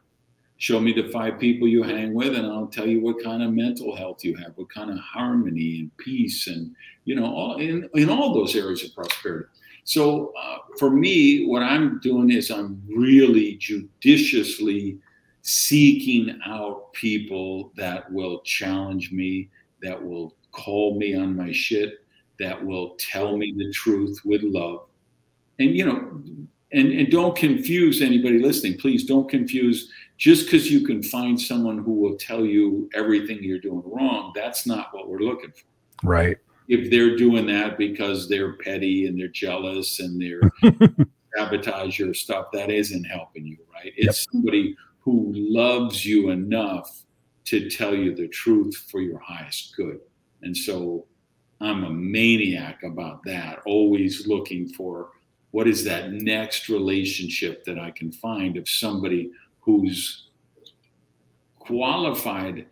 Show 0.58 0.80
me 0.80 0.92
the 0.92 1.08
five 1.10 1.38
people 1.38 1.68
you 1.68 1.82
hang 1.82 2.14
with, 2.14 2.34
and 2.34 2.46
I'll 2.46 2.68
tell 2.68 2.86
you 2.86 3.00
what 3.00 3.22
kind 3.22 3.42
of 3.42 3.52
mental 3.52 3.94
health 3.94 4.24
you 4.24 4.36
have, 4.36 4.52
what 4.54 4.70
kind 4.72 4.90
of 4.90 4.98
harmony 4.98 5.80
and 5.80 5.96
peace, 5.98 6.46
and 6.46 6.74
you 7.04 7.14
know, 7.14 7.26
all 7.26 7.56
in 7.56 7.88
in 7.94 8.08
all 8.08 8.32
those 8.32 8.56
areas 8.56 8.82
of 8.84 8.94
prosperity. 8.94 9.48
So 9.84 10.32
uh, 10.40 10.58
for 10.78 10.90
me, 10.90 11.46
what 11.46 11.62
I'm 11.62 12.00
doing 12.00 12.30
is 12.30 12.50
I'm 12.50 12.82
really 12.88 13.56
judiciously 13.56 14.98
seeking 15.42 16.40
out 16.44 16.92
people 16.92 17.72
that 17.76 18.10
will 18.10 18.40
challenge 18.40 19.12
me, 19.12 19.48
that 19.82 20.02
will 20.02 20.34
call 20.50 20.98
me 20.98 21.14
on 21.14 21.36
my 21.36 21.52
shit, 21.52 22.00
that 22.40 22.64
will 22.64 22.96
tell 22.98 23.36
me 23.36 23.54
the 23.56 23.70
truth 23.72 24.20
with 24.24 24.42
love, 24.42 24.86
and 25.58 25.76
you 25.76 25.84
know 25.84 26.22
and 26.72 26.92
and 26.92 27.10
don't 27.10 27.36
confuse 27.36 28.02
anybody 28.02 28.38
listening. 28.38 28.78
Please 28.78 29.04
don't 29.04 29.28
confuse. 29.28 29.90
Just 30.18 30.46
because 30.46 30.70
you 30.70 30.86
can 30.86 31.02
find 31.02 31.38
someone 31.38 31.78
who 31.78 31.92
will 31.92 32.16
tell 32.16 32.44
you 32.44 32.88
everything 32.94 33.42
you're 33.42 33.58
doing 33.58 33.82
wrong 33.84 34.32
that's 34.34 34.66
not 34.66 34.88
what 34.94 35.08
we're 35.08 35.20
looking 35.20 35.50
for. 35.50 36.08
Right. 36.08 36.38
If 36.68 36.90
they're 36.90 37.16
doing 37.16 37.46
that 37.46 37.76
because 37.76 38.28
they're 38.28 38.54
petty 38.54 39.06
and 39.06 39.18
they're 39.18 39.28
jealous 39.28 40.00
and 40.00 40.20
they're 40.20 40.50
sabotage 41.36 41.98
your 41.98 42.14
stuff 42.14 42.46
that 42.54 42.70
isn't 42.70 43.04
helping 43.04 43.46
you 43.46 43.58
right? 43.72 43.92
It's 43.96 44.26
yep. 44.26 44.32
somebody 44.32 44.74
who 45.00 45.32
loves 45.34 46.04
you 46.04 46.30
enough 46.30 47.02
to 47.44 47.68
tell 47.68 47.94
you 47.94 48.14
the 48.14 48.28
truth 48.28 48.86
for 48.90 49.00
your 49.00 49.18
highest 49.18 49.76
good. 49.76 50.00
And 50.42 50.56
so 50.56 51.06
i'm 51.60 51.84
a 51.84 51.90
maniac 51.90 52.82
about 52.82 53.24
that 53.24 53.60
always 53.64 54.26
looking 54.26 54.68
for 54.68 55.08
what 55.56 55.66
is 55.66 55.84
that 55.84 56.12
next 56.12 56.68
relationship 56.68 57.64
that 57.64 57.78
I 57.78 57.90
can 57.90 58.12
find 58.12 58.58
of 58.58 58.68
somebody 58.68 59.30
who's 59.60 60.28
qualified 61.58 62.66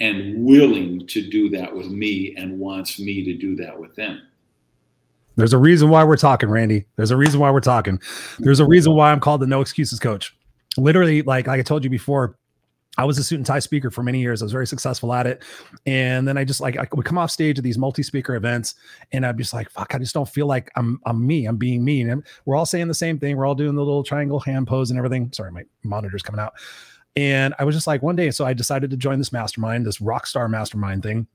and 0.00 0.44
willing 0.44 1.06
to 1.06 1.30
do 1.30 1.48
that 1.48 1.74
with 1.74 1.86
me 1.86 2.34
and 2.36 2.58
wants 2.58 3.00
me 3.00 3.24
to 3.24 3.32
do 3.32 3.56
that 3.56 3.80
with 3.80 3.96
them. 3.96 4.20
There's 5.36 5.54
a 5.54 5.58
reason 5.58 5.88
why 5.88 6.04
we're 6.04 6.18
talking, 6.18 6.50
Randy. 6.50 6.84
There's 6.96 7.10
a 7.10 7.16
reason 7.16 7.40
why 7.40 7.50
we're 7.50 7.60
talking. 7.60 8.02
There's 8.38 8.60
a 8.60 8.66
reason 8.66 8.92
why 8.92 9.12
I'm 9.12 9.20
called 9.20 9.40
the 9.40 9.46
no 9.46 9.62
excuses 9.62 9.98
coach. 9.98 10.36
Literally, 10.76 11.22
like, 11.22 11.46
like 11.46 11.60
I 11.60 11.62
told 11.62 11.84
you 11.84 11.88
before, 11.88 12.36
I 12.98 13.04
was 13.04 13.18
a 13.18 13.24
suit 13.24 13.36
and 13.36 13.46
tie 13.46 13.58
speaker 13.58 13.90
for 13.90 14.02
many 14.02 14.20
years. 14.20 14.42
I 14.42 14.44
was 14.44 14.52
very 14.52 14.66
successful 14.66 15.12
at 15.12 15.26
it. 15.26 15.42
And 15.84 16.26
then 16.26 16.38
I 16.38 16.44
just 16.44 16.60
like 16.60 16.76
I 16.76 16.86
would 16.92 17.04
come 17.04 17.18
off 17.18 17.30
stage 17.30 17.58
at 17.58 17.64
these 17.64 17.78
multi-speaker 17.78 18.34
events 18.34 18.74
and 19.12 19.26
I'd 19.26 19.38
just 19.38 19.52
like, 19.52 19.70
fuck, 19.70 19.94
I 19.94 19.98
just 19.98 20.14
don't 20.14 20.28
feel 20.28 20.46
like 20.46 20.70
I'm 20.76 21.00
I'm 21.06 21.26
me. 21.26 21.46
I'm 21.46 21.56
being 21.56 21.84
me. 21.84 22.00
And 22.02 22.24
we're 22.44 22.56
all 22.56 22.66
saying 22.66 22.88
the 22.88 22.94
same 22.94 23.18
thing. 23.18 23.36
We're 23.36 23.46
all 23.46 23.54
doing 23.54 23.74
the 23.74 23.84
little 23.84 24.02
triangle 24.02 24.40
hand 24.40 24.66
pose 24.66 24.90
and 24.90 24.98
everything. 24.98 25.32
Sorry, 25.32 25.52
my 25.52 25.64
monitor's 25.82 26.22
coming 26.22 26.40
out. 26.40 26.54
And 27.16 27.54
I 27.58 27.64
was 27.64 27.74
just 27.74 27.86
like 27.86 28.02
one 28.02 28.14
day, 28.14 28.30
so 28.30 28.44
I 28.44 28.52
decided 28.52 28.90
to 28.90 28.96
join 28.96 29.18
this 29.18 29.32
mastermind, 29.32 29.86
this 29.86 30.02
rock 30.02 30.26
star 30.26 30.48
mastermind 30.48 31.02
thing. 31.02 31.26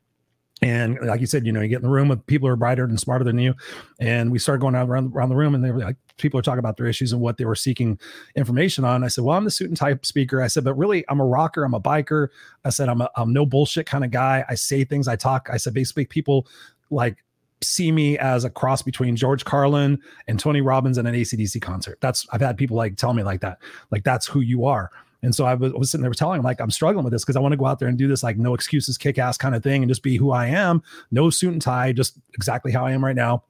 And 0.63 0.99
like 1.01 1.19
you 1.19 1.25
said, 1.25 1.45
you 1.45 1.51
know, 1.51 1.61
you 1.61 1.67
get 1.67 1.77
in 1.77 1.83
the 1.83 1.89
room 1.89 2.07
with 2.07 2.25
people 2.27 2.47
who 2.47 2.53
are 2.53 2.57
brighter 2.57 2.83
and 2.83 2.99
smarter 2.99 3.23
than 3.23 3.39
you. 3.39 3.55
And 3.99 4.31
we 4.31 4.37
started 4.37 4.61
going 4.61 4.75
around, 4.75 5.11
around 5.15 5.29
the 5.29 5.35
room 5.35 5.55
and 5.55 5.63
they 5.63 5.71
were 5.71 5.79
like, 5.79 5.95
people 6.17 6.39
are 6.39 6.43
talking 6.43 6.59
about 6.59 6.77
their 6.77 6.85
issues 6.85 7.13
and 7.13 7.21
what 7.21 7.37
they 7.37 7.45
were 7.45 7.55
seeking 7.55 7.99
information 8.35 8.85
on. 8.85 9.03
I 9.03 9.07
said, 9.07 9.23
well, 9.23 9.35
I'm 9.35 9.43
the 9.43 9.49
suit 9.49 9.69
and 9.69 9.77
type 9.77 10.05
speaker. 10.05 10.39
I 10.39 10.47
said, 10.47 10.63
but 10.63 10.75
really 10.75 11.03
I'm 11.09 11.19
a 11.19 11.25
rocker. 11.25 11.63
I'm 11.63 11.73
a 11.73 11.81
biker. 11.81 12.27
I 12.63 12.69
said, 12.69 12.89
I'm 12.89 13.01
a 13.01 13.09
I'm 13.15 13.33
no 13.33 13.43
bullshit 13.43 13.87
kind 13.87 14.05
of 14.05 14.11
guy. 14.11 14.45
I 14.49 14.53
say 14.53 14.83
things, 14.83 15.07
I 15.07 15.15
talk. 15.15 15.49
I 15.51 15.57
said, 15.57 15.73
basically 15.73 16.05
people 16.05 16.45
like 16.91 17.23
see 17.63 17.91
me 17.91 18.17
as 18.19 18.43
a 18.43 18.49
cross 18.49 18.83
between 18.83 19.15
George 19.15 19.45
Carlin 19.45 19.99
and 20.27 20.39
Tony 20.39 20.61
Robbins 20.61 20.97
and 20.99 21.07
an 21.07 21.15
ACDC 21.15 21.59
concert. 21.61 21.97
That's 22.01 22.27
I've 22.31 22.41
had 22.41 22.55
people 22.57 22.77
like 22.77 22.97
tell 22.97 23.13
me 23.13 23.23
like 23.23 23.41
that, 23.41 23.57
like 23.89 24.03
that's 24.03 24.27
who 24.27 24.41
you 24.41 24.65
are. 24.65 24.91
And 25.23 25.35
so 25.35 25.45
I 25.45 25.53
was, 25.53 25.71
was 25.73 25.91
sitting 25.91 26.01
there 26.01 26.11
telling 26.13 26.39
him, 26.39 26.43
like, 26.43 26.59
I'm 26.59 26.71
struggling 26.71 27.03
with 27.03 27.13
this 27.13 27.23
because 27.23 27.35
I 27.35 27.39
want 27.39 27.53
to 27.53 27.57
go 27.57 27.65
out 27.65 27.79
there 27.79 27.87
and 27.87 27.97
do 27.97 28.07
this, 28.07 28.23
like, 28.23 28.37
no 28.37 28.53
excuses, 28.53 28.97
kick 28.97 29.17
ass 29.19 29.37
kind 29.37 29.53
of 29.53 29.63
thing 29.63 29.83
and 29.83 29.89
just 29.89 30.03
be 30.03 30.17
who 30.17 30.31
I 30.31 30.47
am, 30.47 30.81
no 31.11 31.29
suit 31.29 31.53
and 31.53 31.61
tie, 31.61 31.93
just 31.93 32.17
exactly 32.33 32.71
how 32.71 32.85
I 32.85 32.91
am 32.91 33.03
right 33.03 33.15
now. 33.15 33.43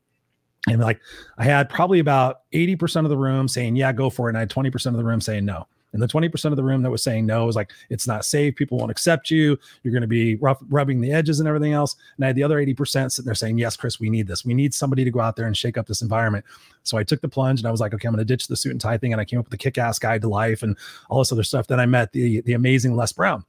And 0.67 0.79
like, 0.79 0.99
I 1.37 1.45
had 1.45 1.69
probably 1.69 1.99
about 1.99 2.41
80% 2.53 3.03
of 3.03 3.09
the 3.09 3.17
room 3.17 3.47
saying, 3.47 3.75
yeah, 3.75 3.91
go 3.93 4.09
for 4.09 4.27
it. 4.27 4.31
And 4.31 4.37
I 4.37 4.41
had 4.41 4.49
20% 4.49 4.85
of 4.87 4.97
the 4.97 5.03
room 5.03 5.21
saying 5.21 5.45
no. 5.45 5.67
And 5.93 6.01
the 6.01 6.07
20% 6.07 6.45
of 6.45 6.55
the 6.55 6.63
room 6.63 6.81
that 6.83 6.89
was 6.89 7.03
saying 7.03 7.25
no 7.25 7.45
was 7.45 7.55
like, 7.55 7.71
it's 7.89 8.07
not 8.07 8.25
safe. 8.25 8.55
People 8.55 8.77
won't 8.77 8.91
accept 8.91 9.29
you. 9.29 9.57
You're 9.83 9.91
going 9.91 10.01
to 10.01 10.07
be 10.07 10.35
rough, 10.35 10.59
rubbing 10.69 11.01
the 11.01 11.11
edges 11.11 11.39
and 11.39 11.47
everything 11.47 11.73
else. 11.73 11.95
And 12.15 12.25
I 12.25 12.27
had 12.27 12.35
the 12.35 12.43
other 12.43 12.57
80% 12.57 13.11
sitting 13.11 13.25
there 13.25 13.35
saying, 13.35 13.57
yes, 13.57 13.75
Chris, 13.75 13.99
we 13.99 14.09
need 14.09 14.27
this. 14.27 14.45
We 14.45 14.53
need 14.53 14.73
somebody 14.73 15.03
to 15.03 15.11
go 15.11 15.19
out 15.19 15.35
there 15.35 15.47
and 15.47 15.55
shake 15.55 15.77
up 15.77 15.87
this 15.87 16.01
environment. 16.01 16.45
So 16.83 16.97
I 16.97 17.03
took 17.03 17.21
the 17.21 17.29
plunge 17.29 17.59
and 17.59 17.67
I 17.67 17.71
was 17.71 17.81
like, 17.81 17.93
okay, 17.93 18.07
I'm 18.07 18.13
going 18.13 18.25
to 18.25 18.25
ditch 18.25 18.47
the 18.47 18.55
suit 18.55 18.71
and 18.71 18.81
tie 18.81 18.97
thing. 18.97 19.13
And 19.13 19.21
I 19.21 19.25
came 19.25 19.39
up 19.39 19.45
with 19.45 19.51
the 19.51 19.57
kick 19.57 19.77
ass 19.77 19.99
guide 19.99 20.21
to 20.21 20.29
life 20.29 20.63
and 20.63 20.77
all 21.09 21.19
this 21.19 21.31
other 21.31 21.43
stuff. 21.43 21.67
Then 21.67 21.79
I 21.79 21.85
met 21.85 22.11
the, 22.13 22.41
the 22.41 22.53
amazing 22.53 22.95
Les 22.95 23.11
Brown. 23.11 23.43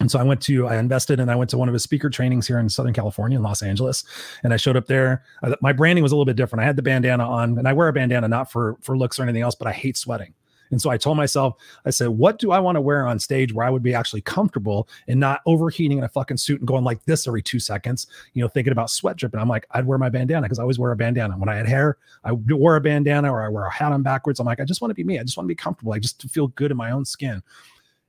And 0.00 0.10
so 0.10 0.18
I 0.18 0.24
went 0.24 0.40
to, 0.42 0.66
I 0.66 0.76
invested 0.76 1.20
and 1.20 1.30
I 1.30 1.36
went 1.36 1.50
to 1.50 1.58
one 1.58 1.68
of 1.68 1.72
his 1.72 1.84
speaker 1.84 2.10
trainings 2.10 2.48
here 2.48 2.58
in 2.58 2.68
Southern 2.68 2.92
California 2.92 3.38
in 3.38 3.44
Los 3.44 3.62
Angeles. 3.62 4.04
And 4.42 4.52
I 4.52 4.56
showed 4.56 4.76
up 4.76 4.86
there. 4.86 5.22
My 5.60 5.72
branding 5.72 6.02
was 6.02 6.10
a 6.10 6.16
little 6.16 6.24
bit 6.24 6.34
different. 6.34 6.62
I 6.62 6.66
had 6.66 6.74
the 6.74 6.82
bandana 6.82 7.28
on 7.28 7.58
and 7.58 7.68
I 7.68 7.72
wear 7.72 7.86
a 7.86 7.92
bandana 7.92 8.26
not 8.26 8.50
for, 8.50 8.76
for 8.80 8.98
looks 8.98 9.20
or 9.20 9.22
anything 9.22 9.42
else, 9.42 9.54
but 9.54 9.68
I 9.68 9.72
hate 9.72 9.96
sweating. 9.96 10.34
And 10.74 10.82
so 10.82 10.90
I 10.90 10.96
told 10.96 11.16
myself, 11.16 11.54
I 11.86 11.90
said, 11.90 12.08
what 12.08 12.40
do 12.40 12.50
I 12.50 12.58
want 12.58 12.74
to 12.74 12.80
wear 12.80 13.06
on 13.06 13.20
stage 13.20 13.52
where 13.52 13.64
I 13.64 13.70
would 13.70 13.84
be 13.84 13.94
actually 13.94 14.22
comfortable 14.22 14.88
and 15.06 15.20
not 15.20 15.40
overheating 15.46 15.98
in 15.98 16.04
a 16.04 16.08
fucking 16.08 16.36
suit 16.36 16.58
and 16.58 16.66
going 16.66 16.82
like 16.82 17.04
this 17.04 17.28
every 17.28 17.42
two 17.42 17.60
seconds, 17.60 18.08
you 18.32 18.42
know, 18.42 18.48
thinking 18.48 18.72
about 18.72 18.90
sweat 18.90 19.14
dripping. 19.16 19.38
I'm 19.38 19.48
like, 19.48 19.68
I'd 19.70 19.86
wear 19.86 19.98
my 19.98 20.08
bandana 20.08 20.42
because 20.42 20.58
I 20.58 20.62
always 20.62 20.80
wear 20.80 20.90
a 20.90 20.96
bandana. 20.96 21.38
When 21.38 21.48
I 21.48 21.54
had 21.54 21.68
hair, 21.68 21.96
I 22.24 22.32
wore 22.32 22.74
a 22.74 22.80
bandana 22.80 23.32
or 23.32 23.44
I 23.44 23.48
wear 23.48 23.66
a 23.66 23.72
hat 23.72 23.92
on 23.92 24.02
backwards. 24.02 24.40
I'm 24.40 24.46
like, 24.46 24.58
I 24.58 24.64
just 24.64 24.80
want 24.80 24.90
to 24.90 24.96
be 24.96 25.04
me. 25.04 25.20
I 25.20 25.22
just 25.22 25.36
want 25.36 25.46
to 25.46 25.48
be 25.48 25.54
comfortable. 25.54 25.92
I 25.92 26.00
just 26.00 26.28
feel 26.28 26.48
good 26.48 26.72
in 26.72 26.76
my 26.76 26.90
own 26.90 27.04
skin. 27.04 27.40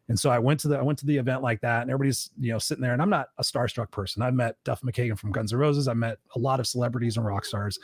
And 0.08 0.20
so 0.20 0.30
I 0.30 0.38
went 0.38 0.60
to 0.62 0.68
the 0.68 0.78
I 0.78 0.84
went 0.84 1.00
to 1.00 1.06
the 1.06 1.18
event 1.18 1.42
like 1.42 1.62
that, 1.62 1.82
and 1.82 1.90
everybody's 1.90 2.30
you 2.40 2.52
know 2.52 2.60
sitting 2.60 2.82
there. 2.82 2.94
And 2.94 3.02
I'm 3.02 3.10
not 3.10 3.30
a 3.40 3.44
starstruck 3.44 3.90
person. 3.92 4.22
I've 4.22 4.36
met 4.36 4.56
Duff 4.64 4.82
McKagan 4.82 5.18
from 5.18 5.32
Guns 5.32 5.52
N' 5.52 5.60
Roses. 5.60 5.88
I 5.88 5.94
met 5.94 6.20
a 6.36 6.40
lot 6.40 6.60
of 6.60 6.68
celebrities 6.68 7.18
and 7.18 7.26
rock 7.26 7.46
stars, 7.46 7.80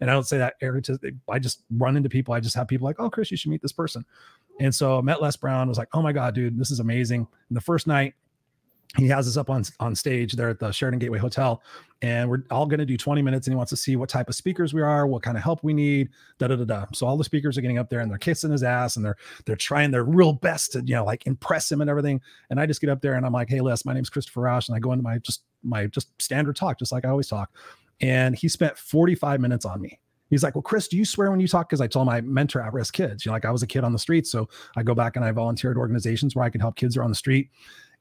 and 0.00 0.08
I 0.08 0.12
don't 0.12 0.26
say 0.26 0.38
that 0.38 0.54
I 1.28 1.38
just 1.38 1.62
run 1.70 1.96
into 1.96 2.08
people. 2.08 2.32
I 2.32 2.40
just 2.40 2.54
have 2.54 2.68
people 2.68 2.84
like, 2.84 3.00
oh, 3.00 3.10
Chris, 3.10 3.30
you 3.30 3.36
should 3.36 3.50
meet 3.50 3.62
this 3.62 3.72
person. 3.72 4.04
And 4.60 4.72
so 4.72 4.98
I 4.98 5.00
met 5.00 5.20
Les 5.20 5.36
Brown. 5.36 5.68
Was 5.68 5.78
like, 5.78 5.88
oh 5.94 6.02
my 6.02 6.12
god, 6.12 6.34
dude, 6.34 6.58
this 6.58 6.70
is 6.70 6.78
amazing. 6.78 7.26
And 7.48 7.56
the 7.56 7.60
first 7.60 7.86
night, 7.86 8.14
he 8.96 9.08
has 9.08 9.26
us 9.26 9.36
up 9.36 9.50
on 9.50 9.64
on 9.80 9.94
stage 9.94 10.32
there 10.34 10.48
at 10.48 10.58
the 10.58 10.70
Sheraton 10.70 10.98
Gateway 10.98 11.18
Hotel, 11.18 11.62
and 12.02 12.28
we're 12.28 12.42
all 12.50 12.66
going 12.66 12.78
to 12.78 12.86
do 12.86 12.96
20 12.96 13.22
minutes. 13.22 13.46
And 13.46 13.52
he 13.52 13.56
wants 13.56 13.70
to 13.70 13.76
see 13.76 13.96
what 13.96 14.08
type 14.08 14.28
of 14.28 14.34
speakers 14.34 14.72
we 14.72 14.82
are, 14.82 15.06
what 15.06 15.22
kind 15.22 15.36
of 15.36 15.42
help 15.42 15.64
we 15.64 15.72
need, 15.72 16.10
da 16.38 16.48
da 16.48 16.56
da 16.56 16.64
da. 16.64 16.86
So 16.92 17.06
all 17.06 17.16
the 17.16 17.24
speakers 17.24 17.58
are 17.58 17.60
getting 17.60 17.78
up 17.78 17.90
there 17.90 18.00
and 18.00 18.10
they're 18.10 18.18
kissing 18.18 18.52
his 18.52 18.62
ass 18.62 18.96
and 18.96 19.04
they're 19.04 19.16
they're 19.46 19.56
trying 19.56 19.90
their 19.90 20.04
real 20.04 20.32
best 20.32 20.72
to 20.72 20.82
you 20.84 20.94
know 20.94 21.04
like 21.04 21.26
impress 21.26 21.70
him 21.70 21.80
and 21.80 21.90
everything. 21.90 22.20
And 22.50 22.60
I 22.60 22.66
just 22.66 22.80
get 22.80 22.90
up 22.90 23.00
there 23.00 23.14
and 23.14 23.26
I'm 23.26 23.32
like, 23.32 23.48
hey 23.48 23.60
Les, 23.60 23.84
my 23.84 23.94
name's 23.94 24.10
Christopher 24.10 24.42
Rausch, 24.42 24.68
and 24.68 24.76
I 24.76 24.78
go 24.78 24.92
into 24.92 25.02
my 25.02 25.18
just 25.18 25.42
my 25.62 25.86
just 25.86 26.10
standard 26.22 26.56
talk, 26.56 26.78
just 26.78 26.92
like 26.92 27.04
I 27.04 27.08
always 27.08 27.28
talk. 27.28 27.50
And 28.00 28.34
he 28.34 28.48
spent 28.48 28.76
45 28.76 29.40
minutes 29.40 29.64
on 29.64 29.80
me 29.80 30.00
he's 30.30 30.42
like, 30.42 30.54
Well, 30.54 30.62
Chris, 30.62 30.88
do 30.88 30.96
you 30.96 31.04
swear 31.04 31.30
when 31.30 31.40
you 31.40 31.48
talk? 31.48 31.68
Because 31.68 31.80
I 31.80 31.86
told 31.86 32.06
my 32.06 32.20
mentor 32.20 32.60
at 32.60 32.72
risk 32.72 32.94
kids, 32.94 33.24
you 33.24 33.30
know, 33.30 33.34
like 33.34 33.44
I 33.44 33.50
was 33.50 33.62
a 33.62 33.66
kid 33.66 33.84
on 33.84 33.92
the 33.92 33.98
street. 33.98 34.26
So 34.26 34.48
I 34.76 34.82
go 34.82 34.94
back 34.94 35.16
and 35.16 35.24
I 35.24 35.30
volunteered 35.30 35.76
organizations 35.76 36.34
where 36.34 36.44
I 36.44 36.50
can 36.50 36.60
help 36.60 36.76
kids 36.76 36.94
who 36.94 37.00
are 37.00 37.04
on 37.04 37.10
the 37.10 37.16
street. 37.16 37.50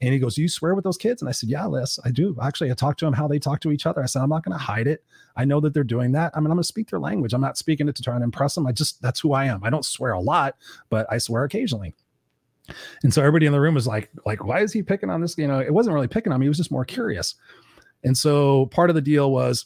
And 0.02 0.14
he 0.14 0.20
goes, 0.20 0.38
you 0.38 0.50
swear 0.50 0.76
with 0.76 0.84
those 0.84 0.98
kids? 0.98 1.22
And 1.22 1.30
I 1.30 1.32
said, 1.32 1.50
Yeah, 1.50 1.66
Les, 1.66 2.00
I 2.04 2.12
do. 2.12 2.36
Actually, 2.42 2.72
I 2.72 2.74
talked 2.74 3.00
to 3.00 3.06
them 3.06 3.14
how 3.14 3.28
they 3.28 3.40
talk 3.40 3.62
to 3.62 3.72
each 3.72 3.86
other. 3.86 4.04
I 4.04 4.06
said, 4.06 4.22
I'm 4.22 4.30
not 4.30 4.44
going 4.44 4.58
to 4.58 4.64
hide 4.64 4.88
it. 4.88 5.04
I 5.36 5.46
know 5.46 5.60
that 5.62 5.74
they're 5.74 5.84
doing 5.84 6.12
that. 6.14 6.32
I 6.36 6.40
mean, 6.40 6.48
I'm 6.48 6.54
going 6.54 6.64
to 6.64 6.68
speak 6.68 6.90
their 6.90 7.00
language. 7.00 7.34
I'm 7.34 7.42
not 7.42 7.58
speaking 7.58 7.88
it 7.88 7.96
to 7.96 8.04
try 8.04 8.16
and 8.16 8.24
impress 8.24 8.56
them. 8.56 8.68
I 8.68 8.72
just, 8.72 9.02
that's 9.02 9.20
who 9.20 9.34
I 9.34 9.46
am. 9.46 9.64
I 9.64 9.70
don't 9.70 9.86
swear 9.86 10.12
a 10.12 10.20
lot, 10.20 10.56
but 10.90 11.08
I 11.10 11.18
swear 11.18 11.44
occasionally. 11.44 11.96
And 13.04 13.14
so 13.14 13.22
everybody 13.22 13.46
in 13.46 13.52
the 13.52 13.60
room 13.60 13.76
was 13.76 13.88
like, 13.88 14.10
like, 14.26 14.44
why 14.44 14.62
is 14.62 14.72
he 14.72 14.82
picking 14.84 15.10
on 15.10 15.22
this? 15.22 15.38
You 15.38 15.48
know, 15.48 15.60
it 15.60 15.74
wasn't 15.74 15.94
really 15.94 16.08
picking 16.08 16.32
on 16.32 16.40
me. 16.40 16.46
He 16.46 16.50
was 16.50 16.58
just 16.58 16.72
more 16.72 16.86
curious. 16.86 17.36
And 18.04 18.18
so 18.18 18.68
part 18.68 18.90
of 18.90 18.96
the 18.96 19.02
deal 19.02 19.32
was 19.32 19.66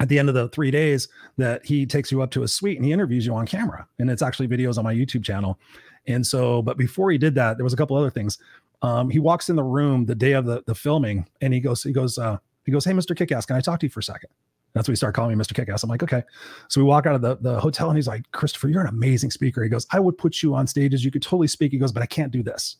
at 0.00 0.08
the 0.08 0.18
end 0.18 0.28
of 0.28 0.34
the 0.34 0.48
three 0.48 0.70
days 0.70 1.08
that 1.36 1.64
he 1.64 1.86
takes 1.86 2.10
you 2.10 2.22
up 2.22 2.30
to 2.32 2.42
a 2.42 2.48
suite 2.48 2.76
and 2.76 2.84
he 2.84 2.92
interviews 2.92 3.26
you 3.26 3.34
on 3.34 3.46
camera. 3.46 3.86
And 3.98 4.10
it's 4.10 4.22
actually 4.22 4.48
videos 4.48 4.78
on 4.78 4.84
my 4.84 4.94
YouTube 4.94 5.24
channel. 5.24 5.58
And 6.06 6.26
so, 6.26 6.62
but 6.62 6.76
before 6.76 7.10
he 7.10 7.18
did 7.18 7.34
that, 7.36 7.56
there 7.56 7.64
was 7.64 7.72
a 7.72 7.76
couple 7.76 7.96
other 7.96 8.10
things. 8.10 8.38
Um, 8.84 9.08
he 9.08 9.18
walks 9.18 9.48
in 9.48 9.56
the 9.56 9.62
room 9.62 10.04
the 10.04 10.14
day 10.14 10.32
of 10.32 10.44
the, 10.44 10.62
the 10.66 10.74
filming 10.74 11.26
and 11.40 11.54
he 11.54 11.60
goes, 11.60 11.82
he 11.82 11.92
goes, 11.92 12.18
uh, 12.18 12.36
he 12.64 12.72
goes, 12.72 12.84
Hey, 12.84 12.92
Mr. 12.92 13.16
Kickass, 13.16 13.46
can 13.46 13.56
I 13.56 13.60
talk 13.60 13.80
to 13.80 13.86
you 13.86 13.90
for 13.90 14.00
a 14.00 14.04
second? 14.04 14.28
That's 14.74 14.88
what 14.88 14.92
he 14.92 14.96
started 14.96 15.14
calling 15.14 15.38
me 15.38 15.42
Mr. 15.42 15.54
Kickass. 15.54 15.84
I'm 15.84 15.88
like, 15.88 16.02
okay. 16.02 16.22
So 16.68 16.80
we 16.80 16.86
walk 16.86 17.06
out 17.06 17.14
of 17.14 17.22
the, 17.22 17.36
the 17.36 17.60
hotel 17.60 17.88
and 17.88 17.96
he's 17.96 18.08
like, 18.08 18.30
Christopher, 18.32 18.68
you're 18.68 18.82
an 18.82 18.88
amazing 18.88 19.30
speaker. 19.30 19.62
He 19.62 19.68
goes, 19.68 19.86
I 19.92 20.00
would 20.00 20.18
put 20.18 20.42
you 20.42 20.54
on 20.54 20.66
stages. 20.66 21.04
You 21.04 21.12
could 21.12 21.22
totally 21.22 21.46
speak. 21.46 21.72
He 21.72 21.78
goes, 21.78 21.92
but 21.92 22.02
I 22.02 22.06
can't 22.06 22.32
do 22.32 22.42
this. 22.42 22.76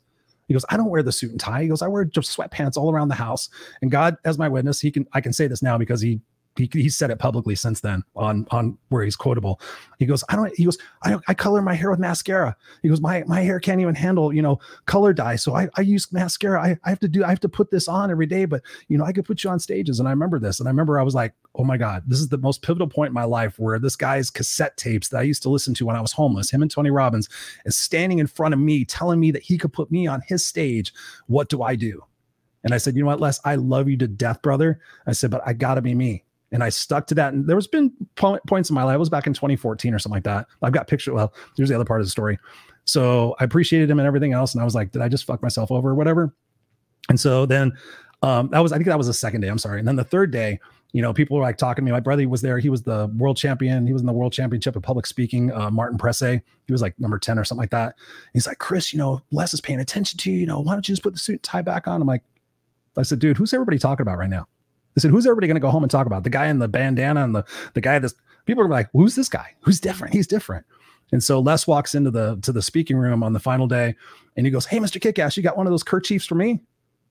He 0.48 0.54
goes, 0.54 0.64
I 0.68 0.76
don't 0.76 0.90
wear 0.90 1.02
the 1.02 1.12
suit 1.12 1.30
and 1.30 1.40
tie. 1.40 1.62
He 1.62 1.68
goes, 1.68 1.80
I 1.80 1.86
wear 1.86 2.04
just 2.04 2.36
sweatpants 2.36 2.76
all 2.76 2.92
around 2.92 3.08
the 3.08 3.14
house. 3.14 3.48
And 3.80 3.90
God, 3.90 4.16
as 4.24 4.38
my 4.38 4.48
witness, 4.48 4.80
he 4.80 4.90
can, 4.90 5.06
I 5.12 5.20
can 5.20 5.32
say 5.32 5.46
this 5.46 5.62
now 5.62 5.78
because 5.78 6.00
he 6.00 6.20
he, 6.56 6.70
he 6.72 6.88
said 6.88 7.10
it 7.10 7.18
publicly 7.18 7.54
since 7.54 7.80
then 7.80 8.02
on 8.14 8.46
on 8.50 8.78
where 8.88 9.02
he's 9.02 9.16
quotable. 9.16 9.60
He 9.98 10.06
goes, 10.06 10.22
I 10.28 10.36
don't. 10.36 10.54
He 10.56 10.64
goes, 10.64 10.78
I 11.02 11.16
I 11.26 11.34
color 11.34 11.60
my 11.62 11.74
hair 11.74 11.90
with 11.90 11.98
mascara. 11.98 12.56
He 12.82 12.88
goes, 12.88 13.00
my 13.00 13.24
my 13.26 13.40
hair 13.40 13.58
can't 13.58 13.80
even 13.80 13.94
handle 13.94 14.32
you 14.32 14.42
know 14.42 14.60
color 14.86 15.12
dye, 15.12 15.36
so 15.36 15.54
I 15.54 15.68
I 15.74 15.80
use 15.80 16.12
mascara. 16.12 16.62
I 16.62 16.78
I 16.84 16.90
have 16.90 17.00
to 17.00 17.08
do 17.08 17.24
I 17.24 17.28
have 17.28 17.40
to 17.40 17.48
put 17.48 17.70
this 17.70 17.88
on 17.88 18.10
every 18.10 18.26
day, 18.26 18.44
but 18.44 18.62
you 18.88 18.96
know 18.96 19.04
I 19.04 19.12
could 19.12 19.24
put 19.24 19.42
you 19.42 19.50
on 19.50 19.58
stages. 19.58 19.98
And 19.98 20.08
I 20.08 20.12
remember 20.12 20.38
this, 20.38 20.60
and 20.60 20.68
I 20.68 20.70
remember 20.70 20.98
I 21.00 21.02
was 21.02 21.14
like, 21.14 21.34
oh 21.56 21.64
my 21.64 21.76
god, 21.76 22.04
this 22.06 22.20
is 22.20 22.28
the 22.28 22.38
most 22.38 22.62
pivotal 22.62 22.88
point 22.88 23.08
in 23.08 23.14
my 23.14 23.24
life 23.24 23.58
where 23.58 23.78
this 23.78 23.96
guy's 23.96 24.30
cassette 24.30 24.76
tapes 24.76 25.08
that 25.08 25.18
I 25.18 25.22
used 25.22 25.42
to 25.42 25.50
listen 25.50 25.74
to 25.74 25.86
when 25.86 25.96
I 25.96 26.00
was 26.00 26.12
homeless, 26.12 26.50
him 26.50 26.62
and 26.62 26.70
Tony 26.70 26.90
Robbins, 26.90 27.28
is 27.64 27.76
standing 27.76 28.20
in 28.20 28.26
front 28.26 28.54
of 28.54 28.60
me, 28.60 28.84
telling 28.84 29.18
me 29.18 29.32
that 29.32 29.42
he 29.42 29.58
could 29.58 29.72
put 29.72 29.90
me 29.90 30.06
on 30.06 30.22
his 30.26 30.44
stage. 30.44 30.92
What 31.26 31.48
do 31.48 31.62
I 31.62 31.74
do? 31.74 32.04
And 32.62 32.72
I 32.72 32.78
said, 32.78 32.96
you 32.96 33.02
know 33.02 33.08
what, 33.08 33.20
Les, 33.20 33.40
I 33.44 33.56
love 33.56 33.88
you 33.88 33.96
to 33.98 34.08
death, 34.08 34.40
brother. 34.40 34.80
I 35.06 35.12
said, 35.12 35.30
but 35.30 35.42
I 35.44 35.52
got 35.52 35.74
to 35.74 35.82
be 35.82 35.94
me 35.94 36.24
and 36.54 36.62
I 36.62 36.68
stuck 36.68 37.08
to 37.08 37.14
that. 37.16 37.34
And 37.34 37.46
there 37.46 37.56
was 37.56 37.66
been 37.66 37.92
po- 38.14 38.38
points 38.46 38.70
in 38.70 38.74
my 38.74 38.84
life. 38.84 38.94
It 38.94 38.98
was 38.98 39.10
back 39.10 39.26
in 39.26 39.34
2014 39.34 39.92
or 39.92 39.98
something 39.98 40.16
like 40.16 40.24
that. 40.24 40.46
I've 40.62 40.72
got 40.72 40.86
picture. 40.86 41.12
Well, 41.12 41.34
here's 41.56 41.68
the 41.68 41.74
other 41.74 41.84
part 41.84 42.00
of 42.00 42.06
the 42.06 42.10
story. 42.10 42.38
So 42.84 43.34
I 43.40 43.44
appreciated 43.44 43.90
him 43.90 43.98
and 43.98 44.06
everything 44.06 44.32
else, 44.32 44.54
and 44.54 44.62
I 44.62 44.64
was 44.64 44.74
like, 44.74 44.92
did 44.92 45.02
I 45.02 45.08
just 45.08 45.24
fuck 45.24 45.42
myself 45.42 45.72
over 45.72 45.90
or 45.90 45.94
whatever? 45.94 46.32
And 47.08 47.18
so 47.18 47.44
then 47.44 47.72
um, 48.22 48.48
that 48.50 48.60
was 48.60 48.72
I 48.72 48.76
think 48.76 48.86
that 48.86 48.96
was 48.96 49.08
the 49.08 49.14
second 49.14 49.40
day. 49.40 49.48
I'm 49.48 49.58
sorry. 49.58 49.80
And 49.80 49.88
then 49.88 49.96
the 49.96 50.04
third 50.04 50.30
day, 50.30 50.60
you 50.92 51.02
know, 51.02 51.12
people 51.12 51.36
were 51.36 51.42
like 51.42 51.58
talking 51.58 51.82
to 51.82 51.86
me. 51.86 51.90
My 51.90 51.98
brother 51.98 52.28
was 52.28 52.40
there. 52.40 52.58
He 52.60 52.68
was 52.68 52.82
the 52.82 53.12
world 53.16 53.36
champion. 53.36 53.84
He 53.84 53.92
was 53.92 54.00
in 54.00 54.06
the 54.06 54.12
world 54.12 54.32
championship 54.32 54.76
of 54.76 54.82
public 54.84 55.06
speaking. 55.06 55.52
Uh, 55.52 55.70
Martin 55.72 55.98
Presse. 55.98 56.20
He 56.20 56.72
was 56.72 56.80
like 56.80 56.98
number 57.00 57.18
10 57.18 57.36
or 57.36 57.44
something 57.44 57.60
like 57.60 57.70
that. 57.70 57.96
He's 58.32 58.46
like, 58.46 58.58
Chris, 58.58 58.92
you 58.92 58.98
know, 59.00 59.20
Les 59.32 59.52
is 59.52 59.60
paying 59.60 59.80
attention 59.80 60.18
to 60.18 60.30
you. 60.30 60.38
You 60.38 60.46
know, 60.46 60.60
why 60.60 60.72
don't 60.72 60.88
you 60.88 60.92
just 60.92 61.02
put 61.02 61.12
the 61.14 61.18
suit 61.18 61.32
and 61.32 61.42
tie 61.42 61.62
back 61.62 61.88
on? 61.88 62.00
I'm 62.00 62.06
like, 62.06 62.22
I 62.96 63.02
said, 63.02 63.18
dude, 63.18 63.36
who's 63.36 63.52
everybody 63.52 63.78
talking 63.78 64.02
about 64.02 64.18
right 64.18 64.30
now? 64.30 64.46
I 64.96 65.00
said, 65.00 65.10
who's 65.10 65.26
everybody 65.26 65.46
going 65.46 65.56
to 65.56 65.60
go 65.60 65.70
home 65.70 65.82
and 65.82 65.90
talk 65.90 66.06
about? 66.06 66.24
The 66.24 66.30
guy 66.30 66.46
in 66.46 66.58
the 66.58 66.68
bandana 66.68 67.24
and 67.24 67.34
the 67.34 67.44
the 67.74 67.80
guy 67.80 67.98
that's 67.98 68.14
people 68.46 68.62
are 68.62 68.68
like, 68.68 68.88
who's 68.92 69.14
this 69.14 69.28
guy? 69.28 69.54
Who's 69.60 69.80
different? 69.80 70.14
He's 70.14 70.26
different. 70.26 70.64
And 71.12 71.22
so 71.22 71.40
Les 71.40 71.66
walks 71.66 71.94
into 71.94 72.10
the 72.10 72.38
to 72.42 72.52
the 72.52 72.62
speaking 72.62 72.96
room 72.96 73.22
on 73.22 73.32
the 73.32 73.40
final 73.40 73.66
day 73.66 73.94
and 74.36 74.46
he 74.46 74.50
goes, 74.50 74.66
Hey, 74.66 74.78
Mr. 74.78 75.00
Kickass, 75.00 75.36
you 75.36 75.42
got 75.42 75.56
one 75.56 75.66
of 75.66 75.72
those 75.72 75.82
kerchiefs 75.82 76.26
for 76.26 76.34
me? 76.34 76.60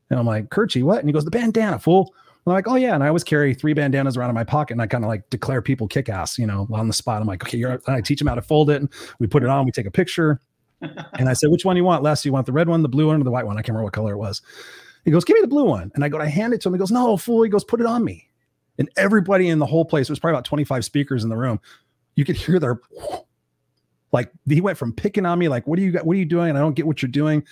And 0.10 0.20
I'm 0.20 0.26
like, 0.26 0.50
Kerchief, 0.50 0.84
what? 0.84 1.00
And 1.00 1.08
he 1.08 1.14
goes, 1.14 1.26
The 1.26 1.32
bandana, 1.32 1.80
fool. 1.80 2.14
I'm 2.46 2.52
like, 2.52 2.68
oh 2.68 2.76
yeah, 2.76 2.94
and 2.94 3.02
I 3.02 3.08
always 3.08 3.24
carry 3.24 3.54
three 3.54 3.74
bandanas 3.74 4.18
around 4.18 4.30
in 4.30 4.36
my 4.36 4.44
pocket, 4.44 4.74
and 4.74 4.82
I 4.82 4.88
kind 4.88 5.06
of 5.06 5.08
like 5.08 5.30
declare 5.30 5.62
people 5.62 5.88
kick 5.88 6.10
ass, 6.10 6.38
you 6.38 6.46
know, 6.46 6.68
on 6.74 6.88
the 6.88 6.94
spot. 6.94 7.22
I'm 7.22 7.28
like, 7.28 7.42
okay, 7.42 7.58
you're. 7.58 7.82
I 7.88 8.02
teach 8.02 8.20
them 8.20 8.28
how 8.28 8.36
to 8.36 8.42
fold 8.42 8.70
it, 8.70 8.82
and 8.82 8.92
we 9.20 9.28
put 9.28 9.44
it 9.44 9.50
on, 9.50 9.64
we 9.64 9.72
take 9.72 9.86
a 9.86 9.92
picture, 9.92 10.42
and 10.82 11.30
I 11.30 11.34
said, 11.34 11.52
which 11.52 11.64
one 11.64 11.76
do 11.76 11.80
you 11.80 11.86
want, 11.86 12.04
Les? 12.04 12.26
You 12.26 12.34
want 12.34 12.46
the 12.46 12.52
red 12.52 12.68
one, 12.68 12.82
the 12.82 12.90
blue 12.90 13.08
one, 13.08 13.22
or 13.22 13.24
the 13.24 13.32
white 13.32 13.46
one? 13.46 13.56
I 13.56 13.62
can't 13.62 13.70
remember 13.70 13.86
what 13.86 13.94
color 13.94 14.14
it 14.14 14.18
was. 14.18 14.42
He 15.06 15.12
goes, 15.12 15.26
Give 15.26 15.36
me 15.36 15.42
the 15.42 15.48
blue 15.48 15.66
one. 15.66 15.92
And 15.96 16.04
I 16.04 16.10
go 16.10 16.18
to 16.18 16.30
hand 16.30 16.54
it 16.54 16.62
to 16.62 16.70
him. 16.70 16.74
He 16.74 16.80
goes, 16.80 16.92
No, 16.92 17.18
fool. 17.18 17.44
He 17.44 17.50
goes, 17.50 17.64
Put 17.64 17.80
it 17.80 17.86
on 17.86 18.04
me. 18.04 18.30
And 18.78 18.90
everybody 18.98 19.50
in 19.50 19.60
the 19.60 19.66
whole 19.66 19.86
place, 19.86 20.08
there's 20.08 20.20
probably 20.20 20.36
about 20.36 20.46
25 20.46 20.84
speakers 20.84 21.24
in 21.24 21.30
the 21.30 21.38
room. 21.38 21.60
You 22.16 22.26
could 22.26 22.36
hear 22.36 22.60
their 22.60 22.80
like 24.12 24.32
he 24.48 24.62
went 24.62 24.78
from 24.78 24.94
picking 24.94 25.26
on 25.26 25.40
me, 25.40 25.48
like, 25.48 25.68
what 25.68 25.78
are 25.80 25.82
you 25.82 25.92
got? 25.92 26.06
What 26.06 26.16
are 26.16 26.20
you 26.20 26.26
doing? 26.26 26.50
And 26.50 26.58
I 26.58 26.62
don't 26.62 26.76
get 26.76 26.88
what 26.88 27.02
you're 27.02 27.12
doing 27.12 27.44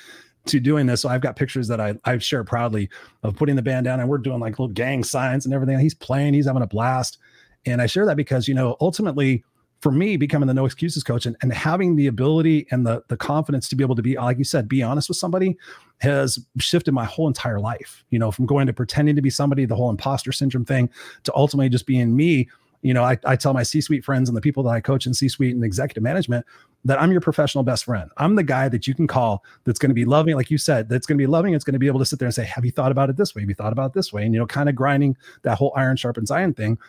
to 0.46 0.60
doing 0.60 0.88
this. 0.88 1.02
So 1.02 1.10
I've 1.10 1.22
got 1.22 1.36
pictures 1.36 1.68
that 1.68 1.82
I 1.82 1.96
I 2.06 2.18
share 2.20 2.44
proudly 2.44 2.90
of 3.24 3.36
putting 3.36 3.56
the 3.56 3.62
band 3.62 3.86
down 3.86 4.00
and 4.00 4.10
we're 4.10 4.18
doing 4.18 4.40
like 4.40 4.54
little 4.60 4.74
gang 4.74 5.04
signs 5.04 5.45
and 5.45 5.54
everything. 5.54 5.78
He's 5.80 5.93
playing, 5.93 6.34
he's 6.34 6.45
having 6.47 6.64
a 6.64 6.68
blast. 6.68 7.18
And 7.66 7.82
I 7.82 7.86
share 7.86 8.06
that 8.08 8.18
because 8.18 8.47
you 8.47 8.54
know, 8.54 8.76
ultimately 8.80 9.43
for 9.82 9.91
me 9.91 10.15
becoming 10.15 10.47
the 10.47 10.53
no 10.53 10.65
excuses 10.65 11.03
coach 11.03 11.25
and, 11.25 11.36
and 11.41 11.51
having 11.51 11.95
the 11.95 12.07
ability 12.07 12.67
and 12.71 12.86
the 12.86 13.03
the 13.07 13.17
confidence 13.17 13.67
to 13.67 13.75
be 13.75 13.84
able 13.84 13.95
to 13.95 14.01
be 14.01 14.15
like 14.15 14.38
you 14.38 14.43
said 14.43 14.69
be 14.69 14.82
honest 14.82 15.09
with 15.09 15.17
somebody 15.17 15.57
has 15.99 16.39
shifted 16.59 16.93
my 16.93 17.05
whole 17.05 17.27
entire 17.27 17.59
life 17.59 18.03
you 18.11 18.19
know 18.19 18.32
from 18.32 18.45
going 18.45 18.67
to 18.67 18.73
pretending 18.73 19.15
to 19.15 19.21
be 19.21 19.29
somebody 19.29 19.65
the 19.65 19.75
whole 19.75 19.89
imposter 19.89 20.32
syndrome 20.32 20.65
thing 20.65 20.89
to 21.23 21.36
ultimately 21.36 21.69
just 21.69 21.86
being 21.86 22.15
me. 22.15 22.47
You 22.84 22.93
know 22.95 23.03
i, 23.03 23.17
I 23.25 23.36
tell 23.36 23.53
my 23.53 23.63
c-suite 23.63 24.03
friends 24.03 24.29
and 24.29 24.36
the 24.36 24.41
people 24.41 24.63
that 24.63 24.71
i 24.71 24.82
coach 24.82 25.05
in 25.05 25.13
c-suite 25.13 25.53
and 25.53 25.63
executive 25.63 26.01
management 26.01 26.45
that 26.84 26.99
i'm 26.99 27.11
your 27.11 27.21
professional 27.21 27.63
best 27.63 27.86
friend. 27.86 28.09
I'm 28.17 28.36
the 28.36 28.43
guy 28.43 28.69
that 28.69 28.88
you 28.88 28.95
can 28.95 29.05
call 29.05 29.43
that's 29.65 29.77
going 29.77 29.91
to 29.91 29.95
be 29.95 30.05
loving 30.05 30.36
like 30.36 30.49
you 30.49 30.57
said 30.57 30.89
that's 30.89 31.05
going 31.05 31.17
to 31.17 31.21
be 31.21 31.27
loving 31.27 31.53
it's 31.53 31.63
going 31.63 31.73
to 31.73 31.79
be 31.79 31.86
able 31.86 31.99
to 31.99 32.05
sit 32.05 32.17
there 32.17 32.25
and 32.25 32.34
say 32.34 32.43
have 32.43 32.65
you 32.65 32.71
thought 32.71 32.91
about 32.91 33.09
it 33.11 33.17
this 33.17 33.36
way? 33.36 33.41
Have 33.41 33.49
you 33.49 33.55
thought 33.55 33.71
about 33.71 33.91
it 33.91 33.93
this 33.93 34.11
way? 34.11 34.25
And 34.25 34.34
you 34.34 34.39
know 34.39 34.47
kind 34.47 34.67
of 34.67 34.75
grinding 34.75 35.15
that 35.43 35.59
whole 35.59 35.73
iron 35.75 35.95
sharpens 35.95 36.32
iron 36.32 36.53
thing 36.55 36.79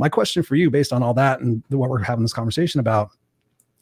my 0.00 0.08
question 0.08 0.42
for 0.42 0.56
you, 0.56 0.70
based 0.70 0.92
on 0.92 1.02
all 1.02 1.14
that 1.14 1.40
and 1.40 1.62
what 1.68 1.90
we're 1.90 2.02
having 2.02 2.24
this 2.24 2.32
conversation 2.32 2.80
about, 2.80 3.10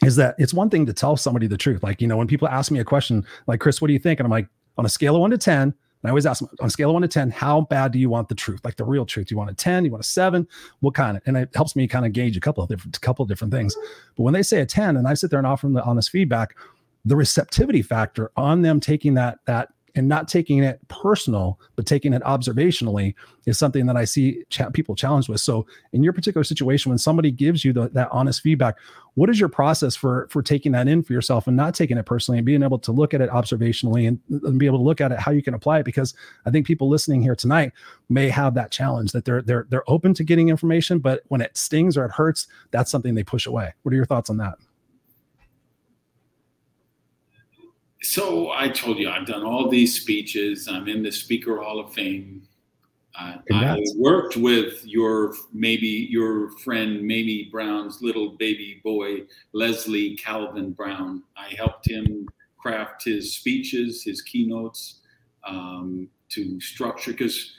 is 0.05 0.17
that 0.17 0.35
it's 0.37 0.53
one 0.53 0.69
thing 0.69 0.85
to 0.87 0.93
tell 0.93 1.17
somebody 1.17 1.47
the 1.47 1.57
truth. 1.57 1.83
Like, 1.83 2.01
you 2.01 2.09
know, 2.09 2.17
when 2.17 2.27
people 2.27 2.49
ask 2.49 2.71
me 2.71 2.81
a 2.81 2.85
question 2.85 3.25
like, 3.47 3.61
Chris, 3.61 3.81
what 3.81 3.87
do 3.87 3.93
you 3.93 4.01
think? 4.01 4.19
And 4.19 4.27
I'm 4.27 4.31
like, 4.31 4.49
on 4.77 4.85
a 4.85 4.89
scale 4.89 5.15
of 5.15 5.21
one 5.21 5.31
to 5.31 5.39
10, 5.39 5.73
I 6.05 6.09
always 6.09 6.27
ask 6.27 6.41
them 6.41 6.49
on 6.61 6.67
a 6.67 6.71
scale 6.71 6.91
of 6.91 6.95
one 6.95 7.03
to 7.03 7.09
10, 7.09 7.31
how 7.31 7.63
bad 7.63 7.93
do 7.93 7.99
you 7.99 8.09
want 8.09 8.29
the 8.29 8.35
truth? 8.35 8.61
Like 8.65 8.77
the 8.77 8.85
real 8.85 9.07
truth. 9.07 9.29
Do 9.29 9.33
you 9.33 9.39
want 9.39 9.51
a 9.51 9.55
10? 9.55 9.85
You 9.85 9.91
want 9.93 10.05
a 10.05 10.07
seven? 10.07 10.47
What 10.81 10.95
kind 10.95 11.17
of, 11.17 11.23
and 11.27 11.37
it 11.37 11.51
helps 11.55 11.77
me 11.77 11.87
kind 11.87 12.05
of 12.05 12.13
gauge 12.13 12.37
a 12.37 12.41
couple 12.41 12.63
of 12.63 12.69
different, 12.69 13.01
couple 13.01 13.23
of 13.23 13.29
different 13.29 13.53
things. 13.53 13.77
But 14.17 14.23
when 14.25 14.35
they 14.35 14.43
say 14.43 14.61
a 14.61 14.67
10 14.67 14.97
and 14.97 15.07
I 15.07 15.15
sit 15.15 15.31
there 15.31 15.39
and 15.39 15.47
offer 15.47 15.67
them 15.67 15.75
the 15.75 15.85
honest 15.85 16.11
feedback, 16.11 16.57
the 17.05 17.17
receptivity 17.17 17.83
factor 17.83 18.31
on 18.37 18.63
them 18.63 18.81
taking 18.81 19.15
that, 19.15 19.39
that 19.47 19.71
and 19.99 20.09
not 20.09 20.29
taking 20.29 20.63
it 20.63 20.81
personal, 20.89 21.59
but 21.75 21.85
taking 21.85 22.13
it 22.13 22.23
observationally 22.23 23.15
is 23.47 23.59
something 23.59 23.87
that 23.87 23.97
I 23.97 24.05
see 24.05 24.45
cha- 24.49 24.71
people 24.71 24.95
challenged 24.95 25.29
with. 25.29 25.41
So, 25.41 25.67
in 25.93 26.03
your 26.03 26.13
particular 26.13 26.45
situation, 26.45 26.91
when 26.91 26.99
somebody 26.99 27.31
gives 27.31 27.65
you 27.65 27.73
the, 27.73 27.89
that 27.91 28.09
honest 28.13 28.41
feedback, 28.41 28.77
what 29.15 29.29
is 29.29 29.41
your 29.41 29.49
process 29.49 29.97
for 29.97 30.29
for 30.31 30.43
taking 30.43 30.73
that 30.73 30.87
in 30.87 31.03
for 31.03 31.13
yourself 31.13 31.49
and 31.49 31.57
not 31.57 31.75
taking 31.75 31.99
it 31.99 32.07
personally 32.07 32.39
and 32.39 32.47
being 32.47 32.63
able 32.63 32.79
to 32.79 32.93
look 32.93 33.13
at 33.13 33.21
it 33.21 33.31
observationally 33.31 34.07
and, 34.07 34.21
and 34.31 34.59
be 34.59 34.67
able 34.67 34.79
to 34.79 34.85
look 34.85 35.01
at 35.01 35.11
it 35.11 35.19
how 35.19 35.33
you 35.33 35.43
can 35.43 35.55
apply 35.55 35.81
it? 35.81 35.85
Because 35.85 36.15
I 36.47 36.51
think 36.51 36.67
people 36.67 36.89
listening 36.89 37.21
here 37.21 37.35
tonight 37.35 37.73
may 38.09 38.29
have 38.29 38.55
that 38.55 38.71
challenge 38.71 39.13
that 39.13 39.25
they're 39.25 39.43
they're 39.43 39.67
they're 39.69 39.91
open 39.91 40.15
to 40.15 40.25
getting 40.25 40.49
information, 40.49 41.01
but 41.01 41.23
when 41.29 41.41
it 41.41 41.57
stings 41.57 41.97
or 41.97 42.05
it 42.05 42.13
hurts, 42.13 42.47
that's 42.71 42.91
something 42.91 43.15
they 43.15 43.25
push 43.25 43.47
away. 43.47 43.75
What 43.83 43.93
are 43.93 43.97
your 43.97 44.07
thoughts 44.07 44.31
on 44.31 44.37
that? 44.37 44.59
So 48.03 48.51
I 48.53 48.69
told 48.69 48.99
you 48.99 49.11
I've 49.11 49.27
done 49.27 49.45
all 49.45 49.69
these 49.69 50.01
speeches. 50.01 50.69
I'm 50.69 50.89
in 50.89 51.03
the 51.03 51.11
Speaker 51.11 51.61
Hall 51.61 51.81
of 51.81 51.93
Fame. 51.93 52.43
Uh, 53.19 53.39
I 53.53 53.83
worked 53.97 54.37
with 54.37 54.87
your 54.87 55.35
maybe 55.53 56.07
your 56.09 56.51
friend 56.59 57.01
Mamie 57.03 57.49
Brown's 57.51 58.01
little 58.01 58.37
baby 58.37 58.81
boy 58.85 59.23
Leslie 59.53 60.17
Calvin 60.17 60.71
Brown. 60.71 61.25
I 61.37 61.55
helped 61.57 61.91
him 61.91 62.29
craft 62.59 63.05
his 63.05 63.35
speeches, 63.35 64.05
his 64.05 64.23
keynotes 64.23 65.01
um, 65.45 66.09
to 66.29 66.61
structure 66.61 67.11
because 67.11 67.55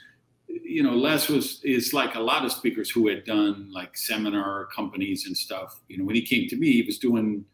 you 0.48 0.82
know 0.82 0.94
Les 0.94 1.28
was 1.28 1.60
is 1.62 1.92
like 1.92 2.14
a 2.14 2.20
lot 2.20 2.46
of 2.46 2.52
speakers 2.52 2.88
who 2.88 3.08
had 3.08 3.24
done 3.24 3.70
like 3.70 3.98
seminar 3.98 4.66
companies 4.74 5.26
and 5.26 5.36
stuff. 5.36 5.78
You 5.88 5.98
know 5.98 6.04
when 6.04 6.14
he 6.14 6.22
came 6.22 6.48
to 6.48 6.56
me, 6.56 6.72
he 6.72 6.82
was 6.82 6.98
doing 6.98 7.44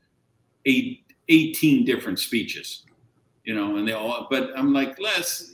eight 0.64 1.05
18 1.28 1.84
different 1.84 2.18
speeches, 2.18 2.84
you 3.44 3.54
know, 3.54 3.76
and 3.76 3.86
they 3.86 3.92
all, 3.92 4.26
but 4.30 4.50
I'm 4.56 4.72
like, 4.72 4.98
Les, 5.00 5.52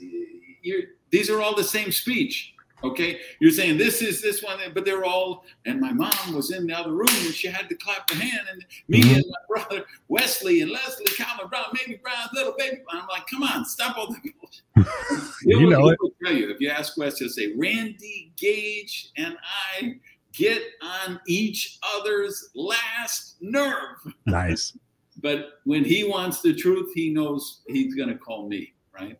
you're, 0.61 0.81
these 1.09 1.29
are 1.29 1.41
all 1.41 1.55
the 1.55 1.63
same 1.63 1.91
speech. 1.91 2.53
Okay. 2.83 3.21
You're 3.39 3.51
saying 3.51 3.77
this 3.77 4.01
is 4.01 4.21
this 4.21 4.43
one, 4.43 4.59
but 4.73 4.83
they're 4.83 5.05
all, 5.05 5.45
and 5.65 5.79
my 5.79 5.93
mom 5.93 6.35
was 6.35 6.51
in 6.51 6.67
the 6.67 6.73
other 6.73 6.91
room 6.91 7.07
and 7.09 7.33
she 7.33 7.47
had 7.47 7.69
to 7.69 7.75
clap 7.75 8.09
her 8.09 8.19
hand 8.19 8.47
and 8.51 8.65
me 8.89 9.01
mm-hmm. 9.01 9.15
and 9.15 9.25
my 9.29 9.37
brother 9.47 9.85
Wesley 10.09 10.61
and 10.61 10.69
Leslie 10.69 11.05
Calvin 11.05 11.47
Brown, 11.47 11.65
Mamie 11.73 11.99
Brown's 12.03 12.29
little 12.33 12.53
baby. 12.57 12.81
I'm 12.89 13.07
like, 13.07 13.25
come 13.27 13.43
on, 13.43 13.63
stop 13.65 13.97
all 13.97 14.13
that. 14.13 15.27
you 15.43 15.69
know 15.69 15.87
it. 15.87 15.97
Tell 16.23 16.33
you, 16.33 16.49
if 16.49 16.59
you 16.59 16.69
ask 16.69 16.97
Wes, 16.97 17.19
he'll 17.19 17.29
say, 17.29 17.53
Randy 17.55 18.33
Gage 18.35 19.11
and 19.15 19.37
I 19.79 19.99
get 20.33 20.61
on 20.81 21.21
each 21.25 21.79
other's 21.95 22.49
last 22.53 23.37
nerve. 23.39 23.97
Nice. 24.25 24.77
But 25.23 25.61
when 25.63 25.85
he 25.85 26.03
wants 26.03 26.41
the 26.41 26.53
truth, 26.53 26.91
he 26.93 27.09
knows 27.09 27.61
he's 27.67 27.95
going 27.95 28.09
to 28.09 28.17
call 28.17 28.47
me, 28.47 28.73
right? 28.93 29.17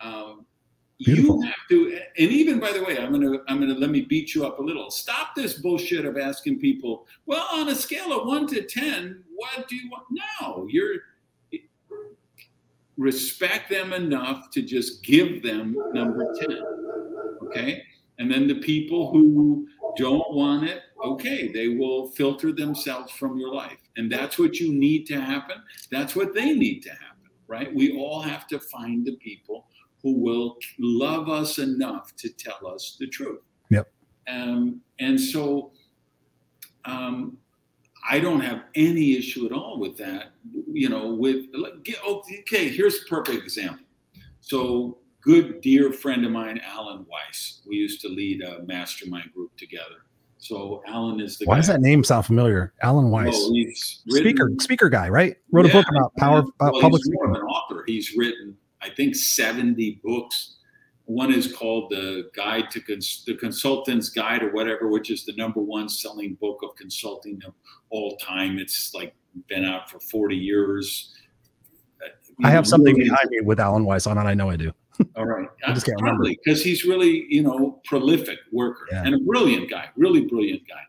Um, 0.00 0.44
you 0.98 1.40
have 1.42 1.54
to, 1.70 2.00
and 2.18 2.30
even 2.32 2.58
by 2.58 2.72
the 2.72 2.82
way, 2.82 2.98
I'm 2.98 3.12
gonna 3.12 3.38
I'm 3.46 3.60
gonna 3.60 3.78
let 3.78 3.90
me 3.90 4.00
beat 4.00 4.34
you 4.34 4.44
up 4.44 4.58
a 4.58 4.62
little. 4.62 4.90
Stop 4.90 5.36
this 5.36 5.54
bullshit 5.54 6.04
of 6.04 6.18
asking 6.18 6.58
people. 6.58 7.06
Well, 7.24 7.46
on 7.52 7.68
a 7.68 7.74
scale 7.76 8.12
of 8.12 8.26
one 8.26 8.48
to 8.48 8.62
ten, 8.62 9.22
what 9.36 9.68
do 9.68 9.76
you 9.76 9.88
want? 9.90 10.06
No, 10.40 10.66
you're 10.68 10.96
respect 12.96 13.70
them 13.70 13.92
enough 13.92 14.50
to 14.50 14.60
just 14.60 15.04
give 15.04 15.40
them 15.40 15.76
number 15.92 16.34
ten. 16.34 16.64
Okay, 17.44 17.84
and 18.18 18.28
then 18.28 18.48
the 18.48 18.56
people 18.56 19.12
who 19.12 19.68
don't 19.96 20.34
want 20.34 20.64
it, 20.64 20.82
okay, 21.12 21.50
they 21.52 21.68
will 21.68 22.10
filter 22.10 22.52
themselves 22.52 23.12
from 23.12 23.38
your 23.38 23.52
life. 23.52 23.78
And 23.96 24.10
that's 24.10 24.38
what 24.38 24.60
you 24.60 24.72
need 24.72 25.06
to 25.06 25.20
happen. 25.20 25.56
That's 25.90 26.14
what 26.14 26.34
they 26.34 26.52
need 26.52 26.80
to 26.82 26.90
happen, 26.90 27.30
right? 27.46 27.74
We 27.74 27.96
all 27.96 28.20
have 28.20 28.46
to 28.48 28.58
find 28.58 29.06
the 29.06 29.16
people 29.16 29.66
who 30.02 30.12
will 30.12 30.56
love 30.78 31.28
us 31.28 31.58
enough 31.58 32.14
to 32.16 32.28
tell 32.28 32.66
us 32.66 32.96
the 32.98 33.06
truth. 33.06 33.40
Yep. 33.70 33.90
Um, 34.28 34.80
and 35.00 35.20
so 35.20 35.72
um, 36.84 37.36
I 38.08 38.20
don't 38.20 38.40
have 38.40 38.64
any 38.74 39.16
issue 39.16 39.46
at 39.46 39.52
all 39.52 39.78
with 39.78 39.96
that. 39.98 40.32
You 40.70 40.88
know, 40.88 41.14
with 41.14 41.46
okay, 42.06 42.68
here's 42.68 43.02
a 43.02 43.04
perfect 43.06 43.42
example. 43.42 43.84
So 44.40 44.98
good 45.20 45.60
dear 45.60 45.92
friend 45.92 46.24
of 46.24 46.32
mine, 46.32 46.60
Alan 46.64 47.04
Weiss. 47.08 47.60
We 47.66 47.76
used 47.76 48.00
to 48.02 48.08
lead 48.08 48.42
a 48.42 48.62
mastermind 48.64 49.32
group 49.34 49.56
together. 49.56 50.04
So 50.38 50.82
Alan 50.86 51.20
is 51.20 51.36
the. 51.36 51.46
Why 51.46 51.54
guy. 51.54 51.58
does 51.60 51.66
that 51.68 51.80
name 51.80 52.04
sound 52.04 52.26
familiar? 52.26 52.72
Alan 52.82 53.10
Weiss, 53.10 53.32
well, 53.32 53.52
written, 53.52 53.74
speaker, 53.74 54.50
speaker 54.60 54.88
guy, 54.88 55.08
right? 55.08 55.36
Wrote 55.50 55.66
yeah, 55.66 55.72
a 55.72 55.74
book 55.74 55.86
about 55.90 56.14
power, 56.16 56.38
about 56.38 56.72
well, 56.72 56.80
public 56.80 57.02
he's. 57.04 57.14
An 57.22 57.36
author. 57.42 57.84
He's 57.86 58.14
written, 58.16 58.56
I 58.80 58.90
think, 58.90 59.16
seventy 59.16 60.00
books. 60.04 60.56
One 61.06 61.32
is 61.32 61.52
called 61.52 61.90
the 61.90 62.30
Guide 62.36 62.70
to 62.70 62.80
Cons- 62.80 63.24
the 63.26 63.34
Consultant's 63.34 64.10
Guide 64.10 64.42
or 64.42 64.52
whatever, 64.52 64.88
which 64.88 65.10
is 65.10 65.24
the 65.24 65.32
number 65.36 65.60
one 65.60 65.88
selling 65.88 66.34
book 66.34 66.60
of 66.62 66.76
consulting 66.76 67.40
of 67.46 67.54
all 67.90 68.16
time. 68.18 68.58
It's 68.58 68.92
like 68.94 69.14
been 69.48 69.64
out 69.64 69.90
for 69.90 69.98
forty 70.00 70.36
years. 70.36 71.14
I 72.44 72.50
have 72.50 72.66
something 72.66 72.94
behind 72.96 73.28
me 73.30 73.40
with 73.40 73.58
Alan 73.58 73.84
Weiss 73.84 74.06
on 74.06 74.18
it. 74.18 74.20
I 74.20 74.34
know 74.34 74.50
I 74.50 74.56
do. 74.56 74.72
All 75.16 75.26
right. 75.26 75.48
I 75.66 75.72
just 75.72 75.86
can't 75.86 76.00
remember. 76.00 76.24
Because 76.24 76.62
he's 76.62 76.84
really, 76.84 77.26
you 77.28 77.42
know, 77.42 77.80
prolific 77.84 78.38
worker 78.52 78.86
yeah. 78.90 79.02
and 79.04 79.14
a 79.14 79.18
brilliant 79.18 79.70
guy, 79.70 79.88
really 79.96 80.22
brilliant 80.22 80.62
guy. 80.68 80.82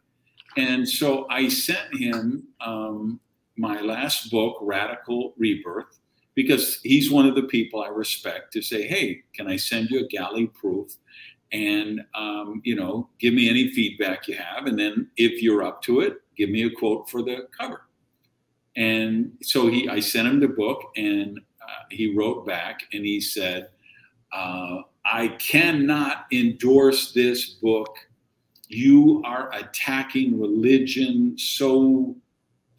And 0.58 0.88
so 0.88 1.28
I 1.30 1.48
sent 1.48 1.96
him 1.96 2.44
um, 2.62 3.20
my 3.58 3.82
last 3.82 4.32
book, 4.32 4.58
Radical 4.62 5.34
Rebirth, 5.38 6.00
because 6.36 6.80
he's 6.82 7.12
one 7.12 7.28
of 7.28 7.36
the 7.36 7.44
people 7.44 7.82
I 7.82 7.90
respect 7.90 8.54
to 8.54 8.62
say, 8.62 8.88
hey, 8.88 9.24
can 9.34 9.48
I 9.48 9.58
send 9.58 9.90
you 9.90 10.00
a 10.00 10.08
galley 10.08 10.48
proof? 10.48 10.96
And, 11.52 12.02
um, 12.16 12.62
you 12.64 12.76
know, 12.76 13.10
give 13.20 13.34
me 13.34 13.50
any 13.50 13.72
feedback 13.72 14.28
you 14.28 14.38
have. 14.38 14.66
And 14.66 14.78
then 14.78 15.10
if 15.18 15.42
you're 15.42 15.64
up 15.64 15.82
to 15.84 16.02
it, 16.02 16.18
give 16.38 16.50
me 16.50 16.64
a 16.64 16.70
quote 16.70 17.10
for 17.10 17.22
the 17.22 17.48
cover. 17.60 17.82
And 18.76 19.34
so 19.42 19.68
he, 19.68 19.90
I 19.90 20.00
sent 20.00 20.28
him 20.28 20.40
the 20.40 20.48
book 20.48 20.82
and 20.96 21.40
uh, 21.62 21.84
he 21.90 22.16
wrote 22.16 22.46
back 22.46 22.82
and 22.94 23.04
he 23.04 23.20
said, 23.20 23.70
uh, 24.32 24.82
I 25.06 25.30
cannot 25.40 26.26
endorse 26.32 27.12
this 27.14 27.50
book. 27.50 27.98
You 28.68 29.22
are 29.26 29.52
attacking 29.54 30.40
religion 30.40 31.38
so 31.38 32.16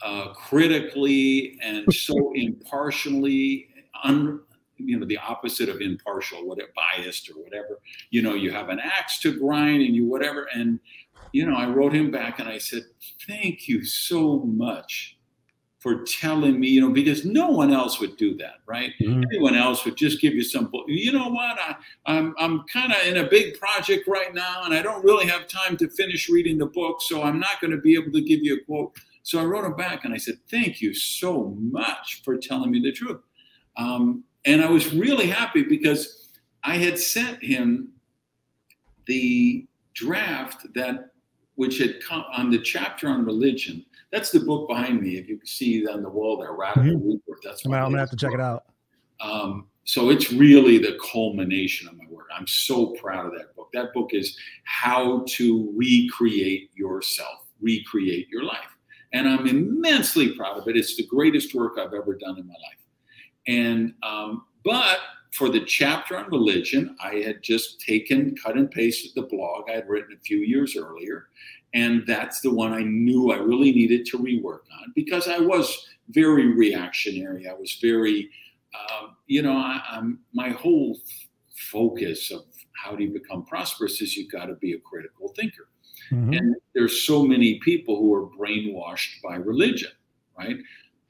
uh, 0.02 0.32
critically 0.34 1.58
and 1.62 1.84
so 1.92 2.32
impartially, 2.34 3.68
un, 4.04 4.40
you 4.76 4.98
know, 4.98 5.06
the 5.06 5.18
opposite 5.18 5.68
of 5.68 5.80
impartial, 5.80 6.46
whatever, 6.46 6.70
biased 6.74 7.28
or 7.30 7.34
whatever. 7.34 7.80
You 8.10 8.22
know, 8.22 8.34
you 8.34 8.52
have 8.52 8.68
an 8.68 8.80
axe 8.80 9.18
to 9.20 9.36
grind 9.38 9.82
and 9.82 9.94
you 9.94 10.06
whatever. 10.06 10.48
And, 10.54 10.80
you 11.32 11.46
know, 11.46 11.56
I 11.56 11.66
wrote 11.68 11.92
him 11.92 12.10
back 12.10 12.38
and 12.38 12.48
I 12.48 12.58
said, 12.58 12.84
thank 13.26 13.68
you 13.68 13.84
so 13.84 14.38
much 14.38 15.18
for 15.80 16.04
telling 16.04 16.60
me, 16.60 16.68
you 16.68 16.80
know, 16.80 16.90
because 16.90 17.24
no 17.24 17.48
one 17.48 17.72
else 17.72 18.00
would 18.00 18.16
do 18.18 18.36
that, 18.36 18.56
right? 18.66 18.92
Mm-hmm. 19.00 19.22
Anyone 19.30 19.56
else 19.56 19.86
would 19.86 19.96
just 19.96 20.20
give 20.20 20.34
you 20.34 20.44
some, 20.44 20.70
you 20.86 21.10
know 21.10 21.28
what, 21.28 21.58
I, 21.58 21.74
I'm, 22.04 22.34
I'm 22.38 22.64
kind 22.64 22.92
of 22.92 22.98
in 23.06 23.16
a 23.16 23.28
big 23.28 23.58
project 23.58 24.06
right 24.06 24.34
now 24.34 24.64
and 24.64 24.74
I 24.74 24.82
don't 24.82 25.02
really 25.02 25.26
have 25.26 25.48
time 25.48 25.78
to 25.78 25.88
finish 25.88 26.28
reading 26.28 26.58
the 26.58 26.66
book, 26.66 27.00
so 27.00 27.22
I'm 27.22 27.40
not 27.40 27.62
going 27.62 27.70
to 27.70 27.78
be 27.78 27.94
able 27.94 28.12
to 28.12 28.20
give 28.20 28.40
you 28.42 28.56
a 28.56 28.64
quote. 28.64 28.94
So 29.22 29.40
I 29.40 29.44
wrote 29.44 29.64
him 29.64 29.74
back 29.74 30.04
and 30.04 30.12
I 30.12 30.18
said, 30.18 30.38
thank 30.50 30.82
you 30.82 30.92
so 30.92 31.56
much 31.58 32.20
for 32.24 32.36
telling 32.36 32.70
me 32.70 32.80
the 32.80 32.92
truth. 32.92 33.20
Um, 33.78 34.24
and 34.44 34.62
I 34.62 34.68
was 34.68 34.92
really 34.92 35.28
happy 35.28 35.62
because 35.62 36.28
I 36.62 36.76
had 36.76 36.98
sent 36.98 37.42
him 37.42 37.88
the 39.06 39.66
draft 39.94 40.66
that 40.74 41.09
which 41.60 41.76
had 41.76 42.02
come 42.02 42.24
on 42.32 42.48
the 42.48 42.58
chapter 42.58 43.06
on 43.06 43.22
religion. 43.22 43.84
That's 44.10 44.30
the 44.30 44.40
book 44.40 44.66
behind 44.66 45.02
me. 45.02 45.18
If 45.18 45.28
you 45.28 45.36
can 45.36 45.46
see 45.46 45.86
on 45.86 46.02
the 46.02 46.08
wall 46.08 46.38
there, 46.38 46.54
Radical 46.54 46.84
mm-hmm. 46.84 47.06
Rebirth. 47.06 47.42
That's 47.44 47.66
I'm, 47.66 47.74
I'm 47.74 47.90
gonna 47.90 47.98
have 47.98 48.08
to 48.08 48.16
check 48.16 48.32
it 48.32 48.40
out. 48.40 48.64
Um, 49.20 49.66
so 49.84 50.08
it's 50.08 50.32
really 50.32 50.78
the 50.78 50.98
culmination 51.12 51.86
of 51.86 51.98
my 51.98 52.06
work. 52.08 52.28
I'm 52.34 52.46
so 52.46 52.94
proud 52.94 53.26
of 53.26 53.32
that 53.32 53.54
book. 53.54 53.68
That 53.74 53.92
book 53.92 54.14
is 54.14 54.38
how 54.64 55.22
to 55.28 55.70
recreate 55.76 56.70
yourself, 56.74 57.44
recreate 57.60 58.28
your 58.30 58.44
life. 58.44 58.74
And 59.12 59.28
I'm 59.28 59.46
immensely 59.46 60.34
proud 60.34 60.56
of 60.56 60.66
it. 60.66 60.78
It's 60.78 60.96
the 60.96 61.06
greatest 61.06 61.54
work 61.54 61.74
I've 61.78 61.92
ever 61.92 62.14
done 62.14 62.38
in 62.38 62.46
my 62.46 62.54
life. 62.54 62.80
And, 63.48 63.92
um, 64.02 64.46
but 64.64 64.96
for 65.32 65.48
the 65.48 65.60
chapter 65.60 66.18
on 66.18 66.30
religion, 66.30 66.96
I 67.02 67.16
had 67.16 67.42
just 67.42 67.80
taken, 67.80 68.34
cut 68.36 68.56
and 68.56 68.70
pasted 68.70 69.12
the 69.14 69.22
blog 69.22 69.70
I 69.70 69.74
had 69.74 69.88
written 69.88 70.16
a 70.16 70.20
few 70.20 70.38
years 70.38 70.76
earlier. 70.76 71.28
And 71.72 72.04
that's 72.06 72.40
the 72.40 72.52
one 72.52 72.72
I 72.72 72.82
knew 72.82 73.30
I 73.30 73.36
really 73.36 73.70
needed 73.70 74.04
to 74.06 74.18
rework 74.18 74.62
on 74.80 74.92
because 74.94 75.28
I 75.28 75.38
was 75.38 75.86
very 76.08 76.48
reactionary. 76.48 77.48
I 77.48 77.52
was 77.52 77.78
very, 77.80 78.28
um, 78.74 79.16
you 79.26 79.42
know, 79.42 79.56
I, 79.56 79.80
am 79.92 80.18
my 80.32 80.48
whole 80.50 80.98
focus 81.54 82.32
of 82.32 82.44
how 82.72 82.96
do 82.96 83.04
you 83.04 83.10
become 83.10 83.44
prosperous 83.44 84.00
is 84.00 84.16
you've 84.16 84.32
got 84.32 84.46
to 84.46 84.54
be 84.54 84.72
a 84.72 84.78
critical 84.78 85.28
thinker. 85.28 85.68
Mm-hmm. 86.10 86.32
And 86.32 86.56
there's 86.74 87.02
so 87.02 87.24
many 87.24 87.60
people 87.60 87.96
who 87.96 88.12
are 88.14 88.26
brainwashed 88.26 89.22
by 89.22 89.36
religion, 89.36 89.90
right? 90.36 90.56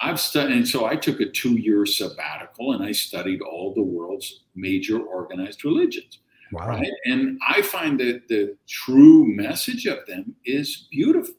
I've 0.00 0.20
studied, 0.20 0.56
and 0.56 0.68
so 0.68 0.86
I 0.86 0.96
took 0.96 1.20
a 1.20 1.28
two 1.28 1.58
year 1.58 1.84
sabbatical 1.84 2.72
and 2.72 2.82
I 2.82 2.92
studied 2.92 3.42
all 3.42 3.74
the 3.74 3.82
world's 3.82 4.44
major 4.54 4.98
organized 4.98 5.64
religions. 5.64 6.18
Wow. 6.52 6.68
Right. 6.68 6.90
And 7.04 7.38
I 7.46 7.62
find 7.62 8.00
that 8.00 8.28
the 8.28 8.56
true 8.66 9.24
message 9.24 9.86
of 9.86 9.98
them 10.06 10.34
is 10.44 10.88
beautiful, 10.90 11.34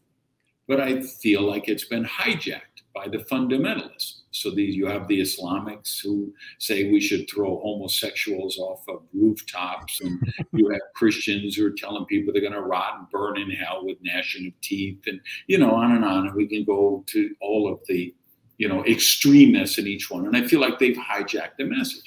but 0.68 0.80
I 0.80 1.01
feel 1.01 1.41
like 1.41 1.68
it's 1.68 1.86
been 1.86 2.05
hijacked 2.05 2.62
by 2.93 3.07
the 3.07 3.20
fundamentalists. 3.20 4.22
So 4.32 4.51
these 4.51 4.76
you 4.76 4.86
have 4.88 5.07
the 5.07 5.20
Islamics 5.20 6.01
who 6.01 6.34
say 6.59 6.89
we 6.89 7.01
should 7.01 7.30
throw 7.30 7.59
homosexuals 7.59 8.57
off 8.57 8.84
of 8.88 9.01
rooftops, 9.14 9.99
and 10.01 10.22
you 10.53 10.70
have 10.70 10.82
Christians 10.95 11.55
who 11.55 11.66
are 11.66 11.72
telling 11.72 12.05
people 12.05 12.32
they're 12.32 12.41
going 12.41 12.53
to 12.53 12.62
rot 12.62 12.99
and 12.99 13.09
burn 13.09 13.38
in 13.38 13.51
hell 13.51 13.86
with 13.86 13.97
gnashing 14.01 14.47
of 14.47 14.53
teeth, 14.62 15.03
and 15.07 15.20
you 15.47 15.57
know 15.57 15.72
on 15.72 15.91
and 15.91 16.05
on. 16.05 16.28
And 16.28 16.36
we 16.36 16.47
can 16.47 16.64
go 16.64 17.03
to 17.07 17.36
all 17.41 17.72
of 17.72 17.80
the 17.88 18.14
you 18.62 18.70
know 18.70 18.86
extremists 18.86 19.80
in 19.80 19.88
each 19.88 20.12
one. 20.12 20.28
And 20.28 20.38
i 20.38 20.45
feel 20.47 20.62
like 20.62 20.78
they've 20.78 20.95
hijacked 20.95 21.57
the 21.57 21.66
message. 21.66 22.03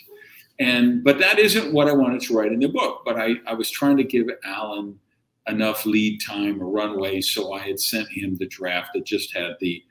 And 0.60 1.02
but 1.02 1.18
that 1.18 1.40
isn't 1.40 1.72
what 1.72 1.88
i 1.88 1.92
wanted 1.92 2.20
to 2.22 2.34
write 2.34 2.52
in 2.52 2.60
the 2.60 2.68
book 2.68 3.02
but 3.04 3.18
i, 3.18 3.34
I 3.44 3.54
was 3.54 3.68
trying 3.68 3.96
to 3.96 4.04
give 4.04 4.28
alan 4.44 4.96
enough 5.48 5.84
lead 5.84 6.20
time 6.20 6.62
or 6.62 6.68
runway 6.70 7.20
so 7.20 7.52
i 7.52 7.58
had 7.58 7.80
sent 7.80 8.08
him 8.08 8.36
the 8.36 8.46
draft 8.46 8.90
that 8.94 9.04
just 9.04 9.34
had 9.36 9.56
the 9.60 9.82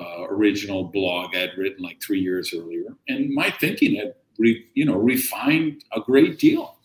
uh, 0.00 0.24
original 0.28 0.82
blog 0.82 1.36
i'd 1.36 1.56
written 1.56 1.84
like 1.84 2.02
three 2.02 2.20
years 2.20 2.52
earlier. 2.52 2.88
And 3.06 3.32
my 3.32 3.48
thinking 3.60 3.94
had 3.94 4.14
re, 4.38 4.66
you 4.74 4.86
know 4.86 4.96
refined 4.96 5.84
a 5.92 6.00
great 6.00 6.40
deal. 6.40 6.78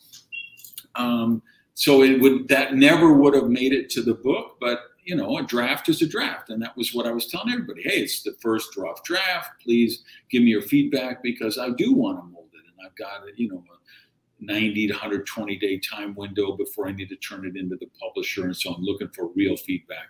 Um, 0.94 1.42
so 1.74 2.04
it 2.04 2.22
would 2.22 2.48
that 2.50 2.76
never 2.76 3.14
would 3.14 3.34
have 3.34 3.50
made 3.50 3.74
it 3.74 3.90
to 3.96 4.04
the 4.04 4.14
book 4.14 4.58
but 4.60 4.78
you 5.06 5.16
know, 5.16 5.38
a 5.38 5.44
draft 5.44 5.90
is 5.90 6.02
a 6.02 6.08
draft. 6.08 6.50
And 6.50 6.62
that 6.62 6.76
was 6.78 6.94
what 6.94 7.06
I 7.06 7.12
was 7.12 7.28
telling 7.28 7.52
everybody. 7.52 7.84
Hey, 7.84 8.02
it's 8.02 8.24
the 8.24 8.36
first 8.42 8.76
rough 8.78 9.04
draft. 9.04 9.62
Please 9.62 10.04
give 10.30 10.44
me 10.44 10.52
your 10.52 10.62
feedback 10.62 11.22
because 11.24 11.58
I 11.58 11.70
do 11.72 11.94
want 11.94 12.20
to 12.20 12.24
mold 12.24 12.50
it. 12.54 12.64
And 12.66 12.86
I've 12.86 12.96
got, 12.96 13.28
a, 13.28 13.32
you 13.36 13.50
know, 13.50 13.64
a 13.74 14.44
90 14.46 14.88
to 14.88 14.94
120 14.94 15.56
day 15.58 15.80
time 15.80 16.16
window 16.16 16.56
before 16.56 16.88
I 16.88 16.92
need 16.92 17.10
to 17.10 17.16
turn 17.18 17.46
it 17.46 17.58
into 17.58 17.76
the 17.76 17.90
publisher. 18.00 18.46
And 18.46 18.56
so 18.56 18.74
I'm 18.74 18.84
looking 18.84 19.10
for 19.10 19.30
real 19.36 19.58
feedback. 19.58 20.08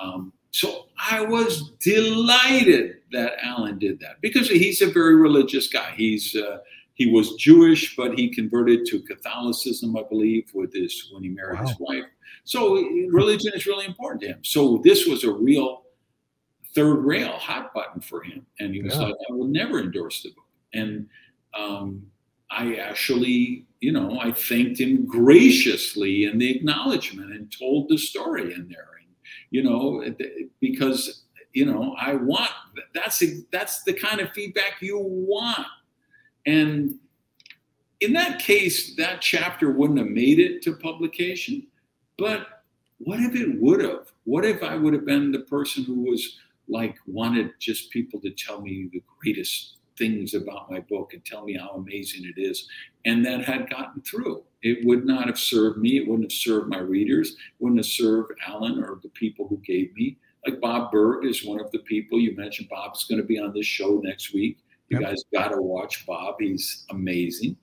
Um, 0.00 0.32
so 0.50 0.86
I 0.98 1.22
was 1.22 1.70
delighted 1.80 2.96
that 3.12 3.34
Alan 3.42 3.78
did 3.78 4.00
that 4.00 4.20
because 4.20 4.48
he's 4.48 4.82
a 4.82 4.90
very 4.90 5.14
religious 5.16 5.68
guy. 5.68 5.94
He's, 5.96 6.36
uh, 6.36 6.58
he 6.94 7.06
was 7.06 7.34
Jewish, 7.36 7.96
but 7.96 8.18
he 8.18 8.28
converted 8.28 8.86
to 8.86 9.00
Catholicism, 9.00 9.96
I 9.96 10.02
believe, 10.02 10.50
with 10.52 10.74
his 10.74 11.08
when 11.10 11.22
he 11.22 11.30
married 11.30 11.60
wow. 11.60 11.66
his 11.66 11.76
wife. 11.80 12.04
So 12.44 12.76
religion 13.10 13.52
is 13.54 13.66
really 13.66 13.86
important 13.86 14.22
to 14.22 14.28
him. 14.28 14.40
So 14.42 14.80
this 14.84 15.06
was 15.06 15.24
a 15.24 15.32
real 15.32 15.82
third 16.74 17.04
rail 17.04 17.32
hot 17.32 17.72
button 17.74 18.00
for 18.00 18.22
him, 18.22 18.46
and 18.60 18.74
he 18.74 18.82
was 18.82 18.94
yeah. 18.94 19.02
like, 19.02 19.14
"I 19.30 19.32
will 19.32 19.48
never 19.48 19.80
endorse 19.80 20.22
the 20.22 20.30
book." 20.30 20.44
And 20.74 21.06
um, 21.54 22.06
I 22.50 22.76
actually, 22.76 23.66
you 23.80 23.92
know, 23.92 24.18
I 24.20 24.32
thanked 24.32 24.80
him 24.80 25.06
graciously 25.06 26.24
in 26.24 26.38
the 26.38 26.50
acknowledgement 26.56 27.32
and 27.32 27.54
told 27.56 27.88
the 27.88 27.98
story 27.98 28.54
in 28.54 28.68
there, 28.68 28.88
and 29.00 29.08
you 29.50 29.62
know, 29.62 30.04
because 30.60 31.24
you 31.52 31.66
know, 31.66 31.94
I 31.98 32.14
want 32.14 32.50
that's 32.94 33.22
that's 33.50 33.82
the 33.82 33.92
kind 33.92 34.20
of 34.20 34.30
feedback 34.32 34.80
you 34.80 34.98
want 34.98 35.66
and 36.46 36.98
in 38.00 38.12
that 38.14 38.40
case, 38.40 38.96
that 38.96 39.20
chapter 39.20 39.70
wouldn't 39.70 39.98
have 39.98 40.08
made 40.08 40.40
it 40.40 40.60
to 40.62 40.74
publication. 40.74 41.66
But 42.18 42.46
what 42.98 43.20
if 43.20 43.34
it 43.34 43.60
would 43.60 43.82
have? 43.82 44.12
What 44.24 44.44
if 44.44 44.62
I 44.62 44.76
would 44.76 44.94
have 44.94 45.06
been 45.06 45.32
the 45.32 45.40
person 45.40 45.84
who 45.84 46.02
was 46.02 46.38
like 46.68 46.96
wanted 47.06 47.50
just 47.58 47.90
people 47.90 48.20
to 48.20 48.30
tell 48.30 48.60
me 48.60 48.88
the 48.92 49.02
greatest 49.20 49.78
things 49.98 50.34
about 50.34 50.70
my 50.70 50.80
book 50.80 51.12
and 51.12 51.24
tell 51.24 51.44
me 51.44 51.56
how 51.56 51.70
amazing 51.70 52.24
it 52.24 52.40
is, 52.40 52.68
and 53.04 53.24
that 53.26 53.44
had 53.44 53.68
gotten 53.68 54.00
through? 54.02 54.42
It 54.62 54.86
would 54.86 55.04
not 55.04 55.26
have 55.26 55.38
served 55.38 55.78
me. 55.78 55.96
It 55.96 56.06
wouldn't 56.06 56.30
have 56.30 56.38
served 56.38 56.68
my 56.68 56.78
readers. 56.78 57.30
It 57.30 57.36
wouldn't 57.58 57.80
have 57.80 57.86
served 57.86 58.32
Alan 58.46 58.82
or 58.82 59.00
the 59.02 59.08
people 59.10 59.48
who 59.48 59.58
gave 59.58 59.92
me. 59.94 60.18
Like 60.46 60.60
Bob 60.60 60.92
Burg 60.92 61.24
is 61.24 61.44
one 61.44 61.60
of 61.60 61.70
the 61.72 61.80
people 61.80 62.20
you 62.20 62.36
mentioned. 62.36 62.68
Bob's 62.68 63.04
going 63.04 63.20
to 63.20 63.26
be 63.26 63.38
on 63.38 63.52
this 63.52 63.66
show 63.66 64.00
next 64.04 64.32
week. 64.32 64.58
You 64.88 65.00
yep. 65.00 65.10
guys 65.10 65.24
got 65.32 65.48
to 65.48 65.60
watch 65.60 66.06
Bob. 66.06 66.36
He's 66.38 66.84
amazing. 66.90 67.56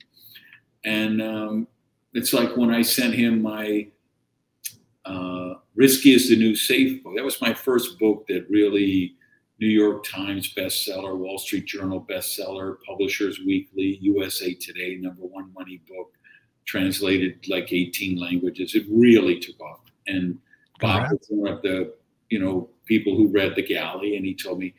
And 0.83 1.21
um, 1.21 1.67
it's 2.13 2.33
like 2.33 2.55
when 2.57 2.71
I 2.71 2.81
sent 2.81 3.13
him 3.13 3.41
my 3.41 3.87
Risky 5.79 6.13
is 6.13 6.27
the 6.27 6.35
New 6.35 6.57
Safe 6.57 7.01
book. 7.01 7.15
That 7.15 7.23
was 7.23 7.39
my 7.39 7.53
first 7.53 7.97
book 7.99 8.27
that 8.27 8.45
really 8.49 9.15
New 9.61 9.69
York 9.69 10.03
Times 10.03 10.53
bestseller, 10.53 11.17
Wall 11.17 11.37
Street 11.37 11.67
Journal 11.67 12.05
bestseller, 12.05 12.75
Publishers 12.85 13.39
Weekly, 13.39 13.97
USA 14.01 14.53
Today 14.55 14.97
number 14.99 15.21
one 15.21 15.53
money 15.53 15.79
book, 15.87 16.11
translated 16.65 17.47
like 17.47 17.71
18 17.71 18.19
languages. 18.19 18.75
It 18.75 18.87
really 18.91 19.39
took 19.39 19.57
off. 19.61 19.79
And 20.07 20.37
Bob 20.81 21.11
was 21.11 21.25
one 21.29 21.53
of 21.53 21.61
the, 21.61 21.93
you 22.29 22.39
know, 22.39 22.69
people 22.83 23.15
who 23.15 23.29
read 23.29 23.55
The 23.55 23.65
Galley, 23.65 24.17
and 24.17 24.25
he 24.25 24.35
told 24.35 24.59
me, 24.59 24.73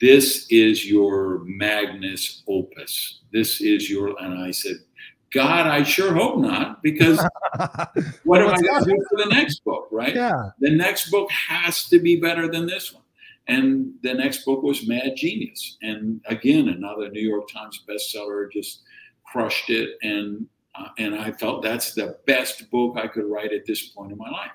this 0.00 0.46
is 0.48 0.88
your 0.88 1.40
magnus 1.44 2.44
opus. 2.46 3.22
This 3.32 3.60
is 3.60 3.90
your, 3.90 4.14
and 4.22 4.38
I 4.38 4.52
said, 4.52 4.76
God, 5.36 5.66
I 5.66 5.82
sure 5.82 6.14
hope 6.14 6.38
not, 6.38 6.82
because 6.82 7.18
what 8.24 8.40
am 8.40 8.48
I 8.48 8.58
going 8.58 8.84
to 8.84 8.90
do 8.90 9.06
for 9.10 9.18
the 9.18 9.28
next 9.28 9.62
book, 9.64 9.86
right? 9.92 10.14
Yeah. 10.14 10.48
The 10.60 10.70
next 10.70 11.10
book 11.10 11.30
has 11.30 11.84
to 11.90 11.98
be 11.98 12.18
better 12.18 12.48
than 12.48 12.64
this 12.64 12.94
one. 12.94 13.02
And 13.46 13.92
the 14.02 14.14
next 14.14 14.46
book 14.46 14.62
was 14.62 14.88
Mad 14.88 15.12
Genius. 15.14 15.76
And 15.82 16.22
again, 16.24 16.68
another 16.70 17.10
New 17.10 17.20
York 17.20 17.52
Times 17.52 17.84
bestseller, 17.86 18.50
just 18.50 18.84
crushed 19.30 19.68
it. 19.68 19.98
And, 20.00 20.46
uh, 20.74 20.88
and 20.96 21.14
I 21.14 21.32
felt 21.32 21.62
that's 21.62 21.92
the 21.92 22.18
best 22.26 22.70
book 22.70 22.96
I 22.96 23.06
could 23.06 23.26
write 23.26 23.52
at 23.52 23.66
this 23.66 23.88
point 23.88 24.12
in 24.12 24.18
my 24.18 24.30
life. 24.30 24.52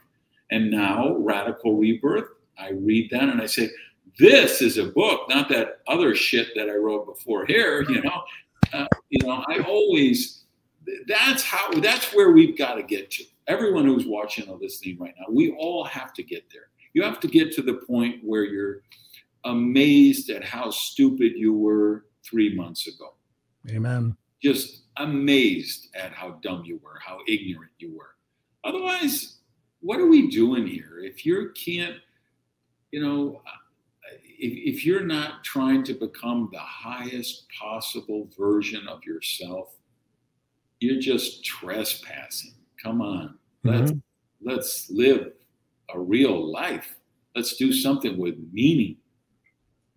And 0.49 0.71
now, 0.71 1.15
Radical 1.15 1.77
Rebirth, 1.77 2.29
I 2.57 2.71
read 2.71 3.11
that 3.11 3.29
and 3.29 3.39
I 3.39 3.45
say, 3.45 3.69
this 4.17 4.63
is 4.63 4.79
a 4.79 4.85
book, 4.85 5.29
not 5.29 5.47
that 5.49 5.81
other 5.87 6.15
shit 6.15 6.47
that 6.55 6.69
I 6.69 6.73
wrote 6.73 7.05
before 7.05 7.45
here. 7.45 7.83
You 7.91 8.01
know, 8.01 8.23
uh, 8.73 8.87
you 9.09 9.27
know, 9.27 9.43
I 9.47 9.59
always 9.59 10.40
that's 11.07 11.43
how 11.43 11.71
that's 11.79 12.13
where 12.13 12.31
we've 12.31 12.57
got 12.57 12.75
to 12.75 12.83
get 12.83 13.11
to. 13.11 13.23
Everyone 13.47 13.85
who's 13.85 14.05
watching 14.05 14.49
or 14.49 14.57
listening 14.57 14.97
right 14.99 15.13
now, 15.19 15.25
we 15.29 15.51
all 15.51 15.83
have 15.83 16.13
to 16.13 16.23
get 16.23 16.43
there. 16.51 16.69
You 16.93 17.03
have 17.03 17.19
to 17.21 17.27
get 17.27 17.53
to 17.53 17.61
the 17.61 17.75
point 17.75 18.17
where 18.23 18.43
you're 18.43 18.81
amazed 19.45 20.29
at 20.29 20.43
how 20.43 20.69
stupid 20.69 21.33
you 21.35 21.53
were 21.53 22.05
three 22.23 22.55
months 22.55 22.87
ago. 22.87 23.15
Amen. 23.69 24.15
Just 24.41 24.83
amazed 24.97 25.89
at 25.95 26.11
how 26.11 26.39
dumb 26.43 26.63
you 26.65 26.79
were, 26.83 26.99
how 26.99 27.19
ignorant 27.27 27.71
you 27.79 27.95
were. 27.95 28.15
Otherwise, 28.63 29.37
what 29.81 29.99
are 29.99 30.07
we 30.07 30.29
doing 30.29 30.67
here? 30.67 30.99
If 31.01 31.25
you 31.25 31.51
can't, 31.55 31.95
you 32.91 33.01
know, 33.01 33.41
if, 34.11 34.75
if 34.75 34.85
you're 34.85 35.05
not 35.05 35.43
trying 35.43 35.83
to 35.85 35.93
become 35.93 36.49
the 36.51 36.59
highest 36.59 37.45
possible 37.59 38.27
version 38.37 38.87
of 38.87 39.03
yourself, 39.03 39.75
you're 40.81 40.99
just 40.99 41.45
trespassing. 41.45 42.55
Come 42.83 43.01
on. 43.01 43.37
Let's 43.63 43.91
mm-hmm. 43.91 44.49
let's 44.49 44.89
live 44.89 45.31
a 45.93 45.99
real 45.99 46.51
life. 46.51 46.95
Let's 47.35 47.55
do 47.55 47.71
something 47.71 48.17
with 48.17 48.35
meaning. 48.51 48.97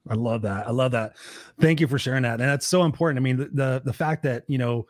I 0.08 0.14
love 0.14 0.42
that. 0.42 0.68
I 0.68 0.70
love 0.70 0.92
that. 0.92 1.16
Thank 1.58 1.80
you 1.80 1.88
for 1.88 1.98
sharing 1.98 2.22
that. 2.24 2.40
And 2.40 2.48
that's 2.48 2.66
so 2.66 2.84
important. 2.84 3.18
I 3.18 3.22
mean, 3.22 3.38
the, 3.38 3.46
the, 3.46 3.82
the 3.86 3.92
fact 3.92 4.22
that, 4.24 4.44
you 4.48 4.58
know, 4.58 4.86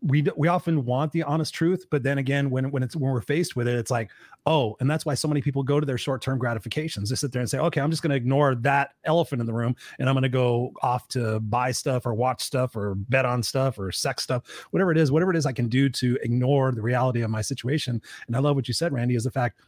we 0.00 0.24
we 0.36 0.46
often 0.48 0.84
want 0.84 1.12
the 1.12 1.24
honest 1.24 1.52
truth, 1.52 1.86
but 1.90 2.02
then 2.02 2.18
again, 2.18 2.50
when 2.50 2.70
when 2.70 2.82
it's 2.82 2.94
when 2.94 3.12
we're 3.12 3.20
faced 3.20 3.56
with 3.56 3.66
it, 3.66 3.76
it's 3.76 3.90
like, 3.90 4.10
oh, 4.46 4.76
and 4.80 4.88
that's 4.88 5.04
why 5.04 5.14
so 5.14 5.26
many 5.26 5.42
people 5.42 5.62
go 5.62 5.80
to 5.80 5.86
their 5.86 5.98
short 5.98 6.22
term 6.22 6.38
gratifications. 6.38 7.10
They 7.10 7.16
sit 7.16 7.32
there 7.32 7.40
and 7.40 7.50
say, 7.50 7.58
okay, 7.58 7.80
I'm 7.80 7.90
just 7.90 8.02
going 8.02 8.10
to 8.10 8.16
ignore 8.16 8.54
that 8.56 8.90
elephant 9.04 9.40
in 9.40 9.46
the 9.46 9.52
room, 9.52 9.74
and 9.98 10.08
I'm 10.08 10.14
going 10.14 10.22
to 10.22 10.28
go 10.28 10.72
off 10.82 11.08
to 11.08 11.40
buy 11.40 11.72
stuff 11.72 12.06
or 12.06 12.14
watch 12.14 12.42
stuff 12.42 12.76
or 12.76 12.94
bet 12.94 13.24
on 13.24 13.42
stuff 13.42 13.78
or 13.78 13.90
sex 13.90 14.22
stuff, 14.22 14.44
whatever 14.70 14.92
it 14.92 14.98
is, 14.98 15.10
whatever 15.10 15.32
it 15.32 15.36
is 15.36 15.46
I 15.46 15.52
can 15.52 15.68
do 15.68 15.88
to 15.88 16.18
ignore 16.22 16.70
the 16.70 16.82
reality 16.82 17.22
of 17.22 17.30
my 17.30 17.42
situation. 17.42 18.00
And 18.28 18.36
I 18.36 18.38
love 18.38 18.54
what 18.54 18.68
you 18.68 18.74
said, 18.74 18.92
Randy, 18.92 19.16
is 19.16 19.24
the 19.24 19.30
fact 19.32 19.60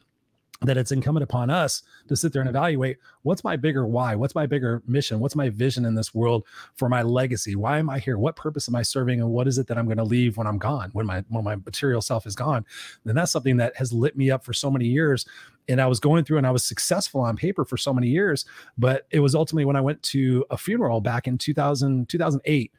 that 0.63 0.77
it's 0.77 0.93
incumbent 0.93 1.25
upon 1.25 1.49
us 1.49 1.83
to 2.07 2.15
sit 2.15 2.33
there 2.33 2.43
and 2.43 2.49
evaluate 2.49 2.99
what's 3.23 3.43
my 3.43 3.57
bigger 3.57 3.87
why 3.87 4.15
what's 4.15 4.35
my 4.35 4.45
bigger 4.45 4.83
mission 4.87 5.19
what's 5.19 5.35
my 5.35 5.49
vision 5.49 5.87
in 5.87 5.95
this 5.95 6.15
world 6.15 6.45
for 6.75 6.89
my 6.89 7.03
legacy? 7.03 7.57
Why 7.57 7.79
am 7.79 7.89
i 7.89 7.99
here? 7.99 8.19
What 8.19 8.37
purpose 8.37 8.69
am 8.69 8.75
i 8.75 8.83
serving? 8.83 9.21
And 9.21 9.31
what 9.31 9.49
is 9.49 9.57
it 9.57 9.67
that 9.69 9.79
i'm 9.79 9.87
going 9.87 9.97
to 9.97 10.05
leave 10.05 10.37
when 10.37 10.47
i'm 10.47 10.59
gone 10.59 10.91
when 10.93 11.07
my 11.07 11.25
when 11.29 11.45
my 11.45 11.57
material 11.57 12.03
self 12.03 12.27
is 12.27 12.35
gone? 12.35 12.67
Then 13.05 13.15
that's 13.15 13.33
something 13.33 13.57
that 13.57 13.75
has 13.77 13.93
lit 13.93 14.17
me 14.17 14.31
up 14.31 14.45
for 14.45 14.53
so 14.53 14.71
many 14.71 14.87
years. 14.87 15.25
And 15.69 15.81
i 15.81 15.87
was 15.87 16.01
going 16.01 16.25
through 16.25 16.39
and 16.39 16.47
i 16.47 16.51
was 16.51 16.65
successful 16.65 17.21
on 17.21 17.37
paper 17.37 17.65
for 17.65 17.77
so 17.77 17.95
many 17.95 18.09
years 18.09 18.45
but 18.77 19.07
it 19.11 19.21
was 19.21 19.35
ultimately 19.35 19.65
when 19.65 19.77
i 19.77 19.81
went 19.81 20.03
to 20.03 20.45
a 20.51 20.57
funeral 20.57 21.01
back 21.01 21.29
in 21.29 21.39
2000 21.39 22.09
2008 22.09 22.73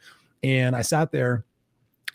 and 0.44 0.76
i 0.76 0.82
sat 0.82 1.12
there 1.12 1.46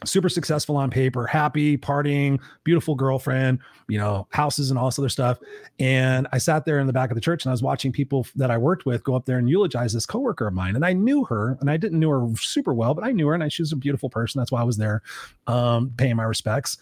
super 0.05 0.29
successful 0.29 0.77
on 0.77 0.91
paper, 0.91 1.27
happy, 1.27 1.77
partying, 1.79 2.41
beautiful 2.65 2.95
girlfriend, 2.95 3.59
you 3.89 3.99
know, 3.99 4.27
houses 4.31 4.71
and 4.71 4.79
all 4.79 4.87
this 4.87 4.99
other 4.99 5.09
stuff. 5.09 5.39
And 5.79 6.27
I 6.33 6.39
sat 6.39 6.65
there 6.65 6.79
in 6.79 6.87
the 6.87 6.93
back 6.93 7.11
of 7.11 7.15
the 7.15 7.21
church 7.21 7.45
and 7.45 7.51
I 7.51 7.53
was 7.53 7.63
watching 7.63 7.93
people 7.93 8.27
that 8.37 8.51
I 8.51 8.59
worked 8.59 8.85
with 8.85 9.03
go 9.05 9.15
up 9.15 9.25
there 9.25 9.39
and 9.39 9.49
eulogize 9.49 9.93
this 9.93 10.07
coworker 10.07 10.47
of 10.47 10.55
mine. 10.55 10.77
And 10.77 10.85
I 10.85 10.93
knew 10.93 11.25
her 11.25 11.57
and 11.61 11.71
I 11.71 11.77
didn't 11.77 12.01
know 12.01 12.11
her 12.11 12.29
super 12.37 12.75
well, 12.75 12.95
but 12.95 13.05
I 13.05 13.13
knew 13.13 13.27
her 13.29 13.35
and 13.35 13.43
I, 13.43 13.49
she 13.49 13.63
was 13.63 13.73
a 13.73 13.77
beautiful 13.77 14.11
person. 14.11 14.39
That's 14.39 14.53
why 14.53 14.61
I 14.61 14.65
was 14.65 14.77
there 14.77 15.03
um, 15.47 15.93
paying 15.97 16.17
my 16.17 16.25
respects. 16.25 16.77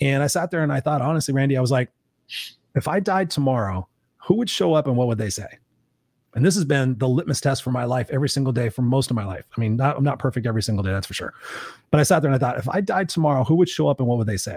And 0.00 0.22
I 0.22 0.28
sat 0.28 0.50
there 0.50 0.62
and 0.62 0.72
I 0.72 0.80
thought, 0.80 1.02
honestly, 1.02 1.34
Randy, 1.34 1.56
I 1.56 1.60
was 1.60 1.70
like, 1.70 1.90
if 2.74 2.86
I 2.86 3.00
died 3.00 3.30
tomorrow, 3.30 3.88
who 4.26 4.34
would 4.34 4.48
show 4.48 4.74
up 4.74 4.86
and 4.86 4.96
what 4.96 5.08
would 5.08 5.18
they 5.18 5.30
say? 5.30 5.58
And 6.34 6.44
this 6.44 6.54
has 6.54 6.64
been 6.64 6.96
the 6.98 7.08
litmus 7.08 7.40
test 7.40 7.62
for 7.62 7.70
my 7.70 7.84
life 7.84 8.08
every 8.10 8.28
single 8.28 8.52
day 8.52 8.68
for 8.68 8.82
most 8.82 9.10
of 9.10 9.16
my 9.16 9.24
life. 9.24 9.46
I 9.56 9.60
mean, 9.60 9.76
not, 9.76 9.96
I'm 9.96 10.04
not 10.04 10.18
perfect 10.18 10.46
every 10.46 10.62
single 10.62 10.84
day, 10.84 10.90
that's 10.90 11.06
for 11.06 11.14
sure. 11.14 11.34
But 11.90 12.00
I 12.00 12.04
sat 12.04 12.22
there 12.22 12.30
and 12.30 12.36
I 12.36 12.46
thought, 12.46 12.58
if 12.58 12.68
I 12.68 12.80
died 12.80 13.08
tomorrow, 13.08 13.42
who 13.42 13.56
would 13.56 13.68
show 13.68 13.88
up 13.88 13.98
and 13.98 14.08
what 14.08 14.18
would 14.18 14.28
they 14.28 14.36
say? 14.36 14.56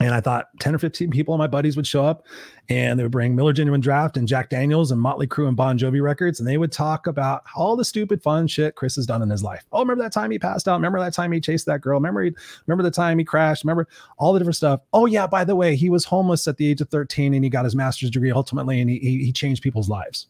And 0.00 0.14
I 0.14 0.20
thought 0.22 0.48
10 0.60 0.74
or 0.74 0.78
15 0.78 1.10
people, 1.10 1.36
my 1.36 1.46
buddies 1.46 1.76
would 1.76 1.86
show 1.86 2.06
up 2.06 2.24
and 2.70 2.98
they 2.98 3.02
would 3.02 3.12
bring 3.12 3.36
Miller 3.36 3.52
Genuine 3.52 3.82
Draft 3.82 4.16
and 4.16 4.26
Jack 4.26 4.48
Daniels 4.48 4.90
and 4.90 4.98
Motley 4.98 5.26
Crue 5.26 5.46
and 5.46 5.56
Bon 5.56 5.78
Jovi 5.78 6.02
records. 6.02 6.40
And 6.40 6.48
they 6.48 6.56
would 6.56 6.72
talk 6.72 7.06
about 7.06 7.42
all 7.54 7.76
the 7.76 7.84
stupid 7.84 8.22
fun 8.22 8.46
shit 8.46 8.76
Chris 8.76 8.96
has 8.96 9.04
done 9.04 9.20
in 9.20 9.28
his 9.28 9.42
life. 9.42 9.66
Oh, 9.72 9.80
remember 9.80 10.02
that 10.02 10.12
time 10.12 10.30
he 10.30 10.38
passed 10.38 10.66
out? 10.68 10.76
Remember 10.76 10.98
that 11.00 11.12
time 11.12 11.32
he 11.32 11.40
chased 11.40 11.66
that 11.66 11.82
girl? 11.82 11.98
Remember, 11.98 12.22
he, 12.22 12.32
remember 12.66 12.82
the 12.82 12.90
time 12.90 13.18
he 13.18 13.26
crashed? 13.26 13.62
Remember 13.62 13.86
all 14.16 14.32
the 14.32 14.38
different 14.38 14.56
stuff? 14.56 14.80
Oh, 14.94 15.04
yeah, 15.04 15.26
by 15.26 15.44
the 15.44 15.54
way, 15.54 15.76
he 15.76 15.90
was 15.90 16.06
homeless 16.06 16.48
at 16.48 16.56
the 16.56 16.66
age 16.66 16.80
of 16.80 16.88
13 16.88 17.34
and 17.34 17.44
he 17.44 17.50
got 17.50 17.66
his 17.66 17.76
master's 17.76 18.10
degree 18.10 18.32
ultimately 18.32 18.80
and 18.80 18.88
he, 18.88 18.98
he 18.98 19.32
changed 19.32 19.62
people's 19.62 19.90
lives. 19.90 20.28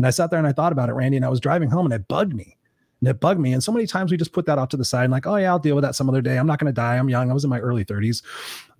And 0.00 0.06
I 0.06 0.10
sat 0.10 0.30
there 0.30 0.38
and 0.38 0.48
I 0.48 0.52
thought 0.52 0.72
about 0.72 0.88
it, 0.88 0.92
Randy, 0.92 1.18
and 1.18 1.26
I 1.26 1.28
was 1.28 1.40
driving 1.40 1.68
home 1.68 1.84
and 1.84 1.92
it 1.92 2.08
bugged 2.08 2.34
me. 2.34 2.56
And 3.02 3.10
it 3.10 3.20
bugged 3.20 3.38
me. 3.38 3.52
And 3.52 3.62
so 3.62 3.70
many 3.70 3.86
times 3.86 4.10
we 4.10 4.16
just 4.16 4.32
put 4.32 4.46
that 4.46 4.56
off 4.56 4.70
to 4.70 4.78
the 4.78 4.84
side 4.84 5.04
and 5.04 5.12
like, 5.12 5.26
oh 5.26 5.36
yeah, 5.36 5.50
I'll 5.50 5.58
deal 5.58 5.74
with 5.74 5.84
that 5.84 5.94
some 5.94 6.08
other 6.08 6.22
day. 6.22 6.38
I'm 6.38 6.46
not 6.46 6.58
going 6.58 6.72
to 6.72 6.74
die. 6.74 6.96
I'm 6.96 7.10
young. 7.10 7.30
I 7.30 7.34
was 7.34 7.44
in 7.44 7.50
my 7.50 7.58
early 7.58 7.84
30s. 7.84 8.22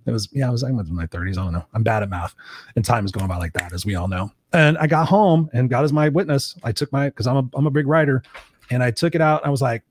It 0.07 0.11
was, 0.11 0.29
yeah, 0.31 0.47
I 0.47 0.49
was, 0.49 0.63
I 0.63 0.71
was 0.71 0.89
in 0.89 0.95
my 0.95 1.05
30s. 1.05 1.33
I 1.33 1.43
don't 1.43 1.53
know. 1.53 1.63
I'm 1.75 1.83
bad 1.83 2.01
at 2.01 2.09
math. 2.09 2.33
And 2.75 2.83
time 2.83 3.05
is 3.05 3.11
going 3.11 3.27
by 3.27 3.37
like 3.37 3.53
that, 3.53 3.71
as 3.71 3.85
we 3.85 3.93
all 3.93 4.07
know. 4.07 4.31
And 4.51 4.79
I 4.79 4.87
got 4.87 5.07
home 5.07 5.47
and 5.53 5.69
God 5.69 5.85
is 5.85 5.93
my 5.93 6.09
witness. 6.09 6.55
I 6.63 6.71
took 6.71 6.91
my, 6.91 7.09
because 7.09 7.27
I'm 7.27 7.37
a, 7.37 7.47
I'm 7.53 7.67
a 7.67 7.71
big 7.71 7.85
writer. 7.85 8.23
And 8.71 8.81
I 8.81 8.89
took 8.89 9.13
it 9.13 9.21
out. 9.21 9.45
I 9.45 9.51
was 9.51 9.61
like, 9.61 9.83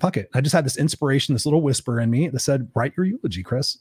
fuck 0.00 0.16
it. 0.16 0.30
I 0.32 0.40
just 0.40 0.54
had 0.54 0.64
this 0.64 0.78
inspiration, 0.78 1.34
this 1.34 1.44
little 1.44 1.60
whisper 1.60 2.00
in 2.00 2.10
me 2.10 2.28
that 2.28 2.40
said, 2.40 2.70
write 2.74 2.94
your 2.96 3.04
eulogy, 3.04 3.42
Chris. 3.42 3.76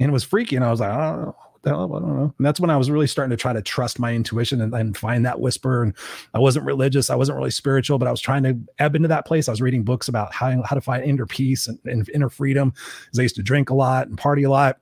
And 0.00 0.08
it 0.08 0.12
was 0.12 0.24
freaky. 0.24 0.56
And 0.56 0.64
I 0.64 0.70
was 0.72 0.80
like, 0.80 0.90
oh, 0.90 1.36
the 1.62 1.70
hell? 1.70 1.94
I 1.94 2.00
don't 2.00 2.16
know. 2.16 2.34
And 2.36 2.46
that's 2.46 2.60
when 2.60 2.70
I 2.70 2.76
was 2.76 2.90
really 2.90 3.06
starting 3.06 3.30
to 3.30 3.36
try 3.36 3.52
to 3.52 3.62
trust 3.62 3.98
my 3.98 4.12
intuition 4.12 4.60
and, 4.60 4.74
and 4.74 4.96
find 4.96 5.24
that 5.24 5.40
whisper. 5.40 5.82
And 5.82 5.94
I 6.34 6.38
wasn't 6.38 6.66
religious, 6.66 7.10
I 7.10 7.14
wasn't 7.14 7.38
really 7.38 7.50
spiritual, 7.50 7.98
but 7.98 8.08
I 8.08 8.10
was 8.10 8.20
trying 8.20 8.42
to 8.44 8.58
ebb 8.78 8.96
into 8.96 9.08
that 9.08 9.26
place. 9.26 9.48
I 9.48 9.52
was 9.52 9.62
reading 9.62 9.82
books 9.82 10.08
about 10.08 10.32
how, 10.32 10.62
how 10.62 10.74
to 10.74 10.80
find 10.80 11.04
inner 11.04 11.26
peace 11.26 11.66
and, 11.68 11.78
and 11.84 12.08
inner 12.10 12.28
freedom 12.28 12.70
because 13.04 13.18
I 13.18 13.22
used 13.22 13.36
to 13.36 13.42
drink 13.42 13.70
a 13.70 13.74
lot 13.74 14.08
and 14.08 14.18
party 14.18 14.42
a 14.42 14.50
lot. 14.50 14.78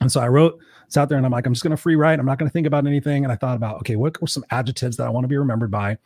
And 0.00 0.10
so 0.10 0.20
I 0.20 0.28
wrote, 0.28 0.58
it's 0.86 0.96
out 0.96 1.08
there, 1.08 1.18
and 1.18 1.24
I'm 1.24 1.30
like, 1.30 1.46
I'm 1.46 1.52
just 1.52 1.62
going 1.62 1.70
to 1.70 1.76
free 1.76 1.94
write. 1.94 2.18
I'm 2.18 2.26
not 2.26 2.36
going 2.36 2.48
to 2.48 2.52
think 2.52 2.66
about 2.66 2.84
anything. 2.84 3.22
And 3.22 3.32
I 3.32 3.36
thought 3.36 3.54
about, 3.54 3.76
okay, 3.76 3.94
what 3.94 4.20
were 4.20 4.26
some 4.26 4.44
adjectives 4.50 4.96
that 4.96 5.06
I 5.06 5.10
want 5.10 5.22
to 5.22 5.28
be 5.28 5.36
remembered 5.36 5.70
by? 5.70 5.96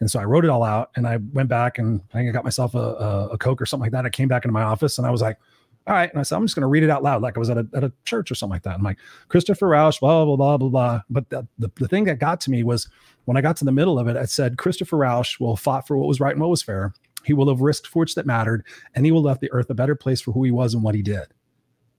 And 0.00 0.10
so 0.10 0.20
I 0.20 0.24
wrote 0.24 0.44
it 0.44 0.50
all 0.50 0.62
out, 0.62 0.90
and 0.96 1.06
I 1.06 1.16
went 1.32 1.48
back 1.48 1.78
and 1.78 2.02
I 2.12 2.18
think 2.18 2.28
I 2.28 2.32
got 2.32 2.44
myself 2.44 2.74
a, 2.74 2.78
a, 2.78 3.28
a 3.28 3.38
Coke 3.38 3.62
or 3.62 3.64
something 3.64 3.84
like 3.84 3.92
that. 3.92 4.04
I 4.04 4.10
came 4.10 4.28
back 4.28 4.44
into 4.44 4.52
my 4.52 4.64
office, 4.64 4.98
and 4.98 5.06
I 5.06 5.10
was 5.10 5.22
like, 5.22 5.38
all 5.86 5.94
right. 5.94 6.10
And 6.10 6.18
I 6.18 6.22
said, 6.22 6.36
I'm 6.36 6.44
just 6.44 6.54
going 6.54 6.62
to 6.62 6.68
read 6.68 6.82
it 6.82 6.90
out 6.90 7.02
loud, 7.02 7.20
like 7.20 7.36
I 7.36 7.38
was 7.38 7.50
at 7.50 7.58
a, 7.58 7.66
at 7.74 7.84
a 7.84 7.92
church 8.04 8.30
or 8.30 8.34
something 8.34 8.54
like 8.54 8.62
that. 8.62 8.74
I'm 8.74 8.82
like, 8.82 8.98
Christopher 9.28 9.68
Rausch, 9.68 10.00
blah, 10.00 10.24
blah, 10.24 10.36
blah, 10.36 10.56
blah, 10.56 10.68
blah. 10.68 11.00
But 11.10 11.28
the, 11.28 11.46
the, 11.58 11.70
the 11.76 11.88
thing 11.88 12.04
that 12.04 12.18
got 12.18 12.40
to 12.42 12.50
me 12.50 12.62
was 12.62 12.88
when 13.26 13.36
I 13.36 13.42
got 13.42 13.56
to 13.58 13.64
the 13.66 13.72
middle 13.72 13.98
of 13.98 14.08
it, 14.08 14.16
I 14.16 14.24
said, 14.24 14.56
Christopher 14.56 14.96
Rausch 14.96 15.38
will 15.38 15.56
fought 15.56 15.86
for 15.86 15.98
what 15.98 16.08
was 16.08 16.20
right 16.20 16.32
and 16.32 16.40
what 16.40 16.50
was 16.50 16.62
fair. 16.62 16.94
He 17.24 17.34
will 17.34 17.48
have 17.48 17.60
risked 17.60 17.86
for 17.86 18.00
which 18.00 18.14
that 18.14 18.26
mattered, 18.26 18.64
and 18.94 19.04
he 19.04 19.12
will 19.12 19.22
left 19.22 19.40
the 19.40 19.52
earth 19.52 19.68
a 19.70 19.74
better 19.74 19.94
place 19.94 20.20
for 20.20 20.32
who 20.32 20.44
he 20.44 20.50
was 20.50 20.74
and 20.74 20.82
what 20.82 20.94
he 20.94 21.02
did. 21.02 21.26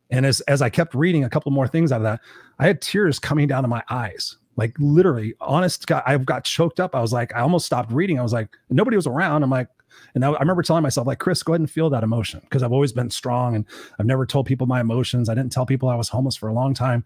And 0.09 0.25
as, 0.25 0.41
as 0.41 0.61
I 0.61 0.69
kept 0.69 0.93
reading 0.93 1.23
a 1.23 1.29
couple 1.29 1.51
more 1.51 1.67
things 1.67 1.91
out 1.91 1.97
of 1.97 2.03
that, 2.03 2.21
I 2.59 2.67
had 2.67 2.81
tears 2.81 3.19
coming 3.19 3.47
down 3.47 3.63
to 3.63 3.67
my 3.67 3.83
eyes. 3.89 4.37
Like 4.55 4.75
literally, 4.79 5.33
honest, 5.41 5.85
God, 5.85 6.03
I 6.05 6.17
got 6.17 6.45
choked 6.45 6.79
up. 6.79 6.95
I 6.95 7.01
was 7.01 7.11
like, 7.11 7.35
I 7.35 7.41
almost 7.41 7.65
stopped 7.65 7.91
reading. 7.91 8.19
I 8.19 8.23
was 8.23 8.33
like, 8.33 8.49
nobody 8.69 8.95
was 8.95 9.07
around. 9.07 9.43
I'm 9.43 9.49
like, 9.49 9.67
and 10.13 10.23
I, 10.23 10.31
I 10.31 10.39
remember 10.39 10.63
telling 10.63 10.83
myself, 10.83 11.07
like, 11.07 11.19
Chris, 11.19 11.43
go 11.43 11.53
ahead 11.53 11.61
and 11.61 11.69
feel 11.69 11.89
that 11.89 12.03
emotion 12.03 12.39
because 12.41 12.63
I've 12.63 12.71
always 12.71 12.93
been 12.93 13.09
strong 13.09 13.55
and 13.55 13.65
I've 13.99 14.05
never 14.05 14.25
told 14.25 14.45
people 14.45 14.67
my 14.67 14.81
emotions. 14.81 15.29
I 15.29 15.35
didn't 15.35 15.51
tell 15.51 15.65
people 15.65 15.89
I 15.89 15.95
was 15.95 16.09
homeless 16.09 16.35
for 16.35 16.49
a 16.49 16.53
long 16.53 16.73
time. 16.73 17.03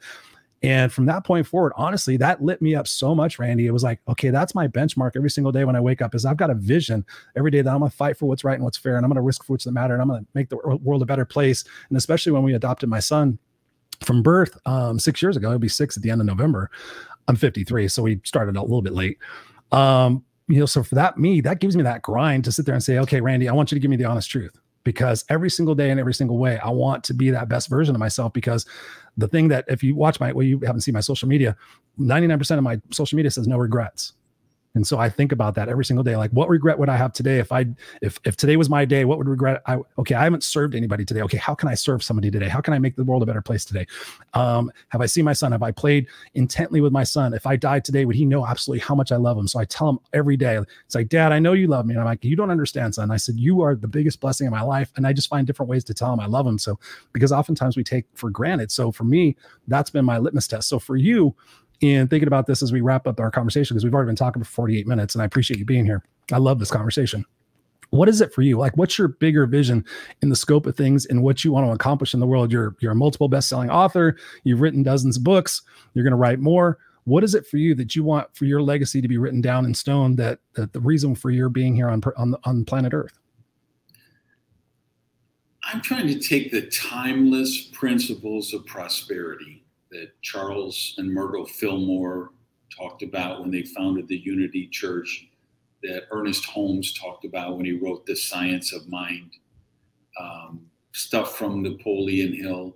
And 0.61 0.91
from 0.91 1.05
that 1.05 1.25
point 1.25 1.47
forward, 1.47 1.71
honestly, 1.77 2.17
that 2.17 2.43
lit 2.43 2.61
me 2.61 2.75
up 2.75 2.85
so 2.85 3.15
much, 3.15 3.39
Randy. 3.39 3.65
It 3.65 3.71
was 3.71 3.83
like, 3.83 4.01
okay, 4.09 4.29
that's 4.29 4.53
my 4.53 4.67
benchmark 4.67 5.11
every 5.15 5.29
single 5.29 5.53
day 5.53 5.63
when 5.63 5.75
I 5.75 5.79
wake 5.79 6.01
up. 6.01 6.13
Is 6.13 6.25
I've 6.25 6.37
got 6.37 6.49
a 6.49 6.55
vision 6.55 7.05
every 7.37 7.49
day 7.49 7.61
that 7.61 7.71
I'm 7.71 7.79
gonna 7.79 7.89
fight 7.89 8.17
for 8.17 8.25
what's 8.25 8.43
right 8.43 8.55
and 8.55 8.63
what's 8.63 8.77
fair, 8.77 8.97
and 8.97 9.05
I'm 9.05 9.09
gonna 9.09 9.21
risk 9.21 9.45
for 9.45 9.53
what's 9.53 9.63
that 9.63 9.71
matter, 9.71 9.93
and 9.93 10.01
I'm 10.01 10.09
gonna 10.09 10.25
make 10.33 10.49
the 10.49 10.57
world 10.57 11.01
a 11.01 11.05
better 11.05 11.23
place. 11.23 11.63
And 11.87 11.97
especially 11.97 12.33
when 12.33 12.43
we 12.43 12.55
adopted 12.55 12.89
my 12.89 12.99
son 12.99 13.39
from 14.03 14.21
birth 14.21 14.57
um, 14.65 14.99
six 14.99 15.21
years 15.21 15.37
ago, 15.37 15.47
it'll 15.47 15.59
be 15.59 15.69
six 15.69 15.95
at 15.95 16.03
the 16.03 16.11
end 16.11 16.19
of 16.19 16.27
November. 16.27 16.69
I'm 17.29 17.37
53, 17.37 17.87
so 17.87 18.03
we 18.03 18.19
started 18.25 18.57
a 18.57 18.61
little 18.61 18.81
bit 18.81 18.93
late. 18.93 19.17
Um, 19.71 20.25
you 20.49 20.59
know, 20.59 20.65
so 20.65 20.81
for 20.83 20.95
that, 20.95 21.17
me, 21.17 21.41
that 21.41 21.59
gives 21.59 21.77
me 21.77 21.83
that 21.83 22.01
grind 22.01 22.43
to 22.45 22.51
sit 22.51 22.65
there 22.65 22.73
and 22.73 22.83
say, 22.83 22.97
okay, 22.97 23.21
Randy, 23.21 23.47
I 23.47 23.53
want 23.53 23.71
you 23.71 23.75
to 23.75 23.79
give 23.79 23.91
me 23.91 23.97
the 23.97 24.05
honest 24.05 24.29
truth 24.29 24.59
because 24.83 25.23
every 25.29 25.49
single 25.49 25.75
day 25.75 25.91
and 25.91 25.99
every 25.99 26.13
single 26.13 26.39
way, 26.39 26.57
I 26.57 26.69
want 26.69 27.03
to 27.05 27.13
be 27.13 27.29
that 27.29 27.47
best 27.47 27.69
version 27.69 27.95
of 27.95 27.99
myself. 27.99 28.33
Because 28.33 28.65
the 29.15 29.27
thing 29.27 29.49
that, 29.49 29.65
if 29.67 29.83
you 29.83 29.95
watch 29.95 30.19
my, 30.19 30.31
well, 30.31 30.45
you 30.45 30.59
haven't 30.61 30.81
seen 30.81 30.93
my 30.93 31.01
social 31.01 31.29
media, 31.29 31.55
99% 31.99 32.57
of 32.57 32.63
my 32.63 32.81
social 32.91 33.15
media 33.15 33.29
says 33.29 33.47
no 33.47 33.57
regrets. 33.57 34.13
And 34.75 34.85
so 34.85 34.99
I 34.99 35.09
think 35.09 35.31
about 35.31 35.55
that 35.55 35.67
every 35.67 35.83
single 35.83 36.03
day. 36.03 36.15
Like, 36.15 36.31
what 36.31 36.47
regret 36.47 36.77
would 36.77 36.89
I 36.89 36.95
have 36.95 37.11
today 37.11 37.39
if 37.39 37.51
I 37.51 37.65
if 38.01 38.19
if 38.23 38.37
today 38.37 38.55
was 38.55 38.69
my 38.69 38.85
day? 38.85 39.03
What 39.03 39.17
would 39.17 39.27
regret? 39.27 39.61
I 39.65 39.79
okay, 39.97 40.13
I 40.13 40.23
haven't 40.23 40.43
served 40.43 40.75
anybody 40.75 41.05
today. 41.05 41.21
Okay, 41.21 41.37
how 41.37 41.55
can 41.55 41.67
I 41.69 41.73
serve 41.73 42.03
somebody 42.03 42.29
today? 42.29 42.47
How 42.47 42.61
can 42.61 42.73
I 42.73 42.79
make 42.79 42.95
the 42.95 43.03
world 43.03 43.23
a 43.23 43.25
better 43.25 43.41
place 43.41 43.65
today? 43.65 43.87
Um, 44.35 44.71
have 44.89 45.01
I 45.01 45.07
seen 45.07 45.25
my 45.25 45.33
son? 45.33 45.51
Have 45.53 45.63
I 45.63 45.71
played 45.71 46.07
intently 46.35 46.81
with 46.81 46.93
my 46.93 47.03
son? 47.03 47.33
If 47.33 47.47
I 47.47 47.55
died 47.55 47.83
today, 47.83 48.05
would 48.05 48.15
he 48.15 48.25
know 48.25 48.45
absolutely 48.45 48.81
how 48.81 48.93
much 48.93 49.11
I 49.11 49.15
love 49.15 49.37
him? 49.37 49.47
So 49.47 49.59
I 49.59 49.65
tell 49.65 49.89
him 49.89 49.99
every 50.13 50.37
day. 50.37 50.59
It's 50.85 50.95
like, 50.95 51.09
Dad, 51.09 51.31
I 51.31 51.39
know 51.39 51.53
you 51.53 51.67
love 51.67 51.87
me. 51.87 51.93
And 51.95 52.01
I'm 52.01 52.05
like, 52.05 52.23
you 52.23 52.35
don't 52.35 52.51
understand, 52.51 52.95
son. 52.95 53.09
I 53.09 53.17
said, 53.17 53.39
you 53.39 53.61
are 53.61 53.75
the 53.75 53.87
biggest 53.87 54.19
blessing 54.19 54.45
in 54.45 54.51
my 54.51 54.61
life, 54.61 54.91
and 54.95 55.07
I 55.07 55.13
just 55.13 55.29
find 55.29 55.47
different 55.47 55.69
ways 55.69 55.83
to 55.85 55.93
tell 55.95 56.13
him 56.13 56.19
I 56.19 56.27
love 56.27 56.45
him. 56.45 56.59
So 56.59 56.79
because 57.11 57.31
oftentimes 57.31 57.75
we 57.75 57.83
take 57.83 58.05
for 58.13 58.29
granted. 58.29 58.71
So 58.71 58.91
for 58.91 59.03
me, 59.03 59.35
that's 59.67 59.89
been 59.89 60.05
my 60.05 60.19
litmus 60.19 60.47
test. 60.47 60.69
So 60.69 60.77
for 60.77 60.95
you 60.95 61.35
and 61.81 62.09
thinking 62.09 62.27
about 62.27 62.45
this 62.45 62.61
as 62.61 62.71
we 62.71 62.81
wrap 62.81 63.07
up 63.07 63.19
our 63.19 63.31
conversation, 63.31 63.75
because 63.75 63.83
we've 63.83 63.93
already 63.93 64.07
been 64.07 64.15
talking 64.15 64.43
for 64.43 64.49
48 64.49 64.87
minutes, 64.87 65.15
and 65.15 65.21
I 65.21 65.25
appreciate 65.25 65.59
you 65.59 65.65
being 65.65 65.85
here. 65.85 66.03
I 66.31 66.37
love 66.37 66.59
this 66.59 66.71
conversation. 66.71 67.25
What 67.91 68.07
is 68.07 68.21
it 68.21 68.33
for 68.33 68.41
you? 68.43 68.57
Like, 68.57 68.77
what's 68.77 68.97
your 68.97 69.07
bigger 69.07 69.47
vision 69.47 69.83
in 70.21 70.29
the 70.29 70.35
scope 70.35 70.67
of 70.67 70.75
things 70.75 71.05
and 71.07 71.23
what 71.23 71.43
you 71.43 71.51
want 71.51 71.65
to 71.65 71.71
accomplish 71.71 72.13
in 72.13 72.19
the 72.19 72.27
world? 72.27 72.51
You're 72.51 72.75
you're 72.79 72.91
a 72.91 72.95
multiple 72.95 73.27
best-selling 73.27 73.71
author. 73.71 74.15
You've 74.43 74.61
written 74.61 74.83
dozens 74.83 75.17
of 75.17 75.23
books. 75.23 75.63
You're 75.93 76.03
going 76.03 76.11
to 76.11 76.17
write 76.17 76.39
more. 76.39 76.77
What 77.05 77.23
is 77.23 77.33
it 77.33 77.47
for 77.47 77.57
you 77.57 77.73
that 77.75 77.95
you 77.95 78.03
want 78.03 78.35
for 78.35 78.45
your 78.45 78.61
legacy 78.61 79.01
to 79.01 79.07
be 79.07 79.17
written 79.17 79.41
down 79.41 79.65
in 79.65 79.73
stone? 79.73 80.15
That, 80.17 80.39
that 80.53 80.73
the 80.73 80.79
reason 80.79 81.15
for 81.15 81.31
your 81.31 81.49
being 81.49 81.75
here 81.75 81.89
on 81.89 82.03
on 82.15 82.35
on 82.43 82.63
planet 82.65 82.93
Earth. 82.93 83.17
I'm 85.63 85.81
trying 85.81 86.07
to 86.07 86.19
take 86.19 86.51
the 86.51 86.63
timeless 86.67 87.61
principles 87.73 88.53
of 88.53 88.65
prosperity 88.65 89.63
that 89.91 90.09
Charles 90.21 90.95
and 90.97 91.11
Myrtle 91.11 91.45
Fillmore 91.45 92.31
talked 92.75 93.03
about 93.03 93.41
when 93.41 93.51
they 93.51 93.63
founded 93.63 94.07
the 94.07 94.17
Unity 94.17 94.67
Church, 94.67 95.27
that 95.83 96.03
Ernest 96.11 96.45
Holmes 96.45 96.93
talked 96.93 97.25
about 97.25 97.55
when 97.55 97.65
he 97.65 97.73
wrote 97.73 98.05
The 98.05 98.15
Science 98.15 98.73
of 98.73 98.87
Mind, 98.87 99.31
um, 100.19 100.65
stuff 100.91 101.37
from 101.37 101.63
Napoleon 101.63 102.33
Hill, 102.33 102.75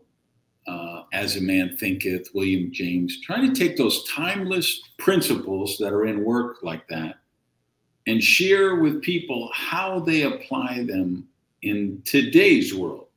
uh, 0.68 1.04
As 1.12 1.36
a 1.36 1.42
Man 1.42 1.76
Thinketh, 1.78 2.30
William 2.34 2.72
James, 2.72 3.20
trying 3.22 3.54
to 3.54 3.60
take 3.60 3.78
those 3.78 4.08
timeless 4.10 4.82
principles 4.98 5.78
that 5.78 5.92
are 5.92 6.06
in 6.06 6.24
work 6.24 6.58
like 6.64 6.88
that 6.88 7.18
and 8.08 8.24
share 8.24 8.76
with 8.76 9.02
people 9.02 9.50
how 9.54 10.00
they 10.00 10.24
apply 10.24 10.84
them 10.84 11.28
in 11.62 12.02
today's 12.06 12.74
world 12.74 13.08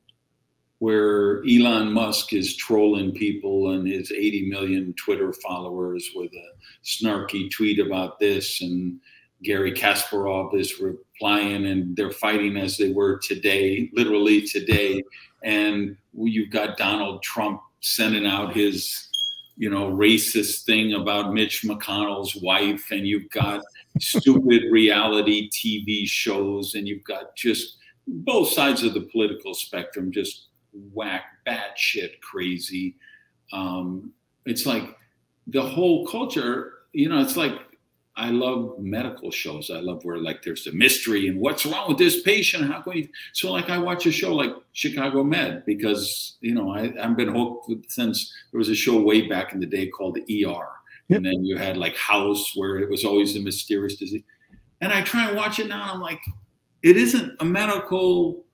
where 0.79 1.43
Elon 1.43 1.91
Musk 1.91 2.33
is 2.33 2.55
trolling 2.55 3.11
people 3.11 3.71
and 3.71 3.87
his 3.87 4.11
80 4.11 4.47
million 4.49 4.93
Twitter 4.93 5.33
followers 5.33 6.11
with 6.15 6.31
a 6.33 6.85
snarky 6.85 7.49
tweet 7.49 7.79
about 7.79 8.19
this, 8.19 8.61
and 8.61 8.99
Garry 9.43 9.71
Kasparov 9.71 10.53
is 10.55 10.79
replying, 10.79 11.65
and 11.65 11.95
they're 11.95 12.11
fighting 12.11 12.57
as 12.57 12.77
they 12.77 12.91
were 12.91 13.17
today, 13.17 13.89
literally 13.93 14.41
today. 14.41 15.03
And 15.43 15.97
you've 16.13 16.51
got 16.51 16.77
Donald 16.77 17.23
Trump 17.23 17.61
sending 17.81 18.27
out 18.27 18.55
his, 18.55 19.07
you 19.55 19.69
know, 19.69 19.91
racist 19.91 20.65
thing 20.65 20.93
about 20.93 21.33
Mitch 21.33 21.63
McConnell's 21.63 22.35
wife, 22.35 22.91
and 22.91 23.07
you've 23.07 23.29
got 23.31 23.61
stupid 23.99 24.63
reality 24.71 25.49
TV 25.49 26.07
shows, 26.07 26.75
and 26.75 26.87
you've 26.87 27.03
got 27.03 27.35
just 27.35 27.77
both 28.07 28.49
sides 28.49 28.83
of 28.83 28.93
the 28.93 29.01
political 29.01 29.53
spectrum 29.53 30.11
just 30.11 30.46
whack, 30.93 31.23
batshit 31.47 32.19
crazy. 32.21 32.95
Um, 33.53 34.13
it's 34.45 34.65
like 34.65 34.95
the 35.47 35.61
whole 35.61 36.07
culture, 36.07 36.73
you 36.93 37.09
know, 37.09 37.19
it's 37.19 37.37
like 37.37 37.53
I 38.17 38.31
love 38.31 38.79
medical 38.79 39.29
shows. 39.29 39.69
I 39.69 39.79
love 39.79 40.03
where 40.03 40.17
like 40.17 40.41
there's 40.41 40.65
a 40.65 40.71
mystery 40.71 41.27
and 41.27 41.39
what's 41.39 41.67
wrong 41.67 41.87
with 41.87 41.99
this 41.99 42.23
patient. 42.23 42.65
How 42.65 42.81
can 42.81 42.93
we? 42.93 43.11
So 43.33 43.51
like 43.51 43.69
I 43.69 43.77
watch 43.77 44.07
a 44.07 44.11
show 44.11 44.33
like 44.33 44.51
Chicago 44.73 45.23
Med 45.23 45.63
because 45.67 46.35
you 46.41 46.55
know 46.55 46.71
I, 46.71 46.91
I've 46.99 47.15
been 47.15 47.33
hooked 47.33 47.69
with, 47.69 47.85
since 47.89 48.33
there 48.51 48.57
was 48.57 48.69
a 48.69 48.75
show 48.75 48.99
way 48.99 49.27
back 49.27 49.53
in 49.53 49.59
the 49.59 49.67
day 49.67 49.87
called 49.87 50.15
the 50.15 50.45
ER, 50.45 50.67
yep. 51.09 51.17
and 51.17 51.25
then 51.25 51.45
you 51.45 51.57
had 51.57 51.77
like 51.77 51.95
House 51.95 52.55
where 52.55 52.79
it 52.79 52.89
was 52.89 53.05
always 53.05 53.35
a 53.35 53.39
mysterious 53.39 53.97
disease. 53.97 54.23
And 54.81 54.91
I 54.91 55.01
try 55.03 55.27
and 55.27 55.37
watch 55.37 55.59
it 55.59 55.67
now. 55.67 55.83
And 55.83 55.91
I'm 55.91 56.01
like, 56.01 56.21
it 56.81 56.97
isn't 56.97 57.33
a 57.39 57.45
medical 57.45 58.45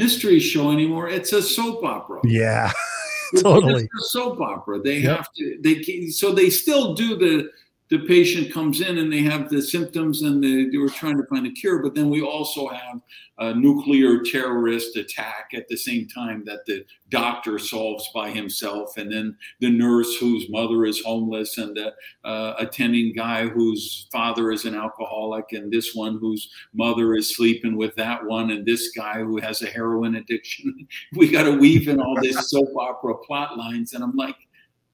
mystery 0.00 0.40
show 0.40 0.70
anymore. 0.70 1.08
It's 1.08 1.32
a 1.32 1.42
soap 1.42 1.84
opera. 1.84 2.20
Yeah, 2.24 2.72
totally. 3.40 3.84
It's 3.84 4.06
a 4.06 4.08
soap 4.08 4.40
opera. 4.40 4.80
They 4.80 4.98
yep. 4.98 5.16
have 5.18 5.32
to. 5.34 5.58
They 5.60 6.08
so 6.08 6.32
they 6.32 6.50
still 6.50 6.94
do 6.94 7.16
the 7.16 7.50
the 7.90 7.98
patient 8.06 8.52
comes 8.52 8.80
in 8.80 8.98
and 8.98 9.12
they 9.12 9.22
have 9.22 9.48
the 9.48 9.60
symptoms 9.60 10.22
and 10.22 10.42
they, 10.42 10.66
they 10.66 10.78
were 10.78 10.88
trying 10.88 11.16
to 11.16 11.26
find 11.26 11.46
a 11.46 11.50
cure. 11.50 11.82
But 11.82 11.96
then 11.96 12.08
we 12.08 12.22
also 12.22 12.68
have 12.68 13.00
a 13.38 13.54
nuclear 13.54 14.20
terrorist 14.20 14.96
attack 14.96 15.50
at 15.54 15.66
the 15.68 15.76
same 15.76 16.06
time 16.06 16.44
that 16.44 16.64
the 16.66 16.84
doctor 17.08 17.58
solves 17.58 18.08
by 18.14 18.30
himself, 18.30 18.96
and 18.98 19.10
then 19.10 19.36
the 19.60 19.70
nurse 19.70 20.16
whose 20.18 20.48
mother 20.50 20.84
is 20.84 21.02
homeless, 21.02 21.56
and 21.56 21.74
the 21.74 21.92
uh, 22.22 22.54
attending 22.58 23.14
guy 23.14 23.48
whose 23.48 24.06
father 24.12 24.52
is 24.52 24.66
an 24.66 24.74
alcoholic, 24.74 25.46
and 25.52 25.72
this 25.72 25.94
one 25.94 26.18
whose 26.18 26.50
mother 26.74 27.14
is 27.14 27.34
sleeping 27.34 27.76
with 27.76 27.94
that 27.96 28.24
one, 28.24 28.50
and 28.50 28.66
this 28.66 28.90
guy 28.94 29.20
who 29.20 29.40
has 29.40 29.62
a 29.62 29.66
heroin 29.66 30.16
addiction. 30.16 30.86
we 31.16 31.30
got 31.30 31.44
to 31.44 31.56
weave 31.56 31.88
in 31.88 31.98
all 31.98 32.20
this 32.20 32.50
soap 32.50 32.68
opera 32.78 33.16
plot 33.26 33.56
lines, 33.56 33.94
and 33.94 34.04
I'm 34.04 34.16
like, 34.16 34.36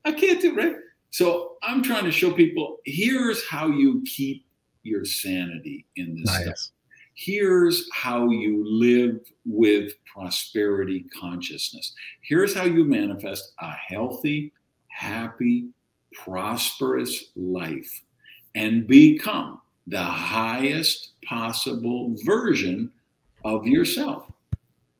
I 0.04 0.12
can't 0.12 0.40
do 0.40 0.56
it. 0.60 0.76
So 1.16 1.54
I'm 1.62 1.82
trying 1.82 2.04
to 2.04 2.12
show 2.12 2.30
people 2.30 2.76
here's 2.84 3.42
how 3.48 3.68
you 3.68 4.04
keep 4.04 4.44
your 4.82 5.06
sanity 5.06 5.86
in 5.96 6.14
this 6.14 6.26
nice. 6.26 6.42
stuff. 6.44 6.58
Here's 7.14 7.88
how 7.90 8.28
you 8.28 8.62
live 8.68 9.20
with 9.46 9.94
prosperity 10.04 11.06
consciousness. 11.18 11.94
Here's 12.20 12.54
how 12.54 12.64
you 12.64 12.84
manifest 12.84 13.54
a 13.60 13.70
healthy, 13.70 14.52
happy, 14.88 15.70
prosperous 16.12 17.30
life 17.34 18.02
and 18.54 18.86
become 18.86 19.62
the 19.86 20.04
highest 20.04 21.12
possible 21.24 22.14
version 22.26 22.92
of 23.42 23.66
yourself. 23.66 24.30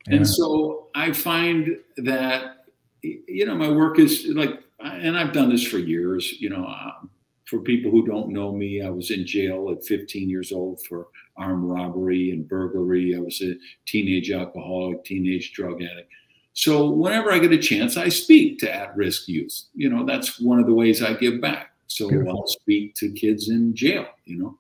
Yeah. 0.07 0.17
And 0.17 0.27
so 0.27 0.87
I 0.95 1.13
find 1.13 1.77
that, 1.99 2.65
you 3.03 3.45
know, 3.45 3.55
my 3.55 3.71
work 3.71 3.99
is 3.99 4.25
like 4.29 4.63
and 5.01 5.17
I've 5.17 5.33
done 5.33 5.51
this 5.51 5.67
for 5.67 5.79
years. 5.79 6.33
You 6.41 6.51
know, 6.51 6.65
uh, 6.65 7.07
for 7.47 7.61
people 7.61 7.91
who 7.91 8.07
don't 8.07 8.31
know 8.31 8.53
me, 8.53 8.83
I 8.83 8.91
was 8.91 9.11
in 9.11 9.27
jail 9.27 9.71
at 9.71 9.85
15 9.85 10.29
years 10.29 10.53
old 10.53 10.81
for 10.87 11.09
armed 11.37 11.65
robbery 11.65 12.31
and 12.31 12.49
burglary. 12.49 13.17
I 13.17 13.21
was 13.21 13.41
a 13.43 13.55
teenage 13.87 14.31
alcoholic, 14.31 15.05
teenage 15.05 15.53
drug 15.53 15.83
addict. 15.83 16.11
So 16.55 16.89
whenever 16.91 17.31
I 17.31 17.39
get 17.39 17.53
a 17.53 17.59
chance, 17.59 17.97
I 17.97 18.09
speak 18.09 18.59
to 18.61 18.75
at-risk 18.75 19.29
youth. 19.29 19.65
You 19.75 19.91
know, 19.91 20.07
that's 20.07 20.41
one 20.41 20.59
of 20.59 20.67
the 20.67 20.73
ways 20.73 21.03
I 21.03 21.13
give 21.13 21.41
back. 21.41 21.73
So 21.87 22.09
Beautiful. 22.09 22.41
I'll 22.41 22.47
speak 22.47 22.95
to 22.97 23.13
kids 23.13 23.51
in 23.51 23.75
jail. 23.75 24.07
You 24.25 24.39
know, 24.39 24.59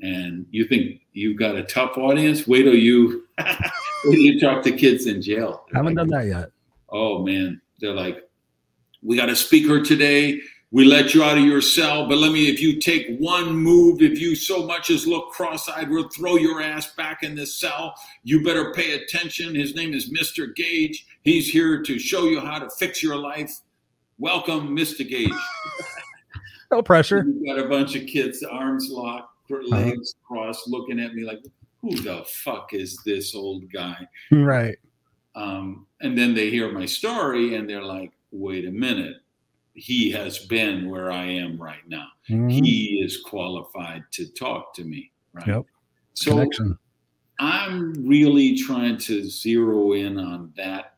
and 0.00 0.46
you 0.50 0.66
think 0.66 1.02
you've 1.12 1.38
got 1.38 1.56
a 1.56 1.62
tough 1.62 1.96
audience? 1.96 2.46
Wait 2.46 2.64
till 2.64 2.74
you 2.74 3.26
wait 3.38 3.56
till 4.04 4.14
you 4.14 4.40
talk 4.40 4.62
to 4.64 4.72
kids 4.72 5.06
in 5.06 5.22
jail. 5.22 5.64
I 5.72 5.78
haven't 5.78 5.94
like, 5.94 6.08
done 6.08 6.18
that 6.18 6.26
yet. 6.26 6.50
Oh 6.88 7.24
man, 7.24 7.60
they're 7.80 7.94
like, 7.94 8.25
we 9.06 9.16
got 9.16 9.28
a 9.28 9.36
speaker 9.36 9.82
today. 9.82 10.40
We 10.72 10.84
let 10.84 11.14
you 11.14 11.22
out 11.22 11.38
of 11.38 11.44
your 11.44 11.60
cell, 11.60 12.08
but 12.08 12.18
let 12.18 12.32
me, 12.32 12.48
if 12.48 12.60
you 12.60 12.80
take 12.80 13.16
one 13.18 13.54
move, 13.54 14.02
if 14.02 14.18
you 14.18 14.34
so 14.34 14.66
much 14.66 14.90
as 14.90 15.06
look 15.06 15.30
cross 15.30 15.68
eyed, 15.68 15.88
we'll 15.88 16.08
throw 16.08 16.34
your 16.34 16.60
ass 16.60 16.92
back 16.94 17.22
in 17.22 17.36
this 17.36 17.54
cell. 17.54 17.94
You 18.24 18.42
better 18.42 18.72
pay 18.74 18.94
attention. 18.94 19.54
His 19.54 19.76
name 19.76 19.94
is 19.94 20.10
Mr. 20.10 20.54
Gage. 20.54 21.06
He's 21.22 21.48
here 21.48 21.82
to 21.84 21.98
show 22.00 22.24
you 22.24 22.40
how 22.40 22.58
to 22.58 22.68
fix 22.68 23.00
your 23.00 23.16
life. 23.16 23.60
Welcome, 24.18 24.76
Mr. 24.76 25.08
Gage. 25.08 25.30
no 26.72 26.82
pressure. 26.82 27.24
You 27.24 27.46
got 27.46 27.64
a 27.64 27.68
bunch 27.68 27.94
of 27.94 28.06
kids, 28.06 28.42
arms 28.42 28.88
locked, 28.90 29.32
legs 29.68 30.16
crossed, 30.26 30.66
looking 30.66 30.98
at 30.98 31.14
me 31.14 31.24
like, 31.24 31.44
who 31.80 31.94
the 32.02 32.24
fuck 32.26 32.74
is 32.74 32.98
this 33.06 33.36
old 33.36 33.70
guy? 33.72 33.96
Right. 34.32 34.76
Um, 35.36 35.86
and 36.00 36.18
then 36.18 36.34
they 36.34 36.50
hear 36.50 36.72
my 36.72 36.86
story 36.86 37.54
and 37.54 37.70
they're 37.70 37.84
like, 37.84 38.10
wait 38.30 38.66
a 38.66 38.70
minute, 38.70 39.16
he 39.74 40.10
has 40.10 40.38
been 40.38 40.88
where 40.88 41.10
I 41.10 41.24
am 41.24 41.60
right 41.60 41.86
now. 41.86 42.06
Mm-hmm. 42.28 42.48
He 42.48 43.02
is 43.04 43.20
qualified 43.20 44.04
to 44.12 44.26
talk 44.32 44.74
to 44.74 44.84
me. 44.84 45.12
Right. 45.32 45.46
Yep. 45.46 45.66
So 46.14 46.30
Connection. 46.32 46.78
I'm 47.38 47.92
really 48.06 48.56
trying 48.56 48.96
to 48.98 49.28
zero 49.28 49.92
in 49.92 50.18
on 50.18 50.52
that 50.56 50.94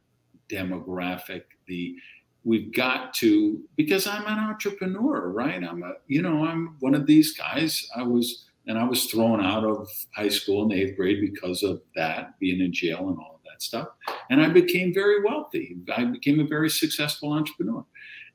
demographic. 0.48 1.42
The 1.66 1.96
we've 2.44 2.72
got 2.72 3.12
to 3.14 3.60
because 3.76 4.06
I'm 4.06 4.24
an 4.26 4.38
entrepreneur, 4.38 5.30
right? 5.30 5.62
I'm 5.62 5.82
a 5.82 5.94
you 6.06 6.22
know 6.22 6.44
I'm 6.44 6.76
one 6.78 6.94
of 6.94 7.06
these 7.06 7.36
guys. 7.36 7.88
I 7.96 8.04
was 8.04 8.46
and 8.68 8.78
I 8.78 8.84
was 8.84 9.06
thrown 9.06 9.44
out 9.44 9.64
of 9.64 9.88
high 10.14 10.28
school 10.28 10.62
in 10.62 10.68
the 10.68 10.76
eighth 10.76 10.96
grade 10.96 11.20
because 11.20 11.62
of 11.62 11.80
that, 11.96 12.38
being 12.38 12.60
in 12.60 12.72
jail 12.72 13.08
and 13.08 13.18
all 13.18 13.37
that 13.58 13.62
stuff. 13.62 13.88
And 14.30 14.40
I 14.40 14.48
became 14.48 14.94
very 14.94 15.22
wealthy. 15.22 15.76
I 15.96 16.04
became 16.04 16.40
a 16.40 16.46
very 16.46 16.70
successful 16.70 17.32
entrepreneur. 17.32 17.84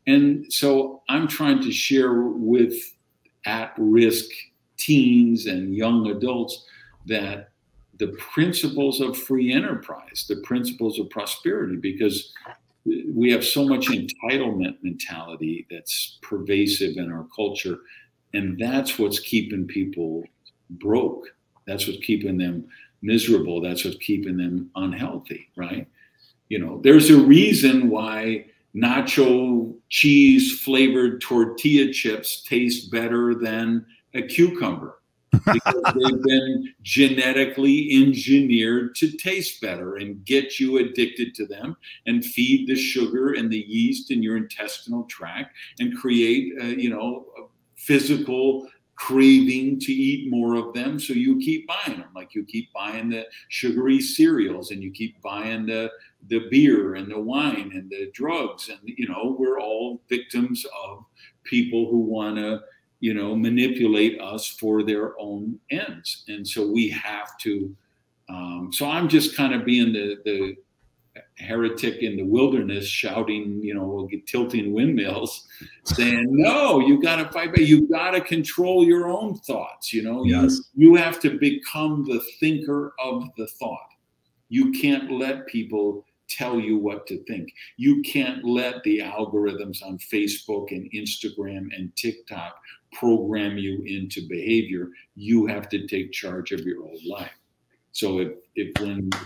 And 0.07 0.51
so 0.51 1.01
I'm 1.09 1.28
trying 1.28 1.61
to 1.61 1.71
share 1.71 2.13
with 2.21 2.74
at 3.45 3.74
risk 3.78 4.26
teens 4.78 5.45
and 5.47 5.76
young 5.76 6.07
adults 6.09 6.65
that 7.07 7.49
the 7.99 8.07
principles 8.34 8.99
of 9.01 9.17
free 9.17 9.53
enterprise, 9.53 10.26
the 10.28 10.38
principles 10.38 10.99
of 10.99 11.09
prosperity, 11.09 11.76
because 11.78 12.34
we 13.13 13.32
have 13.32 13.45
so 13.45 13.65
much 13.65 13.88
entitlement 13.88 14.76
mentality 14.82 15.65
that's 15.69 16.17
pervasive 16.21 16.97
in 16.97 17.11
our 17.11 17.28
culture. 17.34 17.80
And 18.34 18.59
that's 18.59 18.97
what's 18.97 19.19
keeping 19.19 19.67
people 19.67 20.24
broke. 20.69 21.28
That's 21.65 21.88
what's 21.88 22.03
keeping 22.03 22.38
them 22.38 22.67
miserable. 23.04 23.62
That's 23.62 23.86
what's 23.86 23.97
keeping 23.97 24.38
them 24.38 24.72
unhealthy, 24.76 25.49
right? 25.56 25.88
You 26.49 26.60
know, 26.60 26.82
there's 26.84 27.10
a 27.10 27.20
reason 27.20 27.89
why 27.89 28.45
nacho 28.76 29.76
cheese 29.89 30.60
flavored 30.62 31.22
tortilla 31.22 31.91
chips 31.91 32.43
taste 32.43 32.91
better 32.91 33.36
than 33.36 33.86
a 34.16 34.24
cucumber 34.24 34.99
because 35.32 35.93
they've 35.95 36.24
been 36.24 36.74
genetically 36.82 37.89
engineered 37.91 38.95
to 38.95 39.12
taste 39.12 39.62
better 39.62 39.95
and 39.95 40.24
get 40.26 40.60
you 40.60 40.78
addicted 40.78 41.36
to 41.36 41.45
them 41.45 41.76
and 42.06 42.24
feed 42.24 42.68
the 42.68 42.76
sugar 42.76 43.34
and 43.34 43.51
the 43.51 43.66
yeast 43.68 44.12
in 44.12 44.24
your 44.24 44.38
intestinal 44.38 45.04
tract 45.06 45.56
and 45.80 45.97
create, 45.97 46.54
uh, 46.62 46.66
you 46.66 46.89
know, 46.89 47.26
physical 47.76 48.68
craving 48.95 49.79
to 49.79 49.91
eat 49.91 50.29
more 50.29 50.55
of 50.55 50.73
them 50.73 50.99
so 50.99 51.13
you 51.13 51.37
keep 51.39 51.67
buying 51.67 51.99
them 51.99 52.09
like 52.15 52.35
you 52.35 52.45
keep 52.45 52.71
buying 52.73 53.09
the 53.09 53.25
sugary 53.49 53.99
cereals 53.99 54.71
and 54.71 54.83
you 54.83 54.91
keep 54.91 55.19
buying 55.21 55.65
the 55.65 55.89
the 56.29 56.47
beer 56.49 56.95
and 56.95 57.11
the 57.11 57.19
wine 57.19 57.71
and 57.73 57.89
the 57.89 58.11
drugs 58.13 58.69
and 58.69 58.79
you 58.83 59.07
know 59.07 59.35
we're 59.37 59.59
all 59.59 60.01
victims 60.09 60.65
of 60.85 61.03
people 61.43 61.89
who 61.89 61.97
want 61.97 62.35
to 62.35 62.59
you 63.03 63.13
know 63.13 63.35
manipulate 63.35 64.19
us 64.21 64.47
for 64.47 64.81
their 64.81 65.19
own 65.19 65.59
ends. 65.69 66.23
And 66.29 66.47
so 66.47 66.65
we 66.65 66.87
have 66.87 67.37
to 67.39 67.75
um, 68.29 68.69
so 68.71 68.89
i'm 68.89 69.09
just 69.09 69.35
kind 69.35 69.53
of 69.53 69.65
being 69.65 69.91
the 69.91 70.17
the 70.23 70.55
heretic 71.38 72.01
in 72.01 72.18
the 72.18 72.24
wilderness 72.24 72.86
shouting, 72.86 73.59
you 73.61 73.74
know, 73.74 74.09
tilting 74.28 74.74
windmills, 74.74 75.47
saying, 75.86 76.28
"No, 76.30 76.80
you 76.80 77.01
got 77.01 77.18
to 77.18 77.30
fight 77.32 77.53
back. 77.53 77.66
You 77.66 77.88
got 77.88 78.11
to 78.11 78.22
control 78.22 78.86
your 78.86 79.07
own 79.07 79.36
thoughts. 79.36 79.93
You 79.93 80.03
know, 80.03 80.24
yes. 80.24 80.59
you, 80.74 80.89
you 80.89 80.95
have 80.95 81.20
to 81.22 81.38
become 81.38 82.03
the 82.05 82.22
thinker 82.39 82.93
of 83.03 83.24
the 83.38 83.47
thought. 83.47 83.89
You 84.49 84.72
can't 84.72 85.11
let 85.11 85.47
people 85.47 86.05
tell 86.30 86.59
you 86.59 86.78
what 86.78 87.05
to 87.07 87.24
think. 87.26 87.53
You 87.78 88.01
can't 88.01 88.43
let 88.43 88.84
the 88.84 88.99
algorithms 88.99 89.84
on 89.84 89.97
Facebook 89.97 90.72
and 90.72 90.89
Instagram 90.91 91.68
and 91.76 91.95
TikTok 91.95 92.55
program 92.93 93.57
you 93.57 93.84
into 93.86 94.28
behavior. 94.28 94.89
You 95.16 95.45
have 95.47 95.70
to 95.70 95.88
take 95.88 96.11
charge 96.11 96.51
of 96.51 96.61
your 96.61 96.84
own 96.84 96.97
life. 97.07 97.32
So 97.93 98.19
if, 98.19 98.31
if 98.55 98.75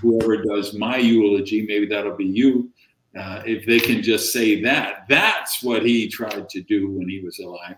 whoever 0.01 0.43
does 0.43 0.73
my 0.73 0.97
eulogy, 0.97 1.65
maybe 1.65 1.87
that'll 1.87 2.15
be 2.15 2.25
you, 2.25 2.69
uh, 3.17 3.41
if 3.45 3.65
they 3.65 3.79
can 3.79 4.03
just 4.03 4.31
say 4.31 4.61
that, 4.61 5.05
that's 5.09 5.63
what 5.63 5.83
he 5.83 6.07
tried 6.07 6.49
to 6.49 6.61
do 6.61 6.91
when 6.91 7.09
he 7.09 7.21
was 7.21 7.39
alive, 7.39 7.77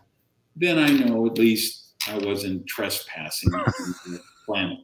then 0.56 0.78
I 0.78 0.90
know 0.90 1.28
at 1.28 1.38
least 1.38 1.94
I 2.08 2.18
wasn't 2.18 2.66
trespassing 2.68 3.54
on 3.54 3.64
the 4.08 4.20
planet. 4.46 4.80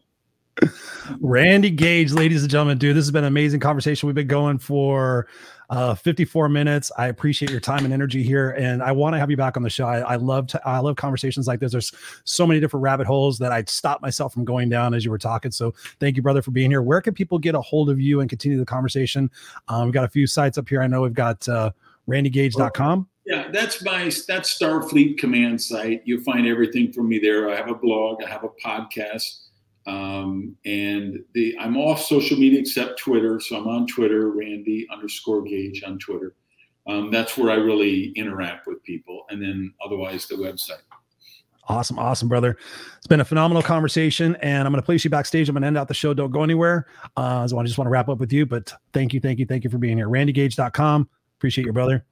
Randy 1.19 1.69
Gage, 1.69 2.11
ladies 2.11 2.41
and 2.41 2.51
gentlemen, 2.51 2.77
dude, 2.77 2.95
this 2.95 3.05
has 3.05 3.11
been 3.11 3.23
an 3.23 3.27
amazing 3.27 3.59
conversation. 3.59 4.07
We've 4.07 4.15
been 4.15 4.27
going 4.27 4.57
for 4.57 5.27
uh, 5.69 5.95
54 5.95 6.49
minutes. 6.49 6.91
I 6.97 7.07
appreciate 7.07 7.51
your 7.51 7.59
time 7.59 7.85
and 7.85 7.93
energy 7.93 8.23
here, 8.23 8.51
and 8.51 8.81
I 8.81 8.91
want 8.91 9.13
to 9.13 9.19
have 9.19 9.29
you 9.29 9.37
back 9.37 9.57
on 9.57 9.63
the 9.63 9.69
show. 9.69 9.85
I, 9.85 9.99
I 9.99 10.15
love 10.15 10.47
to, 10.47 10.67
I 10.67 10.79
love 10.79 10.95
conversations 10.95 11.47
like 11.47 11.59
this. 11.59 11.71
There's 11.71 11.91
so 12.23 12.45
many 12.45 12.59
different 12.59 12.83
rabbit 12.83 13.07
holes 13.07 13.37
that 13.39 13.51
I 13.51 13.63
stop 13.67 14.01
myself 14.01 14.33
from 14.33 14.45
going 14.45 14.69
down 14.69 14.93
as 14.93 15.03
you 15.03 15.11
were 15.11 15.17
talking. 15.17 15.51
So 15.51 15.73
thank 15.99 16.15
you, 16.15 16.21
brother, 16.21 16.41
for 16.41 16.51
being 16.51 16.71
here. 16.71 16.81
Where 16.81 17.01
can 17.01 17.13
people 17.13 17.39
get 17.39 17.55
a 17.55 17.61
hold 17.61 17.89
of 17.89 17.99
you 17.99 18.21
and 18.21 18.29
continue 18.29 18.57
the 18.57 18.65
conversation? 18.65 19.29
Um, 19.67 19.85
we've 19.85 19.93
got 19.93 20.05
a 20.05 20.09
few 20.09 20.27
sites 20.27 20.57
up 20.57 20.69
here. 20.69 20.81
I 20.81 20.87
know 20.87 21.01
we've 21.01 21.13
got 21.13 21.47
uh, 21.49 21.71
randygage.com. 22.07 23.07
Yeah, 23.25 23.49
that's 23.51 23.83
my 23.83 24.03
that's 24.27 24.55
Starfleet 24.55 25.17
Command 25.17 25.59
site. 25.59 26.03
You'll 26.05 26.21
find 26.21 26.45
everything 26.45 26.93
from 26.93 27.09
me 27.09 27.17
there. 27.17 27.49
I 27.49 27.55
have 27.55 27.69
a 27.69 27.75
blog. 27.75 28.23
I 28.23 28.29
have 28.29 28.43
a 28.43 28.49
podcast. 28.49 29.44
Um, 29.87 30.55
and 30.65 31.19
the 31.33 31.55
I'm 31.59 31.77
off 31.77 32.01
social 32.01 32.37
media 32.37 32.59
except 32.59 32.99
Twitter, 32.99 33.39
so 33.39 33.57
I'm 33.57 33.67
on 33.67 33.87
Twitter, 33.87 34.31
Randy 34.31 34.87
underscore 34.91 35.43
Gage 35.43 35.83
on 35.83 35.99
Twitter. 35.99 36.35
Um, 36.87 37.11
that's 37.11 37.37
where 37.37 37.51
I 37.51 37.55
really 37.55 38.11
interact 38.15 38.67
with 38.67 38.83
people, 38.83 39.25
and 39.29 39.41
then 39.41 39.73
otherwise 39.83 40.27
the 40.27 40.35
website. 40.35 40.81
Awesome, 41.67 41.97
awesome, 41.97 42.27
brother. 42.27 42.57
It's 42.97 43.07
been 43.07 43.21
a 43.21 43.25
phenomenal 43.25 43.63
conversation, 43.63 44.35
and 44.37 44.67
I'm 44.67 44.71
going 44.71 44.81
to 44.81 44.85
place 44.85 45.03
you 45.03 45.09
backstage. 45.09 45.49
I'm 45.49 45.55
going 45.55 45.63
to 45.63 45.67
end 45.67 45.77
out 45.79 45.87
the 45.87 45.95
show. 45.95 46.13
Don't 46.13 46.29
go 46.29 46.43
anywhere. 46.43 46.85
Uh, 47.17 47.47
so 47.47 47.57
I 47.57 47.63
just 47.63 47.79
want 47.79 47.87
to 47.87 47.91
wrap 47.91 48.07
up 48.07 48.19
with 48.19 48.31
you, 48.31 48.45
but 48.45 48.71
thank 48.93 49.13
you, 49.13 49.19
thank 49.19 49.39
you, 49.39 49.47
thank 49.47 49.63
you 49.63 49.71
for 49.71 49.79
being 49.79 49.97
here. 49.97 50.07
RandyGage.com. 50.07 51.09
Appreciate 51.37 51.63
your 51.63 51.73
brother. 51.73 52.05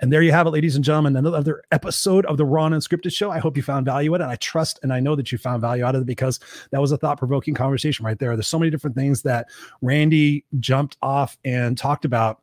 And 0.00 0.12
there 0.12 0.22
you 0.22 0.32
have 0.32 0.46
it, 0.46 0.50
ladies 0.50 0.76
and 0.76 0.84
gentlemen, 0.84 1.16
another 1.16 1.62
episode 1.70 2.26
of 2.26 2.36
the 2.36 2.44
Raw 2.44 2.66
and 2.66 2.74
Unscripted 2.74 3.12
Show. 3.12 3.30
I 3.30 3.38
hope 3.38 3.56
you 3.56 3.62
found 3.62 3.86
value 3.86 4.14
in 4.14 4.20
it. 4.20 4.24
And 4.24 4.32
I 4.32 4.36
trust 4.36 4.78
and 4.82 4.92
I 4.92 5.00
know 5.00 5.16
that 5.16 5.32
you 5.32 5.38
found 5.38 5.62
value 5.62 5.84
out 5.84 5.94
of 5.94 6.02
it 6.02 6.06
because 6.06 6.38
that 6.70 6.80
was 6.80 6.92
a 6.92 6.98
thought 6.98 7.18
provoking 7.18 7.54
conversation 7.54 8.04
right 8.04 8.18
there. 8.18 8.36
There's 8.36 8.46
so 8.46 8.58
many 8.58 8.70
different 8.70 8.96
things 8.96 9.22
that 9.22 9.46
Randy 9.80 10.44
jumped 10.60 10.98
off 11.00 11.38
and 11.44 11.78
talked 11.78 12.04
about 12.04 12.42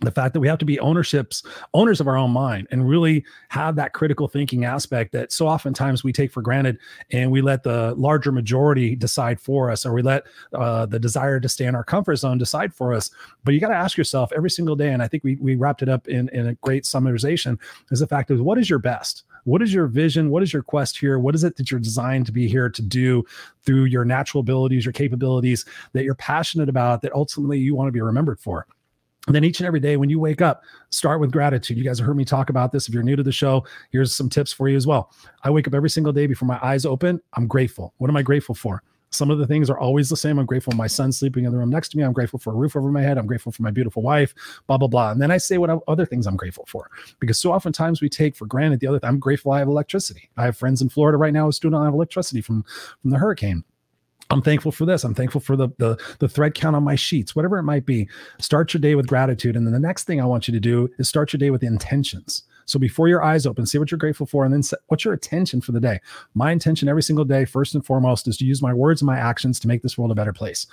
the 0.00 0.10
fact 0.10 0.34
that 0.34 0.40
we 0.40 0.48
have 0.48 0.58
to 0.58 0.64
be 0.64 0.78
ownerships 0.80 1.42
owners 1.74 2.00
of 2.00 2.08
our 2.08 2.16
own 2.16 2.30
mind 2.30 2.66
and 2.70 2.88
really 2.88 3.24
have 3.48 3.76
that 3.76 3.92
critical 3.92 4.28
thinking 4.28 4.64
aspect 4.64 5.12
that 5.12 5.32
so 5.32 5.46
oftentimes 5.46 6.04
we 6.04 6.12
take 6.12 6.30
for 6.30 6.42
granted 6.42 6.78
and 7.12 7.30
we 7.30 7.40
let 7.40 7.62
the 7.62 7.94
larger 7.96 8.30
majority 8.30 8.94
decide 8.94 9.40
for 9.40 9.70
us 9.70 9.86
or 9.86 9.92
we 9.92 10.02
let 10.02 10.24
uh, 10.54 10.84
the 10.86 10.98
desire 10.98 11.40
to 11.40 11.48
stay 11.48 11.64
in 11.64 11.74
our 11.74 11.84
comfort 11.84 12.16
zone 12.16 12.38
decide 12.38 12.74
for 12.74 12.92
us. 12.92 13.10
But 13.44 13.54
you 13.54 13.60
got 13.60 13.68
to 13.68 13.74
ask 13.74 13.96
yourself 13.96 14.30
every 14.36 14.50
single 14.50 14.76
day 14.76 14.92
and 14.92 15.02
i 15.02 15.08
think 15.08 15.24
we, 15.24 15.36
we 15.36 15.56
wrapped 15.56 15.82
it 15.82 15.88
up 15.88 16.08
in, 16.08 16.28
in 16.30 16.48
a 16.48 16.54
great 16.54 16.84
summarization 16.84 17.58
is 17.90 18.00
the 18.00 18.06
fact 18.06 18.30
of 18.30 18.40
what 18.40 18.58
is 18.58 18.68
your 18.68 18.78
best? 18.78 19.24
What 19.44 19.62
is 19.62 19.72
your 19.72 19.86
vision? 19.86 20.30
What 20.30 20.42
is 20.42 20.52
your 20.52 20.62
quest 20.62 20.98
here? 20.98 21.18
What 21.18 21.34
is 21.34 21.44
it 21.44 21.56
that 21.56 21.70
you're 21.70 21.78
designed 21.78 22.26
to 22.26 22.32
be 22.32 22.48
here 22.48 22.68
to 22.68 22.82
do 22.82 23.24
through 23.62 23.84
your 23.84 24.04
natural 24.04 24.40
abilities 24.40 24.84
your 24.84 24.92
capabilities 24.92 25.64
that 25.92 26.04
you're 26.04 26.14
passionate 26.14 26.68
about 26.68 27.02
that 27.02 27.12
ultimately 27.12 27.58
you 27.58 27.74
want 27.74 27.88
to 27.88 27.92
be 27.92 28.00
remembered 28.00 28.40
for 28.40 28.66
and 29.26 29.34
then 29.34 29.44
each 29.44 29.60
and 29.60 29.66
every 29.66 29.80
day 29.80 29.96
when 29.96 30.08
you 30.08 30.20
wake 30.20 30.40
up, 30.40 30.62
start 30.90 31.20
with 31.20 31.32
gratitude. 31.32 31.76
You 31.76 31.84
guys 31.84 31.98
have 31.98 32.06
heard 32.06 32.16
me 32.16 32.24
talk 32.24 32.50
about 32.50 32.72
this. 32.72 32.88
If 32.88 32.94
you're 32.94 33.02
new 33.02 33.16
to 33.16 33.22
the 33.22 33.32
show, 33.32 33.64
here's 33.90 34.14
some 34.14 34.28
tips 34.28 34.52
for 34.52 34.68
you 34.68 34.76
as 34.76 34.86
well. 34.86 35.12
I 35.42 35.50
wake 35.50 35.66
up 35.66 35.74
every 35.74 35.90
single 35.90 36.12
day 36.12 36.26
before 36.26 36.46
my 36.46 36.58
eyes 36.62 36.86
open. 36.86 37.20
I'm 37.34 37.46
grateful. 37.46 37.92
What 37.98 38.08
am 38.08 38.16
I 38.16 38.22
grateful 38.22 38.54
for? 38.54 38.82
Some 39.10 39.30
of 39.30 39.38
the 39.38 39.46
things 39.46 39.70
are 39.70 39.78
always 39.78 40.08
the 40.08 40.16
same. 40.16 40.38
I'm 40.38 40.46
grateful 40.46 40.74
my 40.74 40.86
son 40.86 41.10
sleeping 41.10 41.44
in 41.44 41.52
the 41.52 41.58
room 41.58 41.70
next 41.70 41.90
to 41.90 41.96
me. 41.96 42.04
I'm 42.04 42.12
grateful 42.12 42.38
for 42.38 42.52
a 42.52 42.56
roof 42.56 42.76
over 42.76 42.90
my 42.90 43.00
head. 43.00 43.18
I'm 43.18 43.26
grateful 43.26 43.52
for 43.52 43.62
my 43.62 43.70
beautiful 43.70 44.02
wife, 44.02 44.34
blah, 44.66 44.78
blah, 44.78 44.88
blah. 44.88 45.10
And 45.12 45.22
then 45.22 45.30
I 45.30 45.38
say 45.38 45.58
what 45.58 45.70
other 45.88 46.04
things 46.04 46.26
I'm 46.26 46.36
grateful 46.36 46.66
for. 46.66 46.90
Because 47.18 47.38
so 47.38 47.52
oftentimes 47.52 48.02
we 48.02 48.08
take 48.08 48.36
for 48.36 48.46
granted 48.46 48.80
the 48.80 48.88
other 48.88 49.00
I'm 49.02 49.18
grateful 49.18 49.52
I 49.52 49.58
have 49.60 49.68
electricity. 49.68 50.28
I 50.36 50.44
have 50.44 50.56
friends 50.56 50.82
in 50.82 50.88
Florida 50.88 51.18
right 51.18 51.32
now 51.32 51.46
who 51.46 51.52
still 51.52 51.70
don't 51.70 51.84
have 51.84 51.94
electricity 51.94 52.40
from, 52.40 52.64
from 53.00 53.10
the 53.10 53.18
hurricane. 53.18 53.64
I'm 54.30 54.42
thankful 54.42 54.72
for 54.72 54.84
this. 54.84 55.04
I'm 55.04 55.14
thankful 55.14 55.40
for 55.40 55.56
the, 55.56 55.68
the 55.78 55.96
the 56.18 56.28
thread 56.28 56.54
count 56.54 56.76
on 56.76 56.82
my 56.82 56.96
sheets, 56.96 57.36
whatever 57.36 57.58
it 57.58 57.62
might 57.62 57.86
be. 57.86 58.08
Start 58.40 58.74
your 58.74 58.80
day 58.80 58.94
with 58.94 59.06
gratitude, 59.06 59.56
and 59.56 59.66
then 59.66 59.72
the 59.72 59.80
next 59.80 60.04
thing 60.04 60.20
I 60.20 60.26
want 60.26 60.48
you 60.48 60.52
to 60.52 60.60
do 60.60 60.88
is 60.98 61.08
start 61.08 61.32
your 61.32 61.38
day 61.38 61.50
with 61.50 61.62
intentions. 61.62 62.42
So 62.66 62.80
before 62.80 63.06
your 63.06 63.22
eyes 63.22 63.46
open, 63.46 63.64
see 63.64 63.78
what 63.78 63.92
you're 63.92 63.98
grateful 63.98 64.26
for, 64.26 64.44
and 64.44 64.52
then 64.52 64.62
set, 64.62 64.80
what's 64.88 65.04
your 65.04 65.14
intention 65.14 65.60
for 65.60 65.70
the 65.70 65.80
day. 65.80 66.00
My 66.34 66.50
intention 66.50 66.88
every 66.88 67.02
single 67.02 67.24
day, 67.24 67.44
first 67.44 67.76
and 67.76 67.86
foremost, 67.86 68.26
is 68.26 68.36
to 68.38 68.44
use 68.44 68.60
my 68.60 68.74
words 68.74 69.00
and 69.00 69.06
my 69.06 69.18
actions 69.18 69.60
to 69.60 69.68
make 69.68 69.82
this 69.82 69.96
world 69.96 70.10
a 70.10 70.16
better 70.16 70.32
place. 70.32 70.66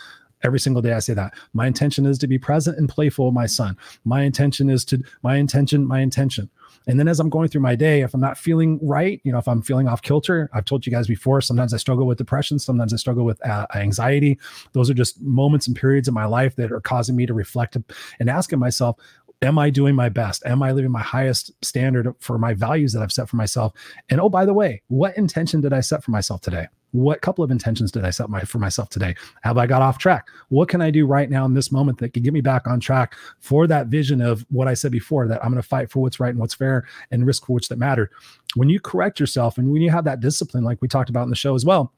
Every 0.44 0.60
single 0.60 0.82
day 0.82 0.94
I 0.94 1.00
say 1.00 1.14
that. 1.14 1.34
My 1.54 1.68
intention 1.68 2.06
is 2.06 2.18
to 2.20 2.28
be 2.28 2.38
present 2.38 2.78
and 2.78 2.90
playful 2.90 3.26
with 3.26 3.34
my 3.34 3.46
son. 3.46 3.78
My 4.04 4.24
intention 4.24 4.70
is 4.70 4.84
to 4.86 5.02
my 5.22 5.38
intention, 5.38 5.86
my 5.86 6.02
intention. 6.02 6.50
And 6.86 7.00
then 7.00 7.08
as 7.08 7.20
I'm 7.20 7.30
going 7.30 7.48
through 7.48 7.62
my 7.62 7.76
day, 7.76 8.02
if 8.02 8.14
I'm 8.14 8.20
not 8.20 8.38
feeling 8.38 8.78
right, 8.82 9.22
you 9.24 9.32
know, 9.32 9.38
if 9.38 9.48
I'm 9.48 9.62
feeling 9.62 9.88
off 9.88 10.02
kilter, 10.02 10.50
I've 10.54 10.66
told 10.66 10.86
you 10.86 10.92
guys 10.92 11.08
before, 11.08 11.40
sometimes 11.40 11.74
I 11.74 11.78
struggle 11.78 12.06
with 12.06 12.18
depression, 12.18 12.60
sometimes 12.60 12.94
I 12.94 12.98
struggle 12.98 13.24
with 13.24 13.44
uh, 13.46 13.68
anxiety. 13.74 14.38
Those 14.74 14.90
are 14.90 14.94
just 14.94 15.22
moments 15.22 15.68
and 15.68 15.76
periods 15.76 16.10
in 16.10 16.14
my 16.14 16.26
life 16.26 16.58
that 16.58 16.74
are 16.74 16.82
causing 16.82 17.16
me 17.16 17.26
to 17.26 17.34
reflect 17.34 17.78
and 18.20 18.30
asking 18.30 18.60
myself, 18.60 18.98
am 19.42 19.58
I 19.58 19.70
doing 19.70 19.96
my 19.96 20.10
best? 20.10 20.46
Am 20.46 20.62
I 20.62 20.72
living 20.72 20.92
my 20.92 21.02
highest 21.02 21.52
standard 21.64 22.14
for 22.20 22.38
my 22.38 22.54
values 22.54 22.94
that 22.94 23.02
I've 23.02 23.12
set 23.12 23.30
for 23.30 23.36
myself? 23.38 23.74
And 24.10 24.20
oh, 24.20 24.30
by 24.30 24.46
the 24.46 24.54
way, 24.54 24.82
what 24.88 25.18
intention 25.18 25.62
did 25.62 25.74
I 25.74 25.82
set 25.82 26.04
for 26.04 26.12
myself 26.12 26.42
today? 26.42 26.68
What 26.94 27.22
couple 27.22 27.44
of 27.44 27.50
intentions 27.50 27.92
did 27.92 28.06
I 28.06 28.12
set 28.12 28.30
my, 28.30 28.42
for 28.42 28.60
myself 28.60 28.88
today? 28.88 29.16
Have 29.42 29.58
I 29.58 29.66
got 29.66 29.82
off 29.82 29.98
track? 29.98 30.28
What 30.50 30.70
can 30.70 30.80
I 30.80 30.92
do 30.92 31.08
right 31.08 31.28
now 31.28 31.44
in 31.44 31.56
this 31.56 31.72
moment 31.72 31.98
that 31.98 32.14
can 32.14 32.22
get 32.22 32.34
me 32.34 32.42
back 32.42 32.68
on 32.68 32.80
track 32.80 33.16
for 33.40 33.66
that 33.66 33.88
vision 33.88 34.22
of 34.22 34.46
what 34.50 34.68
I 34.68 34.76
said 34.76 34.92
before 34.92 35.28
that 35.28 35.44
I'm 35.44 35.50
going 35.50 35.62
to 35.62 35.68
fight 35.68 35.90
for 35.90 36.04
what's 36.04 36.20
right 36.20 36.30
and 36.30 36.40
what's 36.40 36.54
fair 36.54 36.88
and 37.10 37.26
risk 37.26 37.48
for 37.48 37.54
which 37.54 37.68
that 37.70 37.80
matter? 37.80 38.12
When 38.54 38.70
you 38.70 38.80
correct 38.80 39.20
yourself 39.20 39.58
and 39.58 39.72
when 39.72 39.82
you 39.82 39.90
have 39.90 40.06
that 40.06 40.20
discipline, 40.20 40.64
like 40.64 40.82
we 40.84 40.88
talked 40.88 41.10
about 41.10 41.24
in 41.24 41.32
the 41.32 41.36
show 41.36 41.56
as 41.56 41.66
well, 41.66 41.92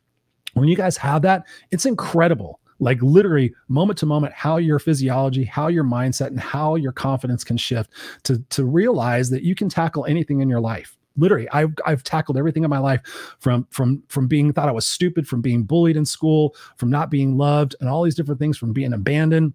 when 0.53 0.69
you 0.69 0.77
guys 0.77 0.95
have 0.95 1.23
that, 1.23 1.43
it's 1.71 1.85
incredible 1.85 2.61
like 2.79 3.01
literally 3.01 3.53
moment 3.67 3.97
to 3.99 4.05
moment 4.05 4.33
how 4.33 4.57
your 4.57 4.79
physiology 4.79 5.45
how 5.45 5.67
your 5.69 5.83
mindset 5.83 6.27
and 6.27 6.39
how 6.41 6.75
your 6.75 6.91
confidence 6.91 7.41
can 7.41 7.55
shift 7.55 7.89
to 8.23 8.39
to 8.49 8.65
realize 8.65 9.29
that 9.29 9.43
you 9.43 9.55
can 9.55 9.69
tackle 9.69 10.05
anything 10.05 10.41
in 10.41 10.49
your 10.49 10.59
life 10.59 10.97
literally 11.17 11.49
I've, 11.49 11.73
I've 11.85 12.03
tackled 12.03 12.37
everything 12.37 12.63
in 12.63 12.69
my 12.69 12.79
life 12.79 13.01
from 13.39 13.67
from 13.71 14.03
from 14.07 14.27
being 14.27 14.53
thought 14.53 14.69
i 14.69 14.71
was 14.71 14.85
stupid 14.85 15.27
from 15.27 15.41
being 15.41 15.63
bullied 15.63 15.97
in 15.97 16.05
school 16.05 16.55
from 16.77 16.89
not 16.89 17.09
being 17.09 17.37
loved 17.37 17.75
and 17.79 17.89
all 17.89 18.03
these 18.03 18.15
different 18.15 18.39
things 18.39 18.57
from 18.57 18.73
being 18.73 18.93
abandoned 18.93 19.53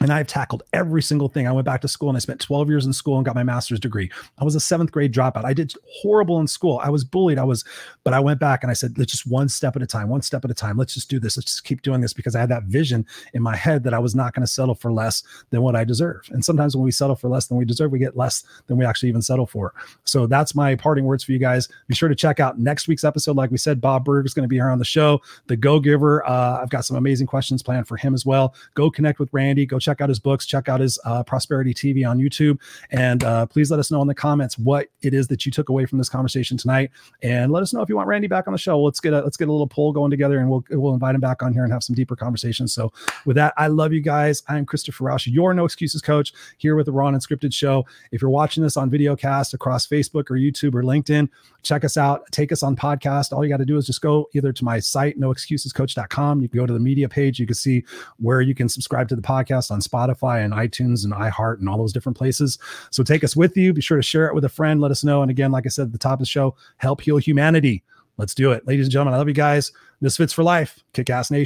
and 0.00 0.12
I've 0.12 0.26
tackled 0.26 0.64
every 0.72 1.02
single 1.02 1.28
thing. 1.28 1.46
I 1.46 1.52
went 1.52 1.64
back 1.64 1.80
to 1.82 1.88
school 1.88 2.08
and 2.08 2.16
I 2.16 2.18
spent 2.18 2.40
12 2.40 2.68
years 2.68 2.84
in 2.84 2.92
school 2.92 3.16
and 3.16 3.24
got 3.24 3.36
my 3.36 3.44
master's 3.44 3.78
degree. 3.78 4.10
I 4.38 4.44
was 4.44 4.56
a 4.56 4.60
seventh 4.60 4.90
grade 4.90 5.14
dropout. 5.14 5.44
I 5.44 5.54
did 5.54 5.72
horrible 5.88 6.40
in 6.40 6.48
school. 6.48 6.80
I 6.82 6.90
was 6.90 7.04
bullied. 7.04 7.38
I 7.38 7.44
was, 7.44 7.64
but 8.02 8.12
I 8.12 8.18
went 8.18 8.40
back 8.40 8.64
and 8.64 8.70
I 8.70 8.74
said, 8.74 8.98
let's 8.98 9.12
just 9.12 9.26
one 9.26 9.48
step 9.48 9.76
at 9.76 9.82
a 9.82 9.86
time, 9.86 10.08
one 10.08 10.20
step 10.20 10.44
at 10.44 10.50
a 10.50 10.54
time. 10.54 10.76
Let's 10.76 10.94
just 10.94 11.08
do 11.08 11.20
this. 11.20 11.36
Let's 11.36 11.52
just 11.52 11.64
keep 11.64 11.82
doing 11.82 12.00
this 12.00 12.12
because 12.12 12.34
I 12.34 12.40
had 12.40 12.48
that 12.48 12.64
vision 12.64 13.06
in 13.34 13.42
my 13.42 13.54
head 13.54 13.84
that 13.84 13.94
I 13.94 14.00
was 14.00 14.16
not 14.16 14.34
going 14.34 14.42
to 14.44 14.52
settle 14.52 14.74
for 14.74 14.92
less 14.92 15.22
than 15.50 15.62
what 15.62 15.76
I 15.76 15.84
deserve. 15.84 16.28
And 16.32 16.44
sometimes 16.44 16.74
when 16.74 16.84
we 16.84 16.90
settle 16.90 17.14
for 17.14 17.28
less 17.28 17.46
than 17.46 17.56
we 17.56 17.64
deserve, 17.64 17.92
we 17.92 18.00
get 18.00 18.16
less 18.16 18.42
than 18.66 18.76
we 18.76 18.84
actually 18.84 19.10
even 19.10 19.22
settle 19.22 19.46
for. 19.46 19.74
So 20.02 20.26
that's 20.26 20.56
my 20.56 20.74
parting 20.74 21.04
words 21.04 21.22
for 21.22 21.30
you 21.30 21.38
guys. 21.38 21.68
Be 21.86 21.94
sure 21.94 22.08
to 22.08 22.16
check 22.16 22.40
out 22.40 22.58
next 22.58 22.88
week's 22.88 23.04
episode. 23.04 23.36
Like 23.36 23.52
we 23.52 23.58
said, 23.58 23.80
Bob 23.80 24.04
Burg 24.04 24.26
is 24.26 24.34
going 24.34 24.42
to 24.42 24.48
be 24.48 24.56
here 24.56 24.70
on 24.70 24.80
the 24.80 24.84
show. 24.84 25.22
The 25.46 25.56
Go 25.56 25.78
Giver. 25.78 26.26
Uh, 26.28 26.60
I've 26.60 26.70
got 26.70 26.84
some 26.84 26.96
amazing 26.96 27.28
questions 27.28 27.62
planned 27.62 27.86
for 27.86 27.96
him 27.96 28.12
as 28.12 28.26
well. 28.26 28.54
Go 28.74 28.90
connect 28.90 29.20
with 29.20 29.28
Randy. 29.32 29.64
Go 29.64 29.78
check 29.84 30.00
out 30.00 30.08
his 30.08 30.18
books. 30.18 30.46
Check 30.46 30.68
out 30.68 30.80
his 30.80 30.98
uh, 31.04 31.22
Prosperity 31.22 31.74
TV 31.74 32.08
on 32.08 32.18
YouTube. 32.18 32.60
And 32.90 33.22
uh, 33.22 33.46
please 33.46 33.70
let 33.70 33.78
us 33.78 33.90
know 33.90 34.00
in 34.02 34.08
the 34.08 34.14
comments 34.14 34.58
what 34.58 34.88
it 35.02 35.14
is 35.14 35.28
that 35.28 35.44
you 35.46 35.52
took 35.52 35.68
away 35.68 35.86
from 35.86 35.98
this 35.98 36.08
conversation 36.08 36.56
tonight. 36.56 36.90
And 37.22 37.52
let 37.52 37.62
us 37.62 37.72
know 37.72 37.82
if 37.82 37.88
you 37.88 37.96
want 37.96 38.08
Randy 38.08 38.26
back 38.26 38.46
on 38.46 38.52
the 38.52 38.58
show. 38.58 38.82
Let's 38.82 39.00
get 39.00 39.12
a 39.12 39.20
let's 39.20 39.36
get 39.36 39.48
a 39.48 39.52
little 39.52 39.66
poll 39.66 39.92
going 39.92 40.10
together, 40.10 40.38
and 40.38 40.50
we'll 40.50 40.64
we'll 40.70 40.94
invite 40.94 41.14
him 41.14 41.20
back 41.20 41.42
on 41.42 41.52
here 41.52 41.64
and 41.64 41.72
have 41.72 41.82
some 41.82 41.94
deeper 41.94 42.16
conversations. 42.16 42.72
So 42.72 42.92
with 43.24 43.36
that, 43.36 43.54
I 43.56 43.68
love 43.68 43.92
you 43.92 44.00
guys. 44.00 44.42
I 44.48 44.58
am 44.58 44.66
Christopher 44.66 45.04
Rausch, 45.04 45.26
your 45.26 45.54
No 45.54 45.64
Excuses 45.64 46.00
coach 46.00 46.32
here 46.58 46.76
with 46.76 46.86
the 46.86 46.92
and 46.92 47.16
Unscripted 47.16 47.52
Show. 47.52 47.84
If 48.12 48.22
you're 48.22 48.30
watching 48.30 48.62
this 48.62 48.76
on 48.76 48.90
video 48.90 49.16
cast 49.16 49.54
across 49.54 49.86
Facebook 49.86 50.30
or 50.30 50.34
YouTube 50.34 50.74
or 50.74 50.82
LinkedIn, 50.82 51.28
check 51.62 51.84
us 51.84 51.96
out. 51.96 52.30
Take 52.30 52.52
us 52.52 52.62
on 52.62 52.76
podcast. 52.76 53.32
All 53.32 53.44
you 53.44 53.50
got 53.50 53.58
to 53.58 53.64
do 53.64 53.76
is 53.76 53.86
just 53.86 54.00
go 54.00 54.28
either 54.34 54.52
to 54.52 54.64
my 54.64 54.78
site, 54.78 55.18
noexcusescoach.com. 55.18 56.40
You 56.40 56.48
can 56.48 56.58
go 56.58 56.66
to 56.66 56.72
the 56.72 56.80
media 56.80 57.08
page. 57.08 57.38
You 57.38 57.46
can 57.46 57.54
see 57.54 57.84
where 58.18 58.40
you 58.40 58.54
can 58.54 58.68
subscribe 58.68 59.08
to 59.08 59.16
the 59.16 59.22
podcast 59.22 59.70
on 59.74 59.80
Spotify 59.80 60.42
and 60.44 60.54
iTunes 60.54 61.04
and 61.04 61.12
iHeart 61.12 61.58
and 61.58 61.68
all 61.68 61.76
those 61.76 61.92
different 61.92 62.16
places. 62.16 62.58
So 62.90 63.02
take 63.02 63.22
us 63.22 63.36
with 63.36 63.56
you. 63.56 63.74
Be 63.74 63.82
sure 63.82 63.98
to 63.98 64.02
share 64.02 64.26
it 64.26 64.34
with 64.34 64.44
a 64.44 64.48
friend. 64.48 64.80
Let 64.80 64.90
us 64.90 65.04
know. 65.04 65.20
And 65.20 65.30
again, 65.30 65.52
like 65.52 65.66
I 65.66 65.68
said 65.68 65.86
at 65.86 65.92
the 65.92 65.98
top 65.98 66.14
of 66.14 66.18
the 66.20 66.26
show, 66.26 66.56
help 66.78 67.02
heal 67.02 67.18
humanity. 67.18 67.82
Let's 68.16 68.34
do 68.34 68.52
it. 68.52 68.66
Ladies 68.66 68.86
and 68.86 68.92
gentlemen, 68.92 69.14
I 69.14 69.18
love 69.18 69.28
you 69.28 69.34
guys. 69.34 69.72
This 70.00 70.16
fits 70.16 70.32
for 70.32 70.42
life. 70.42 70.82
Kick 70.92 71.10
ass 71.10 71.30
nation. 71.30 71.42